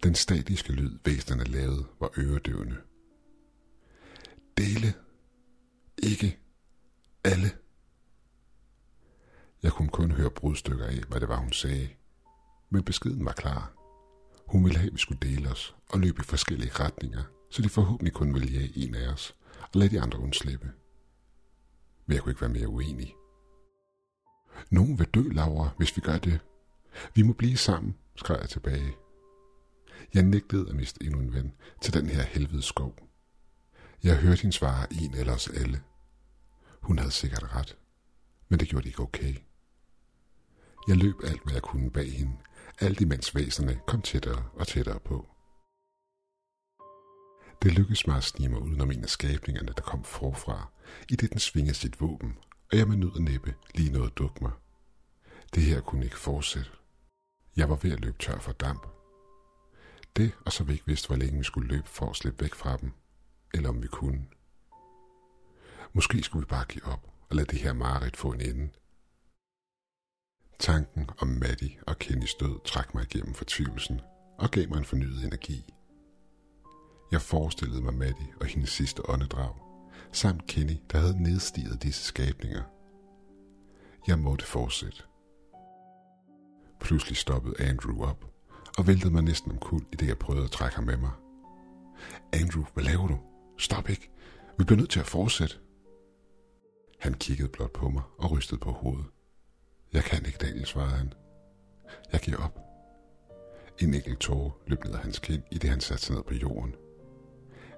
Den 0.03 0.15
statiske 0.15 0.73
lyd, 0.73 0.99
væsenerne 1.05 1.43
lavede, 1.43 1.85
var 1.99 2.09
øredøvende. 2.17 2.77
Dele. 4.57 4.93
Ikke. 6.03 6.39
Alle. 7.23 7.51
Jeg 9.63 9.71
kunne 9.71 9.89
kun 9.89 10.11
høre 10.11 10.29
brudstykker 10.29 10.85
af, 10.85 11.03
hvad 11.09 11.19
det 11.19 11.29
var, 11.29 11.37
hun 11.37 11.51
sagde. 11.51 11.89
Men 12.69 12.83
beskeden 12.83 13.25
var 13.25 13.31
klar. 13.31 13.73
Hun 14.47 14.63
ville 14.63 14.77
have, 14.77 14.87
at 14.87 14.93
vi 14.93 14.97
skulle 14.97 15.19
dele 15.21 15.49
os 15.49 15.75
og 15.89 15.99
løbe 15.99 16.21
i 16.21 16.23
forskellige 16.23 16.71
retninger, 16.73 17.23
så 17.49 17.61
de 17.61 17.69
forhåbentlig 17.69 18.13
kun 18.13 18.33
ville 18.33 18.47
jage 18.47 18.71
en 18.75 18.95
af 18.95 19.13
os 19.13 19.35
og 19.61 19.69
lade 19.73 19.89
de 19.89 20.01
andre 20.01 20.19
undslippe. 20.19 20.71
Men 22.05 22.15
jeg 22.15 22.23
kunne 22.23 22.31
ikke 22.31 22.41
være 22.41 22.49
mere 22.49 22.67
uenig. 22.67 23.15
Nogen 24.69 24.99
vil 24.99 25.07
dø, 25.07 25.23
Laura, 25.31 25.69
hvis 25.77 25.95
vi 25.95 26.01
gør 26.01 26.17
det. 26.17 26.39
Vi 27.15 27.21
må 27.21 27.33
blive 27.33 27.57
sammen, 27.57 27.95
skrev 28.15 28.37
jeg 28.41 28.49
tilbage. 28.49 28.95
Jeg 30.13 30.23
nægtede 30.23 30.69
at 30.69 30.75
miste 30.75 31.03
endnu 31.03 31.19
en 31.19 31.33
ven 31.33 31.53
til 31.81 31.93
den 31.93 32.05
her 32.05 32.23
helvede 32.23 32.61
skov. 32.61 32.95
Jeg 34.03 34.17
hørte 34.17 34.41
hende 34.41 34.55
svare 34.55 34.93
en 34.93 35.15
eller 35.15 35.33
os 35.33 35.47
alle. 35.47 35.81
Hun 36.81 36.97
havde 36.97 37.11
sikkert 37.11 37.55
ret, 37.55 37.77
men 38.49 38.59
det 38.59 38.67
gjorde 38.67 38.83
det 38.83 38.89
ikke 38.89 39.03
okay. 39.03 39.35
Jeg 40.87 40.97
løb 40.97 41.15
alt, 41.23 41.43
hvad 41.43 41.53
jeg 41.53 41.61
kunne 41.61 41.91
bag 41.91 42.11
hende, 42.11 42.37
alt 42.79 43.01
imens 43.01 43.35
væserne 43.35 43.79
kom 43.87 44.01
tættere 44.01 44.45
og 44.53 44.67
tættere 44.67 44.99
på. 44.99 45.27
Det 47.61 47.73
lykkedes 47.73 48.07
mig 48.07 48.17
at 48.17 48.23
snige 48.23 48.49
mig 48.49 48.61
udenom 48.61 48.91
en 48.91 49.03
af 49.03 49.09
skabningerne, 49.09 49.73
der 49.77 49.81
kom 49.81 50.03
forfra, 50.03 50.71
i 51.09 51.15
det 51.15 51.31
den 51.31 51.39
svingede 51.39 51.73
sit 51.73 52.01
våben, 52.01 52.37
og 52.71 52.77
jeg 52.77 52.87
med 52.87 52.97
nød 52.97 53.11
og 53.15 53.21
næppe 53.21 53.55
lige 53.75 53.91
noget 53.91 54.17
duk 54.17 54.41
mig. 54.41 54.51
Det 55.55 55.63
her 55.63 55.81
kunne 55.81 56.05
ikke 56.05 56.19
fortsætte. 56.19 56.71
Jeg 57.55 57.69
var 57.69 57.75
ved 57.75 57.91
at 57.91 57.99
løbe 57.99 58.17
tør 58.17 58.39
for 58.39 58.51
damp. 58.51 58.87
Det, 60.15 60.31
og 60.45 60.51
så 60.51 60.63
vi 60.63 60.73
ikke 60.73 60.85
vidste, 60.85 61.07
hvor 61.07 61.15
længe 61.15 61.37
vi 61.37 61.43
skulle 61.43 61.67
løbe 61.67 61.87
for 61.87 62.09
at 62.09 62.15
slippe 62.15 62.43
væk 62.43 62.53
fra 62.53 62.77
dem, 62.77 62.91
eller 63.53 63.69
om 63.69 63.83
vi 63.83 63.87
kunne. 63.87 64.25
Måske 65.93 66.23
skulle 66.23 66.45
vi 66.45 66.49
bare 66.49 66.65
give 66.65 66.85
op 66.85 67.11
og 67.29 67.35
lade 67.35 67.47
det 67.47 67.59
her 67.59 67.73
mareridt 67.73 68.17
få 68.17 68.31
en 68.31 68.41
ende. 68.41 68.69
Tanken 70.59 71.09
om 71.17 71.27
Maddie 71.27 71.77
og 71.87 71.99
Kennys 71.99 72.35
død 72.35 72.59
trak 72.65 72.93
mig 72.95 73.03
igennem 73.03 73.33
fortvivlelsen 73.33 74.01
og 74.37 74.51
gav 74.51 74.69
mig 74.69 74.77
en 74.77 74.85
fornyet 74.85 75.25
energi. 75.25 75.73
Jeg 77.11 77.21
forestillede 77.21 77.81
mig 77.81 77.93
Maddie 77.93 78.33
og 78.41 78.45
hendes 78.45 78.69
sidste 78.69 79.09
åndedrag, 79.09 79.55
samt 80.11 80.47
Kenny, 80.47 80.77
der 80.91 80.97
havde 80.99 81.23
nedstiget 81.23 81.83
disse 81.83 82.03
skabninger. 82.03 82.63
Jeg 84.07 84.19
måtte 84.19 84.45
fortsætte. 84.45 85.03
Pludselig 86.79 87.17
stoppede 87.17 87.61
Andrew 87.61 88.03
op 88.03 88.25
og 88.77 88.87
væltede 88.87 89.13
mig 89.13 89.23
næsten 89.23 89.51
omkuld, 89.51 89.85
i 89.93 89.95
det 89.95 90.07
jeg 90.07 90.17
prøvede 90.17 90.45
at 90.45 90.51
trække 90.51 90.75
ham 90.75 90.85
med 90.85 90.97
mig. 90.97 91.11
Andrew, 92.33 92.63
hvad 92.73 92.83
laver 92.83 93.07
du? 93.07 93.19
Stop 93.57 93.89
ikke. 93.89 94.11
Vi 94.57 94.63
bliver 94.63 94.79
nødt 94.79 94.89
til 94.89 94.99
at 94.99 95.07
fortsætte. 95.07 95.55
Han 96.99 97.13
kiggede 97.13 97.49
blot 97.49 97.71
på 97.71 97.89
mig 97.89 98.03
og 98.17 98.31
rystede 98.31 98.59
på 98.59 98.71
hovedet. 98.71 99.05
Jeg 99.93 100.03
kan 100.03 100.25
ikke, 100.25 100.37
Daniel, 100.37 100.65
svarede 100.65 100.91
han. 100.91 101.13
Jeg 102.11 102.19
giver 102.19 102.37
op. 102.37 102.59
En 103.79 103.93
enkelt 103.93 104.19
tåre 104.19 104.51
løb 104.67 104.83
ned 104.83 104.93
af 104.93 104.99
hans 104.99 105.19
kind, 105.19 105.43
i 105.51 105.57
det 105.57 105.69
han 105.69 105.79
satte 105.79 106.05
sig 106.05 106.15
ned 106.15 106.23
på 106.23 106.33
jorden. 106.33 106.75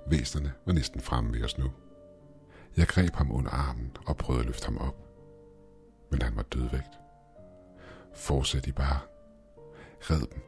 Væsnerne 0.08 0.54
var 0.66 0.74
næsten 0.74 1.02
fremme 1.02 1.34
ved 1.34 1.44
os 1.44 1.58
nu. 1.58 1.72
Jeg 2.78 2.88
greb 2.88 3.16
ham 3.16 3.32
under 3.32 3.52
armen 3.52 3.92
og 4.06 4.18
prøvede 4.18 4.42
at 4.42 4.46
løfte 4.46 4.66
ham 4.66 4.78
op. 4.78 4.96
Men 6.12 6.22
han 6.22 6.36
var 6.36 6.44
dødvægt. 6.44 7.00
Fortsæt 8.14 8.68
I 8.68 8.72
bare. 8.72 9.00
Red 10.02 10.20
dem. 10.20 10.42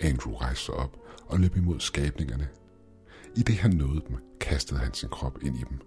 Andrew 0.00 0.34
rejste 0.34 0.64
sig 0.64 0.74
op 0.74 0.96
og 1.26 1.40
løb 1.40 1.56
imod 1.56 1.80
skabningerne. 1.80 2.48
I 3.36 3.42
det 3.42 3.54
han 3.54 3.70
nåede 3.70 4.02
dem, 4.08 4.16
kastede 4.40 4.80
han 4.80 4.94
sin 4.94 5.08
krop 5.08 5.42
ind 5.42 5.56
i 5.56 5.64
dem. 5.70 5.80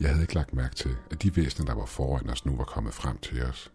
Jeg 0.00 0.08
havde 0.08 0.22
ikke 0.22 0.34
lagt 0.34 0.54
mærke 0.54 0.74
til, 0.74 0.96
at 1.10 1.22
de 1.22 1.36
væsener, 1.36 1.66
der 1.66 1.74
var 1.74 1.86
foran 1.86 2.30
os, 2.30 2.46
nu 2.46 2.56
var 2.56 2.64
kommet 2.64 2.94
frem 2.94 3.18
til 3.18 3.42
os. 3.42 3.72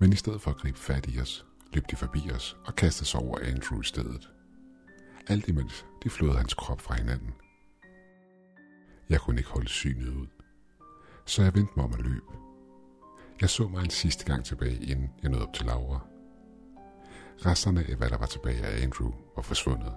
Men 0.00 0.12
i 0.12 0.16
stedet 0.16 0.40
for 0.42 0.50
at 0.50 0.56
gribe 0.56 0.78
fat 0.78 1.06
i 1.08 1.20
os, 1.20 1.46
løb 1.72 1.84
de 1.90 1.96
forbi 1.96 2.30
os 2.34 2.56
og 2.66 2.76
kastede 2.76 3.08
sig 3.08 3.20
over 3.20 3.38
Andrew 3.38 3.80
i 3.80 3.84
stedet. 3.84 4.30
Alt 5.26 5.48
imens 5.48 5.86
de 6.04 6.10
flåede 6.10 6.36
hans 6.36 6.54
krop 6.54 6.80
fra 6.80 6.94
hinanden. 6.94 7.34
Jeg 9.08 9.20
kunne 9.20 9.38
ikke 9.38 9.50
holde 9.50 9.68
synet 9.68 10.08
ud, 10.08 10.26
så 11.26 11.42
jeg 11.42 11.54
vendte 11.54 11.72
mig 11.76 11.84
om 11.84 11.92
at 11.92 12.00
løbe. 12.00 12.32
Jeg 13.40 13.50
så 13.50 13.68
mig 13.68 13.84
en 13.84 13.90
sidste 13.90 14.24
gang 14.24 14.44
tilbage, 14.44 14.84
inden 14.84 15.10
jeg 15.22 15.30
nåede 15.30 15.46
op 15.46 15.54
til 15.54 15.66
Laura. 15.66 16.00
Resterne 17.46 17.84
af, 17.88 17.96
hvad 17.96 18.10
der 18.10 18.18
var 18.18 18.26
tilbage 18.26 18.66
af 18.66 18.82
Andrew, 18.82 19.12
var 19.36 19.42
forsvundet, 19.42 19.92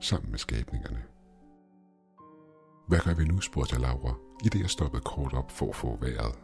sammen 0.00 0.30
med 0.30 0.38
skabningerne. 0.38 1.02
Hvad 2.90 3.00
gør 3.00 3.14
vi 3.14 3.24
nu, 3.24 3.40
spurgte 3.40 3.74
jeg 3.74 3.80
Laura, 3.80 4.14
i 4.44 4.48
det 4.48 4.60
jeg 4.60 4.70
stoppede 4.70 5.02
kort 5.02 5.34
op 5.34 5.50
for 5.50 5.68
at 5.68 5.76
få 5.76 5.96
vejret. 5.96 6.38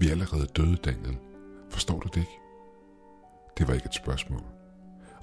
Vi 0.00 0.06
er 0.06 0.10
allerede 0.10 0.46
døde, 0.46 0.76
Daniel. 0.76 1.18
Forstår 1.70 2.00
du 2.00 2.08
det 2.08 2.16
ikke? 2.16 2.38
Det 3.58 3.68
var 3.68 3.74
ikke 3.74 3.86
et 3.86 3.94
spørgsmål, 3.94 4.42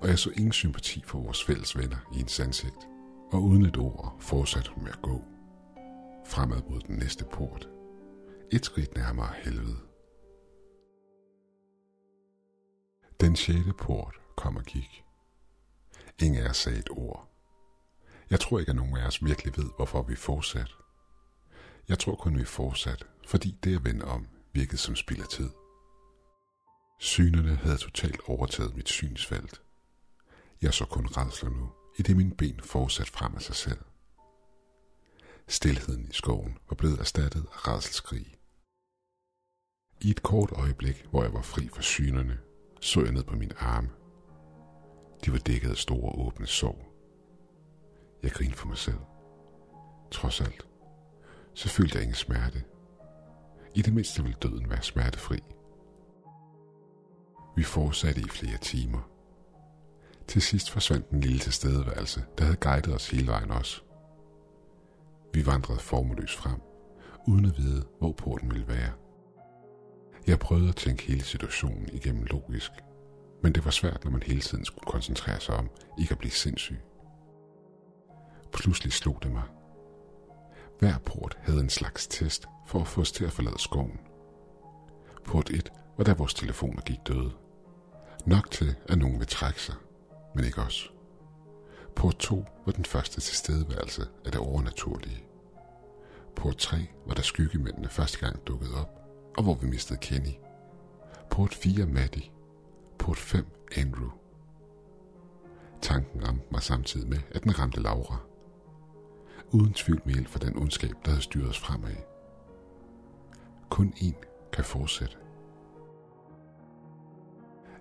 og 0.01 0.07
jeg 0.07 0.19
så 0.19 0.29
ingen 0.29 0.51
sympati 0.51 1.03
for 1.05 1.19
vores 1.19 1.43
fælles 1.43 1.77
venner 1.77 1.97
i 2.13 2.17
hendes 2.17 2.39
ansigt, 2.39 2.87
og 3.31 3.43
uden 3.43 3.65
et 3.65 3.77
ord 3.77 4.15
fortsatte 4.19 4.71
hun 4.71 4.83
med 4.83 4.91
at 4.91 5.01
gå. 5.01 5.21
Fremad 6.25 6.61
mod 6.69 6.79
den 6.79 6.95
næste 6.95 7.25
port. 7.25 7.69
Et 8.51 8.65
skridt 8.65 8.95
nærmere 8.95 9.33
helvede. 9.43 9.77
Den 13.21 13.35
sjette 13.35 13.73
port 13.73 14.15
kom 14.37 14.57
og 14.57 14.63
gik. 14.63 15.03
Ingen 16.21 16.43
af 16.43 16.49
os 16.49 16.57
sagde 16.57 16.79
et 16.79 16.89
ord. 16.91 17.28
Jeg 18.29 18.39
tror 18.39 18.59
ikke, 18.59 18.69
at 18.69 18.75
nogen 18.75 18.97
af 18.97 19.07
os 19.07 19.23
virkelig 19.23 19.57
ved, 19.57 19.69
hvorfor 19.75 20.01
vi 20.01 20.15
fortsat. 20.15 20.75
Jeg 21.89 21.99
tror 21.99 22.15
kun, 22.15 22.37
vi 22.37 22.45
fortsat, 22.45 23.05
fordi 23.27 23.57
det 23.63 23.75
at 23.75 23.85
vende 23.85 24.05
om 24.05 24.27
virkede 24.53 24.77
som 24.77 24.95
spild 24.95 25.21
af 25.21 25.27
tid. 25.27 25.49
Synerne 26.99 27.55
havde 27.55 27.77
totalt 27.77 28.21
overtaget 28.27 28.75
mit 28.75 28.89
synsfelt. 28.89 29.61
Jeg 30.61 30.73
så 30.73 30.85
kun 30.85 31.05
redsler 31.05 31.49
nu, 31.49 31.71
i 31.97 32.01
det 32.01 32.17
mine 32.17 32.35
ben 32.35 32.59
fortsat 32.59 33.09
frem 33.09 33.35
af 33.35 33.41
sig 33.41 33.55
selv. 33.55 33.79
Stilheden 35.47 36.07
i 36.09 36.13
skoven 36.13 36.57
var 36.69 36.75
blevet 36.75 36.99
erstattet 36.99 37.45
af 37.53 37.67
redselskrig. 37.67 38.35
I 40.01 40.09
et 40.09 40.23
kort 40.23 40.51
øjeblik, 40.51 41.05
hvor 41.09 41.23
jeg 41.23 41.33
var 41.33 41.41
fri 41.41 41.67
for 41.67 41.81
synerne, 41.81 42.39
så 42.81 43.01
jeg 43.03 43.11
ned 43.11 43.23
på 43.23 43.35
mine 43.35 43.57
arme. 43.57 43.89
De 45.25 45.31
var 45.31 45.37
dækket 45.37 45.69
af 45.69 45.77
store 45.77 46.11
åbne 46.15 46.47
sår. 46.47 46.88
Jeg 48.23 48.31
grinede 48.31 48.57
for 48.57 48.67
mig 48.67 48.77
selv. 48.77 48.99
Trods 50.11 50.41
alt, 50.41 50.67
så 51.53 51.69
følte 51.69 51.95
jeg 51.95 52.03
ingen 52.03 52.15
smerte. 52.15 52.63
I 53.75 53.81
det 53.81 53.93
mindste 53.93 54.23
ville 54.23 54.37
døden 54.41 54.69
være 54.69 54.81
smertefri. 54.81 55.39
Vi 57.55 57.63
fortsatte 57.63 58.21
i 58.21 58.29
flere 58.29 58.57
timer. 58.57 59.09
Til 60.27 60.41
sidst 60.41 60.71
forsvandt 60.71 61.09
den 61.09 61.21
lille 61.21 61.39
tilstedeværelse, 61.39 62.23
der 62.37 62.43
havde 62.43 62.57
guidet 62.57 62.95
os 62.95 63.09
hele 63.09 63.27
vejen 63.27 63.51
også. 63.51 63.81
Vi 65.33 65.45
vandrede 65.45 65.79
formløst 65.79 66.35
frem, 66.35 66.61
uden 67.27 67.45
at 67.45 67.57
vide, 67.57 67.85
hvor 67.99 68.11
porten 68.11 68.51
ville 68.51 68.67
være. 68.67 68.91
Jeg 70.27 70.39
prøvede 70.39 70.69
at 70.69 70.75
tænke 70.75 71.03
hele 71.03 71.23
situationen 71.23 71.89
igennem 71.93 72.23
logisk, 72.23 72.71
men 73.43 73.53
det 73.53 73.65
var 73.65 73.71
svært, 73.71 74.03
når 74.03 74.11
man 74.11 74.23
hele 74.23 74.41
tiden 74.41 74.65
skulle 74.65 74.85
koncentrere 74.85 75.39
sig 75.39 75.55
om 75.55 75.69
ikke 75.99 76.11
at 76.11 76.17
blive 76.17 76.31
sindssyg. 76.31 76.79
Pludselig 78.53 78.93
slog 78.93 79.19
det 79.23 79.31
mig. 79.31 79.43
Hver 80.79 80.97
port 80.97 81.37
havde 81.41 81.59
en 81.59 81.69
slags 81.69 82.07
test 82.07 82.47
for 82.67 82.79
at 82.81 82.87
få 82.87 83.01
os 83.01 83.11
til 83.11 83.25
at 83.25 83.31
forlade 83.31 83.59
skoven. 83.59 83.99
Port 85.25 85.49
1 85.49 85.71
var 85.97 86.03
da 86.03 86.13
vores 86.13 86.33
telefoner 86.33 86.81
gik 86.81 86.99
døde. 87.07 87.31
Nok 88.25 88.51
til, 88.51 88.75
at 88.89 88.97
nogen 88.97 89.19
vil 89.19 89.27
trække 89.27 89.61
sig, 89.61 89.75
men 90.35 90.45
ikke 90.45 90.61
os. 90.61 90.93
Port 91.95 92.17
2 92.17 92.45
var 92.65 92.71
den 92.71 92.85
første 92.85 93.21
tilstedeværelse 93.21 94.07
af 94.25 94.31
det 94.31 94.41
overnaturlige. 94.41 95.23
Port 96.35 96.57
3 96.57 96.77
var 97.07 97.13
da 97.13 97.21
skyggemændene 97.21 97.89
første 97.89 98.19
gang 98.19 98.47
dukkede 98.47 98.81
op, 98.81 98.89
og 99.37 99.43
hvor 99.43 99.53
vi 99.53 99.67
mistede 99.67 99.99
Kenny. 99.99 100.33
Port 101.29 101.53
4 101.53 101.85
Maddie. 101.85 102.31
Port 102.99 103.17
5 103.17 103.45
Andrew. 103.77 104.09
Tanken 105.81 106.27
ramte 106.27 106.45
mig 106.51 106.63
samtidig 106.63 107.09
med, 107.09 107.19
at 107.31 107.43
den 107.43 107.59
ramte 107.59 107.81
Laura. 107.81 108.28
Uden 109.51 109.73
tvivl 109.73 110.01
med 110.05 110.13
hjælp 110.13 110.27
for 110.27 110.39
den 110.39 110.57
ondskab, 110.57 110.95
der 111.05 111.11
havde 111.11 111.21
styret 111.21 111.49
os 111.49 111.59
fremad. 111.59 111.95
Kun 113.69 113.93
én 113.95 114.49
kan 114.53 114.63
fortsætte. 114.63 115.17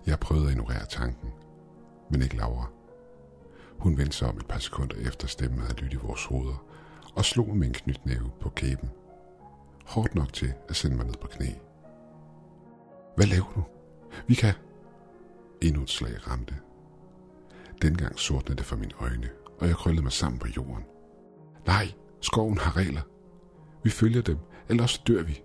Jeg 0.05 0.19
prøvede 0.19 0.45
at 0.45 0.51
ignorere 0.51 0.85
tanken, 0.85 1.29
men 2.11 2.21
ikke 2.21 2.37
Laura. 2.37 2.69
Hun 3.79 3.97
vendte 3.97 4.17
sig 4.17 4.27
om 4.27 4.37
et 4.37 4.47
par 4.47 4.59
sekunder 4.59 4.95
efter 5.07 5.27
stemmen 5.27 5.59
havde 5.59 5.73
lyttet 5.73 5.93
i 5.93 6.05
vores 6.05 6.25
hoveder, 6.25 6.65
og 7.15 7.25
slog 7.25 7.57
med 7.57 7.67
en 7.67 7.73
knytnæve 7.73 8.31
på 8.39 8.49
kæben. 8.49 8.89
Hårdt 9.85 10.15
nok 10.15 10.33
til 10.33 10.53
at 10.69 10.75
sende 10.75 10.97
mig 10.97 11.05
ned 11.05 11.15
på 11.21 11.27
knæ. 11.27 11.47
Hvad 13.15 13.25
laver 13.25 13.51
du? 13.55 13.63
Vi 14.27 14.35
kan... 14.35 14.53
Endnu 15.61 15.81
et 15.81 15.89
slag 15.89 16.27
ramte. 16.27 16.55
Dengang 17.81 18.19
sortnede 18.19 18.57
det 18.57 18.65
for 18.65 18.75
mine 18.75 18.93
øjne, 18.99 19.29
og 19.59 19.67
jeg 19.67 19.75
krøllede 19.75 20.03
mig 20.03 20.11
sammen 20.11 20.39
på 20.39 20.47
jorden. 20.47 20.83
Nej, 21.69 21.91
skoven 22.21 22.57
har 22.57 22.77
regler. 22.77 23.01
Vi 23.83 23.89
følger 23.89 24.21
dem, 24.21 24.37
ellers 24.69 24.97
dør 24.97 25.23
vi. 25.23 25.43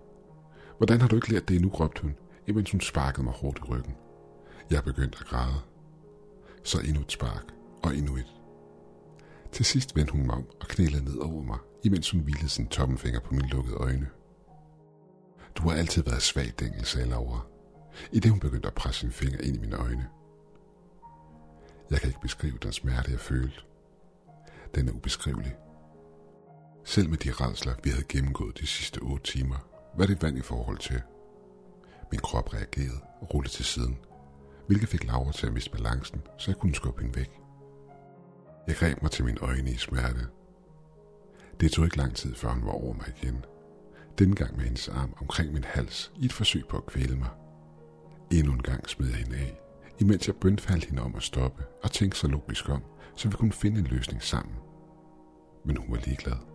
Hvordan 0.77 1.01
har 1.01 1.07
du 1.07 1.15
ikke 1.15 1.31
lært 1.31 1.47
det 1.47 1.55
endnu, 1.55 1.69
råbte 1.69 2.01
hun, 2.01 2.15
imens 2.47 2.71
hun 2.71 2.81
sparkede 2.81 3.23
mig 3.23 3.33
hårdt 3.33 3.57
i 3.57 3.61
ryggen. 3.61 3.95
Jeg 4.71 4.83
begyndte 4.83 5.17
at 5.21 5.25
græde. 5.25 5.59
Så 6.63 6.79
endnu 6.79 7.01
et 7.01 7.11
spark, 7.11 7.43
og 7.83 7.95
endnu 7.95 8.15
et. 8.15 8.33
Til 9.51 9.65
sidst 9.65 9.95
vendte 9.95 10.11
hun 10.11 10.25
mig 10.25 10.35
om 10.35 10.45
og 10.61 10.67
knælede 10.67 11.03
ned 11.03 11.17
over 11.17 11.43
mig, 11.43 11.57
imens 11.83 12.11
hun 12.11 12.21
hvilede 12.21 12.49
sin 12.49 12.67
tommelfinger 12.67 13.19
på 13.19 13.33
mine 13.33 13.47
lukkede 13.47 13.75
øjne. 13.75 14.07
Du 15.55 15.69
har 15.69 15.77
altid 15.77 16.03
været 16.03 16.21
svag, 16.21 16.53
Dengel, 16.59 16.85
sagde 16.85 17.09
Laura, 17.09 17.45
i 18.11 18.19
det 18.19 18.31
hun 18.31 18.39
begyndte 18.39 18.67
at 18.67 18.73
presse 18.73 18.99
sin 18.99 19.11
finger 19.11 19.39
ind 19.41 19.55
i 19.55 19.59
mine 19.59 19.75
øjne. 19.75 20.07
Jeg 21.89 21.99
kan 21.99 22.07
ikke 22.07 22.21
beskrive 22.21 22.57
den 22.63 22.71
smerte, 22.71 23.11
jeg 23.11 23.19
følte. 23.19 23.61
Den 24.75 24.87
er 24.87 24.93
ubeskrivelig. 24.93 25.55
Selv 26.85 27.09
med 27.09 27.17
de 27.17 27.31
redsler, 27.31 27.73
vi 27.83 27.89
havde 27.89 28.05
gennemgået 28.09 28.59
de 28.59 28.67
sidste 28.67 28.99
8 28.99 29.23
timer, 29.23 29.57
var 29.97 30.05
det 30.05 30.21
vand 30.21 30.37
i 30.37 30.41
forhold 30.41 30.77
til. 30.77 31.01
Min 32.11 32.19
krop 32.19 32.53
reagerede 32.53 33.01
og 33.21 33.33
rullede 33.33 33.53
til 33.53 33.65
siden, 33.65 33.97
hvilket 34.67 34.89
fik 34.89 35.03
Laura 35.03 35.31
til 35.31 35.47
at 35.47 35.53
miste 35.53 35.69
balancen, 35.69 36.21
så 36.37 36.51
jeg 36.51 36.57
kunne 36.57 36.75
skubbe 36.75 37.01
hende 37.01 37.15
væk. 37.15 37.31
Jeg 38.67 38.75
greb 38.75 39.01
mig 39.01 39.11
til 39.11 39.25
mine 39.25 39.39
øjne 39.41 39.71
i 39.71 39.75
smerte. 39.75 40.27
Det 41.59 41.71
tog 41.71 41.85
ikke 41.85 41.97
lang 41.97 42.15
tid, 42.15 42.35
før 42.35 42.49
hun 42.49 42.65
var 42.65 42.71
over 42.71 42.93
mig 42.93 43.07
igen. 43.17 43.45
Denne 44.19 44.35
gang 44.35 44.55
med 44.55 44.63
hendes 44.63 44.89
arm 44.89 45.13
omkring 45.21 45.53
min 45.53 45.63
hals 45.63 46.11
i 46.15 46.25
et 46.25 46.33
forsøg 46.33 46.63
på 46.69 46.77
at 46.77 46.85
kvæle 46.85 47.15
mig. 47.15 47.29
Endnu 48.31 48.53
en 48.53 48.61
gang 48.61 48.89
smed 48.89 49.07
jeg 49.07 49.17
hende 49.17 49.37
af, 49.37 49.59
imens 49.99 50.27
jeg 50.27 50.35
bønfaldt 50.35 50.85
hende 50.85 51.01
om 51.01 51.15
at 51.15 51.23
stoppe 51.23 51.63
og 51.83 51.91
tænke 51.91 52.17
så 52.17 52.27
logisk 52.27 52.69
om, 52.69 52.83
så 53.15 53.29
vi 53.29 53.35
kunne 53.35 53.53
finde 53.53 53.79
en 53.79 53.87
løsning 53.87 54.23
sammen. 54.23 54.55
Men 55.65 55.77
hun 55.77 55.91
var 55.91 56.01
ligeglad. 56.05 56.54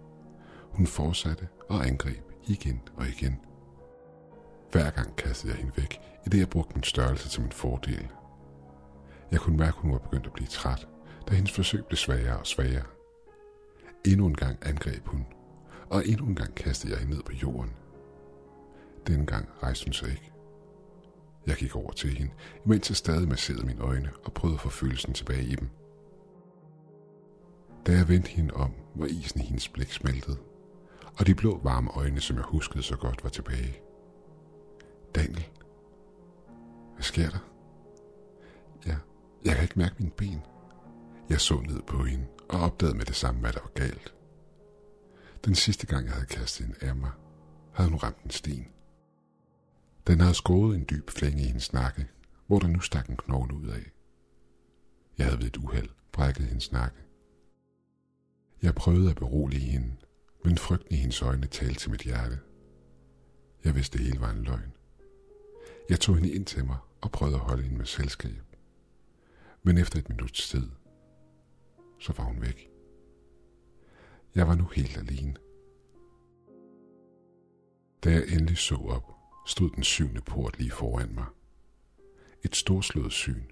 Hun 0.71 0.87
fortsatte 0.87 1.49
og 1.69 1.87
angreb 1.87 2.33
igen 2.47 2.81
og 2.97 3.07
igen. 3.07 3.41
Hver 4.73 4.91
gang 4.91 5.17
kastede 5.17 5.53
jeg 5.53 5.61
hende 5.61 5.77
væk, 5.77 6.01
i 6.27 6.29
det 6.29 6.39
jeg 6.39 6.51
brugte 6.51 6.75
min 6.75 6.83
størrelse 6.83 7.29
til 7.29 7.41
min 7.43 7.53
fordel. 7.53 8.09
Jeg 9.31 9.41
kunne 9.41 9.57
mærke, 9.57 9.77
at 9.77 9.83
hun 9.83 9.93
var 9.93 9.99
begyndt 9.99 10.27
at 10.27 10.33
blive 10.33 10.47
træt, 10.49 10.89
da 11.29 11.35
hendes 11.35 11.53
forsøg 11.53 11.87
blev 11.87 11.97
svagere 11.97 12.39
og 12.39 12.47
svagere. 12.47 12.85
Endnu 14.07 14.27
en 14.27 14.35
gang 14.35 14.59
angreb 14.63 15.07
hun, 15.07 15.27
og 15.91 16.07
endnu 16.07 16.27
en 16.27 16.35
gang 16.35 16.55
kastede 16.55 16.93
jeg 16.93 17.01
hende 17.01 17.15
ned 17.15 17.23
på 17.23 17.33
jorden. 17.33 17.71
Denne 19.07 19.27
gang 19.27 19.49
rejste 19.63 19.87
hun 19.87 19.93
sig 19.93 20.11
ikke. 20.11 20.33
Jeg 21.47 21.57
gik 21.57 21.77
over 21.77 21.93
til 21.93 22.19
hende, 22.19 22.33
imens 22.65 22.91
jeg 22.91 22.97
stadig 22.97 23.29
masserede 23.29 23.67
mine 23.67 23.81
øjne 23.81 24.11
og 24.25 24.33
prøvede 24.33 24.55
at 24.55 24.61
få 24.61 24.69
følelsen 24.69 25.13
tilbage 25.15 25.45
i 25.45 25.55
dem. 25.55 25.69
Da 27.87 27.93
jeg 27.93 28.09
vendte 28.09 28.29
hende 28.29 28.55
om, 28.55 28.73
var 28.95 29.07
isen 29.07 29.41
i 29.41 29.45
hendes 29.45 29.69
blik 29.69 29.93
smeltet, 29.93 30.39
og 31.19 31.27
de 31.27 31.35
blå 31.35 31.61
varme 31.63 31.91
øjne, 31.91 32.21
som 32.21 32.37
jeg 32.37 32.45
huskede 32.45 32.83
så 32.83 32.97
godt, 32.97 33.25
var 33.25 33.31
tilbage. 33.31 33.81
Daniel, 35.15 35.49
hvad 36.95 37.03
sker 37.03 37.31
der? 37.31 37.39
Ja, 38.87 38.97
jeg 39.45 39.55
kan 39.55 39.63
ikke 39.63 39.79
mærke 39.79 39.95
mine 39.99 40.11
ben. 40.11 40.43
Jeg 41.29 41.41
så 41.41 41.61
ned 41.61 41.83
på 41.83 42.05
hende 42.05 42.27
og 42.49 42.61
opdagede 42.61 42.97
med 42.97 43.05
det 43.05 43.17
samme, 43.17 43.41
hvad 43.41 43.53
der 43.53 43.61
var 43.61 43.71
galt. 43.75 44.15
Den 45.45 45.55
sidste 45.55 45.87
gang, 45.87 46.07
jeg 46.07 46.15
havde 46.15 46.27
kastet 46.27 46.67
hende 46.67 46.87
af 46.87 46.97
mig, 46.97 47.11
havde 47.73 47.91
hun 47.91 47.99
ramt 47.99 48.23
en 48.25 48.31
sten. 48.31 48.67
Den 50.07 50.21
havde 50.21 50.35
skåret 50.35 50.77
en 50.77 50.87
dyb 50.91 51.11
flænge 51.11 51.43
i 51.43 51.47
hendes 51.47 51.73
nakke, 51.73 52.09
hvor 52.47 52.59
der 52.59 52.69
nu 52.69 52.81
stak 52.81 53.09
en 53.09 53.17
knogle 53.17 53.55
ud 53.55 53.67
af. 53.67 53.91
Jeg 55.19 55.27
havde 55.27 55.39
ved 55.39 55.47
et 55.47 55.57
uheld 55.57 55.89
brækket 56.13 56.47
hendes 56.47 56.73
nakke. 56.73 56.99
Jeg 58.63 58.75
prøvede 58.75 59.11
at 59.11 59.17
berolige 59.17 59.71
hende, 59.71 59.97
men 60.45 60.59
frygten 60.59 60.95
i 60.95 60.97
hendes 60.97 61.23
øjne 61.23 61.47
talte 61.47 61.81
til 61.81 61.91
mit 61.91 62.03
hjerte. 62.03 62.39
Jeg 63.65 63.75
vidste, 63.75 63.99
det 63.99 64.07
hele 64.07 64.21
var 64.21 64.31
en 64.31 64.43
løgn. 64.43 64.73
Jeg 65.89 66.01
tog 66.01 66.15
hende 66.15 66.31
ind 66.31 66.47
til 66.47 66.65
mig 66.65 66.77
og 67.01 67.11
prøvede 67.11 67.37
at 67.37 67.43
holde 67.43 67.63
hende 67.63 67.79
med 67.79 67.87
selskab. 67.87 68.43
Men 69.63 69.79
efter 69.79 69.99
et 69.99 70.09
minuts 70.09 70.49
tid, 70.49 70.69
så 71.99 72.13
var 72.17 72.25
hun 72.25 72.41
væk. 72.41 72.71
Jeg 74.35 74.49
var 74.49 74.55
nu 74.55 74.65
helt 74.65 74.99
alene. 74.99 75.37
Da 78.05 78.11
jeg 78.11 78.23
endelig 78.29 78.59
så 78.59 78.75
op, 78.75 79.13
stod 79.47 79.71
den 79.71 79.83
syvende 79.83 80.21
port 80.21 80.59
lige 80.59 80.71
foran 80.71 81.15
mig. 81.15 81.27
Et 82.45 82.57
storslået 82.57 83.13
syn. 83.13 83.43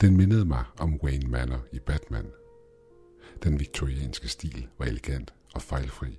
Den 0.00 0.16
mindede 0.16 0.44
mig 0.44 0.64
om 0.78 1.00
Wayne 1.02 1.30
Manor 1.30 1.64
i 1.72 1.78
Batman. 1.78 2.30
Den 3.42 3.60
viktorianske 3.60 4.28
stil 4.28 4.68
var 4.78 4.86
elegant 4.86 5.34
og 5.54 5.62
fejlfri. 5.62 6.18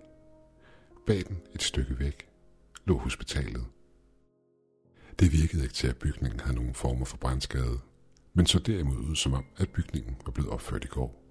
Bag 1.07 1.23
den 1.27 1.41
et 1.55 1.63
stykke 1.63 1.99
væk 1.99 2.29
lå 2.85 2.97
hospitalet. 2.97 3.65
Det 5.19 5.31
virkede 5.31 5.63
ikke 5.63 5.75
til, 5.75 5.87
at 5.87 5.97
bygningen 5.97 6.39
havde 6.39 6.55
nogen 6.55 6.73
former 6.73 7.05
for 7.05 7.17
brandskade, 7.17 7.79
men 8.33 8.45
så 8.45 8.59
derimod 8.59 8.97
ud 8.97 9.15
som 9.15 9.33
om, 9.33 9.45
at 9.57 9.69
bygningen 9.69 10.17
var 10.25 10.31
blevet 10.31 10.51
opført 10.51 10.83
i 10.83 10.87
går. 10.87 11.23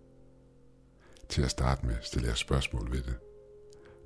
Til 1.29 1.43
at 1.43 1.51
starte 1.51 1.87
med 1.87 1.97
stillede 2.03 2.31
jeg 2.31 2.39
spørgsmål 2.39 2.93
ved 2.93 3.03
det, 3.03 3.19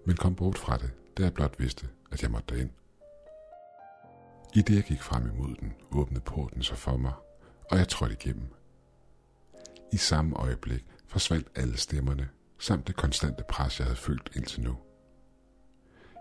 men 0.07 0.17
kom 0.17 0.35
bort 0.35 0.59
fra 0.59 0.77
det, 0.79 0.91
da 1.19 1.23
jeg 1.23 1.35
blot 1.35 1.59
vidste, 1.59 1.89
at 2.13 2.23
jeg 2.23 2.31
måtte 2.31 2.55
derind. 2.55 2.71
I 4.55 4.63
det 4.63 4.75
jeg 4.75 4.85
gik 4.85 5.03
frem 5.03 5.31
imod 5.31 5.55
den, 5.61 5.73
åbnede 5.91 6.21
porten 6.21 6.63
sig 6.63 6.79
for 6.79 6.97
mig, 6.97 7.13
og 7.71 7.79
jeg 7.79 7.89
trådte 7.89 8.17
igennem. 8.21 8.49
I 9.93 9.97
samme 9.97 10.37
øjeblik 10.37 10.85
forsvandt 11.07 11.49
alle 11.55 11.77
stemmerne, 11.77 12.29
samt 12.63 12.87
det 12.87 12.97
konstante 12.97 13.45
pres, 13.49 13.79
jeg 13.79 13.87
havde 13.87 13.97
følt 13.97 14.31
indtil 14.37 14.63
nu. 14.63 14.77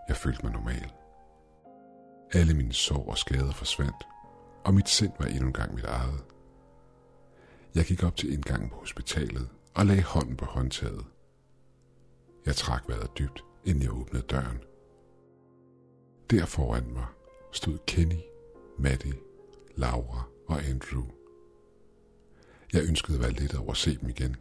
Jeg 0.08 0.16
følte 0.16 0.40
mig 0.42 0.52
normal. 0.52 0.92
Alle 2.32 2.54
mine 2.54 2.72
sår 2.72 3.10
og 3.10 3.18
skader 3.18 3.52
forsvandt, 3.52 4.06
og 4.64 4.74
mit 4.74 4.88
sind 4.88 5.12
var 5.18 5.26
endnu 5.26 5.46
engang 5.46 5.74
mit 5.74 5.84
eget. 5.84 6.24
Jeg 7.74 7.84
gik 7.84 8.02
op 8.02 8.16
til 8.16 8.32
indgangen 8.32 8.70
på 8.70 8.76
hospitalet 8.76 9.48
og 9.74 9.86
lagde 9.86 10.02
hånden 10.02 10.36
på 10.36 10.44
håndtaget. 10.44 11.04
Jeg 12.46 12.56
trak 12.56 12.88
vejret 12.88 13.18
dybt, 13.18 13.44
inden 13.64 13.82
jeg 13.82 13.92
åbnede 13.92 14.26
døren. 14.26 14.58
Der 16.30 16.46
foran 16.46 16.92
mig 16.92 17.06
stod 17.52 17.78
Kenny, 17.86 18.20
Maddie, 18.78 19.14
Laura 19.76 20.22
og 20.48 20.64
Andrew. 20.64 21.04
Jeg 22.72 22.82
ønskede 22.88 23.16
at 23.16 23.22
være 23.22 23.32
lidt 23.32 23.54
over 23.54 23.70
at 23.70 23.76
se 23.76 23.98
dem 23.98 24.08
igen, 24.08 24.36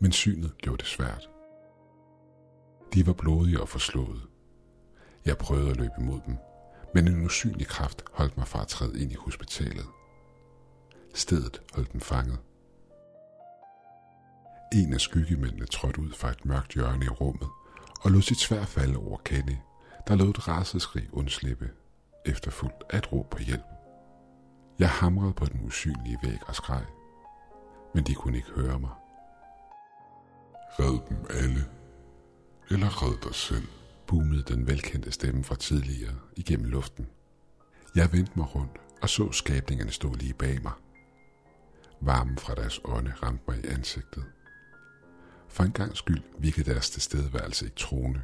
men 0.00 0.12
synet 0.12 0.58
gjorde 0.58 0.78
det 0.78 0.86
svært. 0.86 1.30
De 2.94 3.06
var 3.06 3.12
blodige 3.12 3.60
og 3.60 3.68
forslået. 3.68 4.22
Jeg 5.24 5.38
prøvede 5.38 5.70
at 5.70 5.76
løbe 5.76 5.94
imod 5.98 6.20
dem, 6.26 6.36
men 6.94 7.08
en 7.08 7.24
usynlig 7.24 7.66
kraft 7.66 8.04
holdt 8.12 8.36
mig 8.36 8.48
fra 8.48 8.62
at 8.62 8.68
træde 8.68 9.02
ind 9.02 9.12
i 9.12 9.14
hospitalet. 9.14 9.86
Stedet 11.14 11.62
holdt 11.74 11.92
dem 11.92 12.00
fanget. 12.00 12.38
En 14.72 14.94
af 14.94 15.00
skyggemændene 15.00 15.66
trådte 15.66 16.00
ud 16.00 16.12
fra 16.12 16.30
et 16.30 16.44
mørkt 16.44 16.74
hjørne 16.74 17.04
i 17.04 17.08
rummet 17.08 17.48
og 18.00 18.10
lod 18.10 18.22
sit 18.22 18.38
svær 18.38 18.64
falde 18.64 18.96
over 18.96 19.18
Kenny, 19.18 19.56
der 20.08 20.14
lod 20.14 20.28
et 20.28 20.48
raseskrig 20.48 21.08
undslippe, 21.12 21.70
efterfulgt 22.26 22.84
af 22.90 22.98
et 22.98 23.12
råb 23.12 23.30
på 23.30 23.38
hjælp. 23.38 23.66
Jeg 24.78 24.88
hamrede 24.88 25.32
på 25.32 25.44
den 25.44 25.60
usynlige 25.66 26.18
væg 26.22 26.38
og 26.46 26.54
skreg, 26.54 26.84
men 27.94 28.04
de 28.04 28.14
kunne 28.14 28.36
ikke 28.36 28.50
høre 28.50 28.78
mig. 28.78 28.90
Red 30.70 31.08
dem 31.08 31.26
alle, 31.30 31.64
eller 32.70 33.02
red 33.02 33.20
dig 33.24 33.34
selv, 33.34 33.68
boomede 34.06 34.42
den 34.42 34.66
velkendte 34.66 35.12
stemme 35.12 35.44
fra 35.44 35.56
tidligere 35.56 36.14
igennem 36.36 36.66
luften. 36.70 37.06
Jeg 37.94 38.12
vendte 38.12 38.32
mig 38.36 38.54
rundt 38.54 38.80
og 39.02 39.08
så 39.08 39.32
skabningerne 39.32 39.90
stå 39.90 40.14
lige 40.14 40.34
bag 40.34 40.62
mig. 40.62 40.72
Varmen 42.00 42.38
fra 42.38 42.54
deres 42.54 42.80
ånde 42.84 43.12
ramte 43.22 43.44
mig 43.48 43.64
i 43.64 43.66
ansigtet. 43.66 44.24
For 45.48 45.64
en 45.64 45.72
gang 45.72 45.96
skyld 45.96 46.22
virkede 46.38 46.70
deres 46.70 46.90
tilstedeværelse 46.90 47.64
ikke 47.64 47.76
troende, 47.76 48.22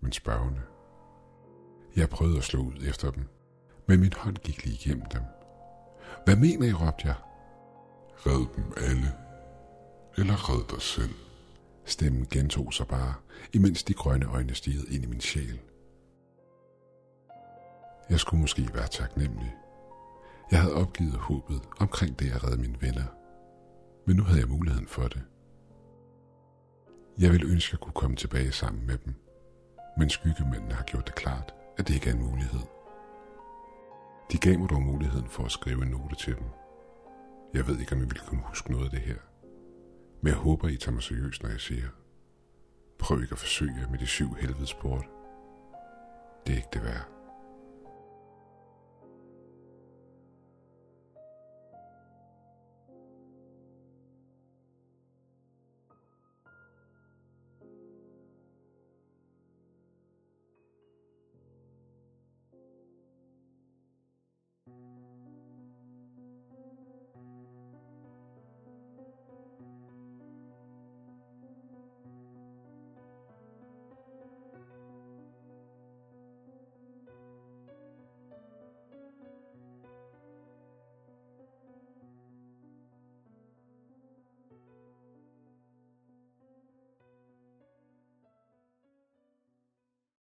men 0.00 0.12
spørgende. 0.12 0.60
Jeg 1.96 2.08
prøvede 2.08 2.38
at 2.38 2.44
slå 2.44 2.60
ud 2.60 2.76
efter 2.88 3.10
dem, 3.10 3.28
men 3.88 4.00
min 4.00 4.12
hånd 4.16 4.36
gik 4.36 4.64
lige 4.64 4.74
igennem 4.74 5.06
dem. 5.06 5.22
Hvad 6.24 6.36
mener 6.36 6.66
I, 6.66 6.72
råbte 6.72 7.06
jeg. 7.06 7.16
Red 8.16 8.56
dem 8.56 8.72
alle, 8.76 9.12
eller 10.18 10.50
red 10.50 10.64
dig 10.70 10.82
selv. 10.82 11.14
Stemmen 11.84 12.26
gentog 12.30 12.72
sig 12.72 12.86
bare, 12.86 13.14
imens 13.52 13.82
de 13.84 13.94
grønne 13.94 14.26
øjne 14.26 14.54
stigede 14.54 14.94
ind 14.94 15.04
i 15.04 15.06
min 15.06 15.20
sjæl. 15.20 15.60
Jeg 18.10 18.20
skulle 18.20 18.40
måske 18.40 18.70
være 18.74 18.88
taknemmelig. 18.88 19.54
Jeg 20.50 20.60
havde 20.60 20.74
opgivet 20.74 21.14
håbet 21.14 21.60
omkring 21.80 22.18
det 22.18 22.30
at 22.30 22.44
redde 22.44 22.60
mine 22.60 22.76
venner. 22.80 23.04
Men 24.06 24.16
nu 24.16 24.22
havde 24.22 24.40
jeg 24.40 24.48
muligheden 24.48 24.88
for 24.88 25.08
det. 25.08 25.22
Jeg 27.18 27.32
ville 27.32 27.46
ønske, 27.52 27.68
at 27.68 27.72
jeg 27.72 27.80
kunne 27.80 27.92
komme 27.92 28.16
tilbage 28.16 28.52
sammen 28.52 28.86
med 28.86 28.98
dem. 28.98 29.14
Men 29.98 30.10
skyggemændene 30.10 30.74
har 30.74 30.84
gjort 30.84 31.06
det 31.06 31.14
klart, 31.14 31.54
at 31.78 31.88
det 31.88 31.94
ikke 31.94 32.10
er 32.10 32.14
en 32.14 32.22
mulighed. 32.22 32.60
De 34.32 34.38
gav 34.38 34.58
mig 34.58 34.70
dog 34.70 34.82
muligheden 34.82 35.28
for 35.28 35.44
at 35.44 35.52
skrive 35.52 35.82
en 35.82 35.90
note 35.90 36.16
til 36.16 36.36
dem. 36.36 36.46
Jeg 37.54 37.66
ved 37.66 37.78
ikke, 37.80 37.92
om 37.92 37.98
jeg 37.98 38.10
vil 38.10 38.20
kunne 38.26 38.42
huske 38.44 38.72
noget 38.72 38.84
af 38.84 38.90
det 38.90 39.00
her. 39.00 39.16
Men 40.24 40.30
jeg 40.30 40.38
håber, 40.38 40.68
I 40.68 40.76
tager 40.76 40.94
mig 40.94 41.02
seriøst, 41.02 41.42
når 41.42 41.50
jeg 41.50 41.60
siger, 41.60 41.88
prøv 42.98 43.22
ikke 43.22 43.32
at 43.32 43.38
forsøge 43.38 43.86
med 43.90 43.98
de 43.98 44.06
syv 44.06 44.34
helvedesport. 44.34 45.04
Det 46.46 46.52
er 46.52 46.56
ikke 46.56 46.68
det 46.72 46.82
værd. 46.82 47.13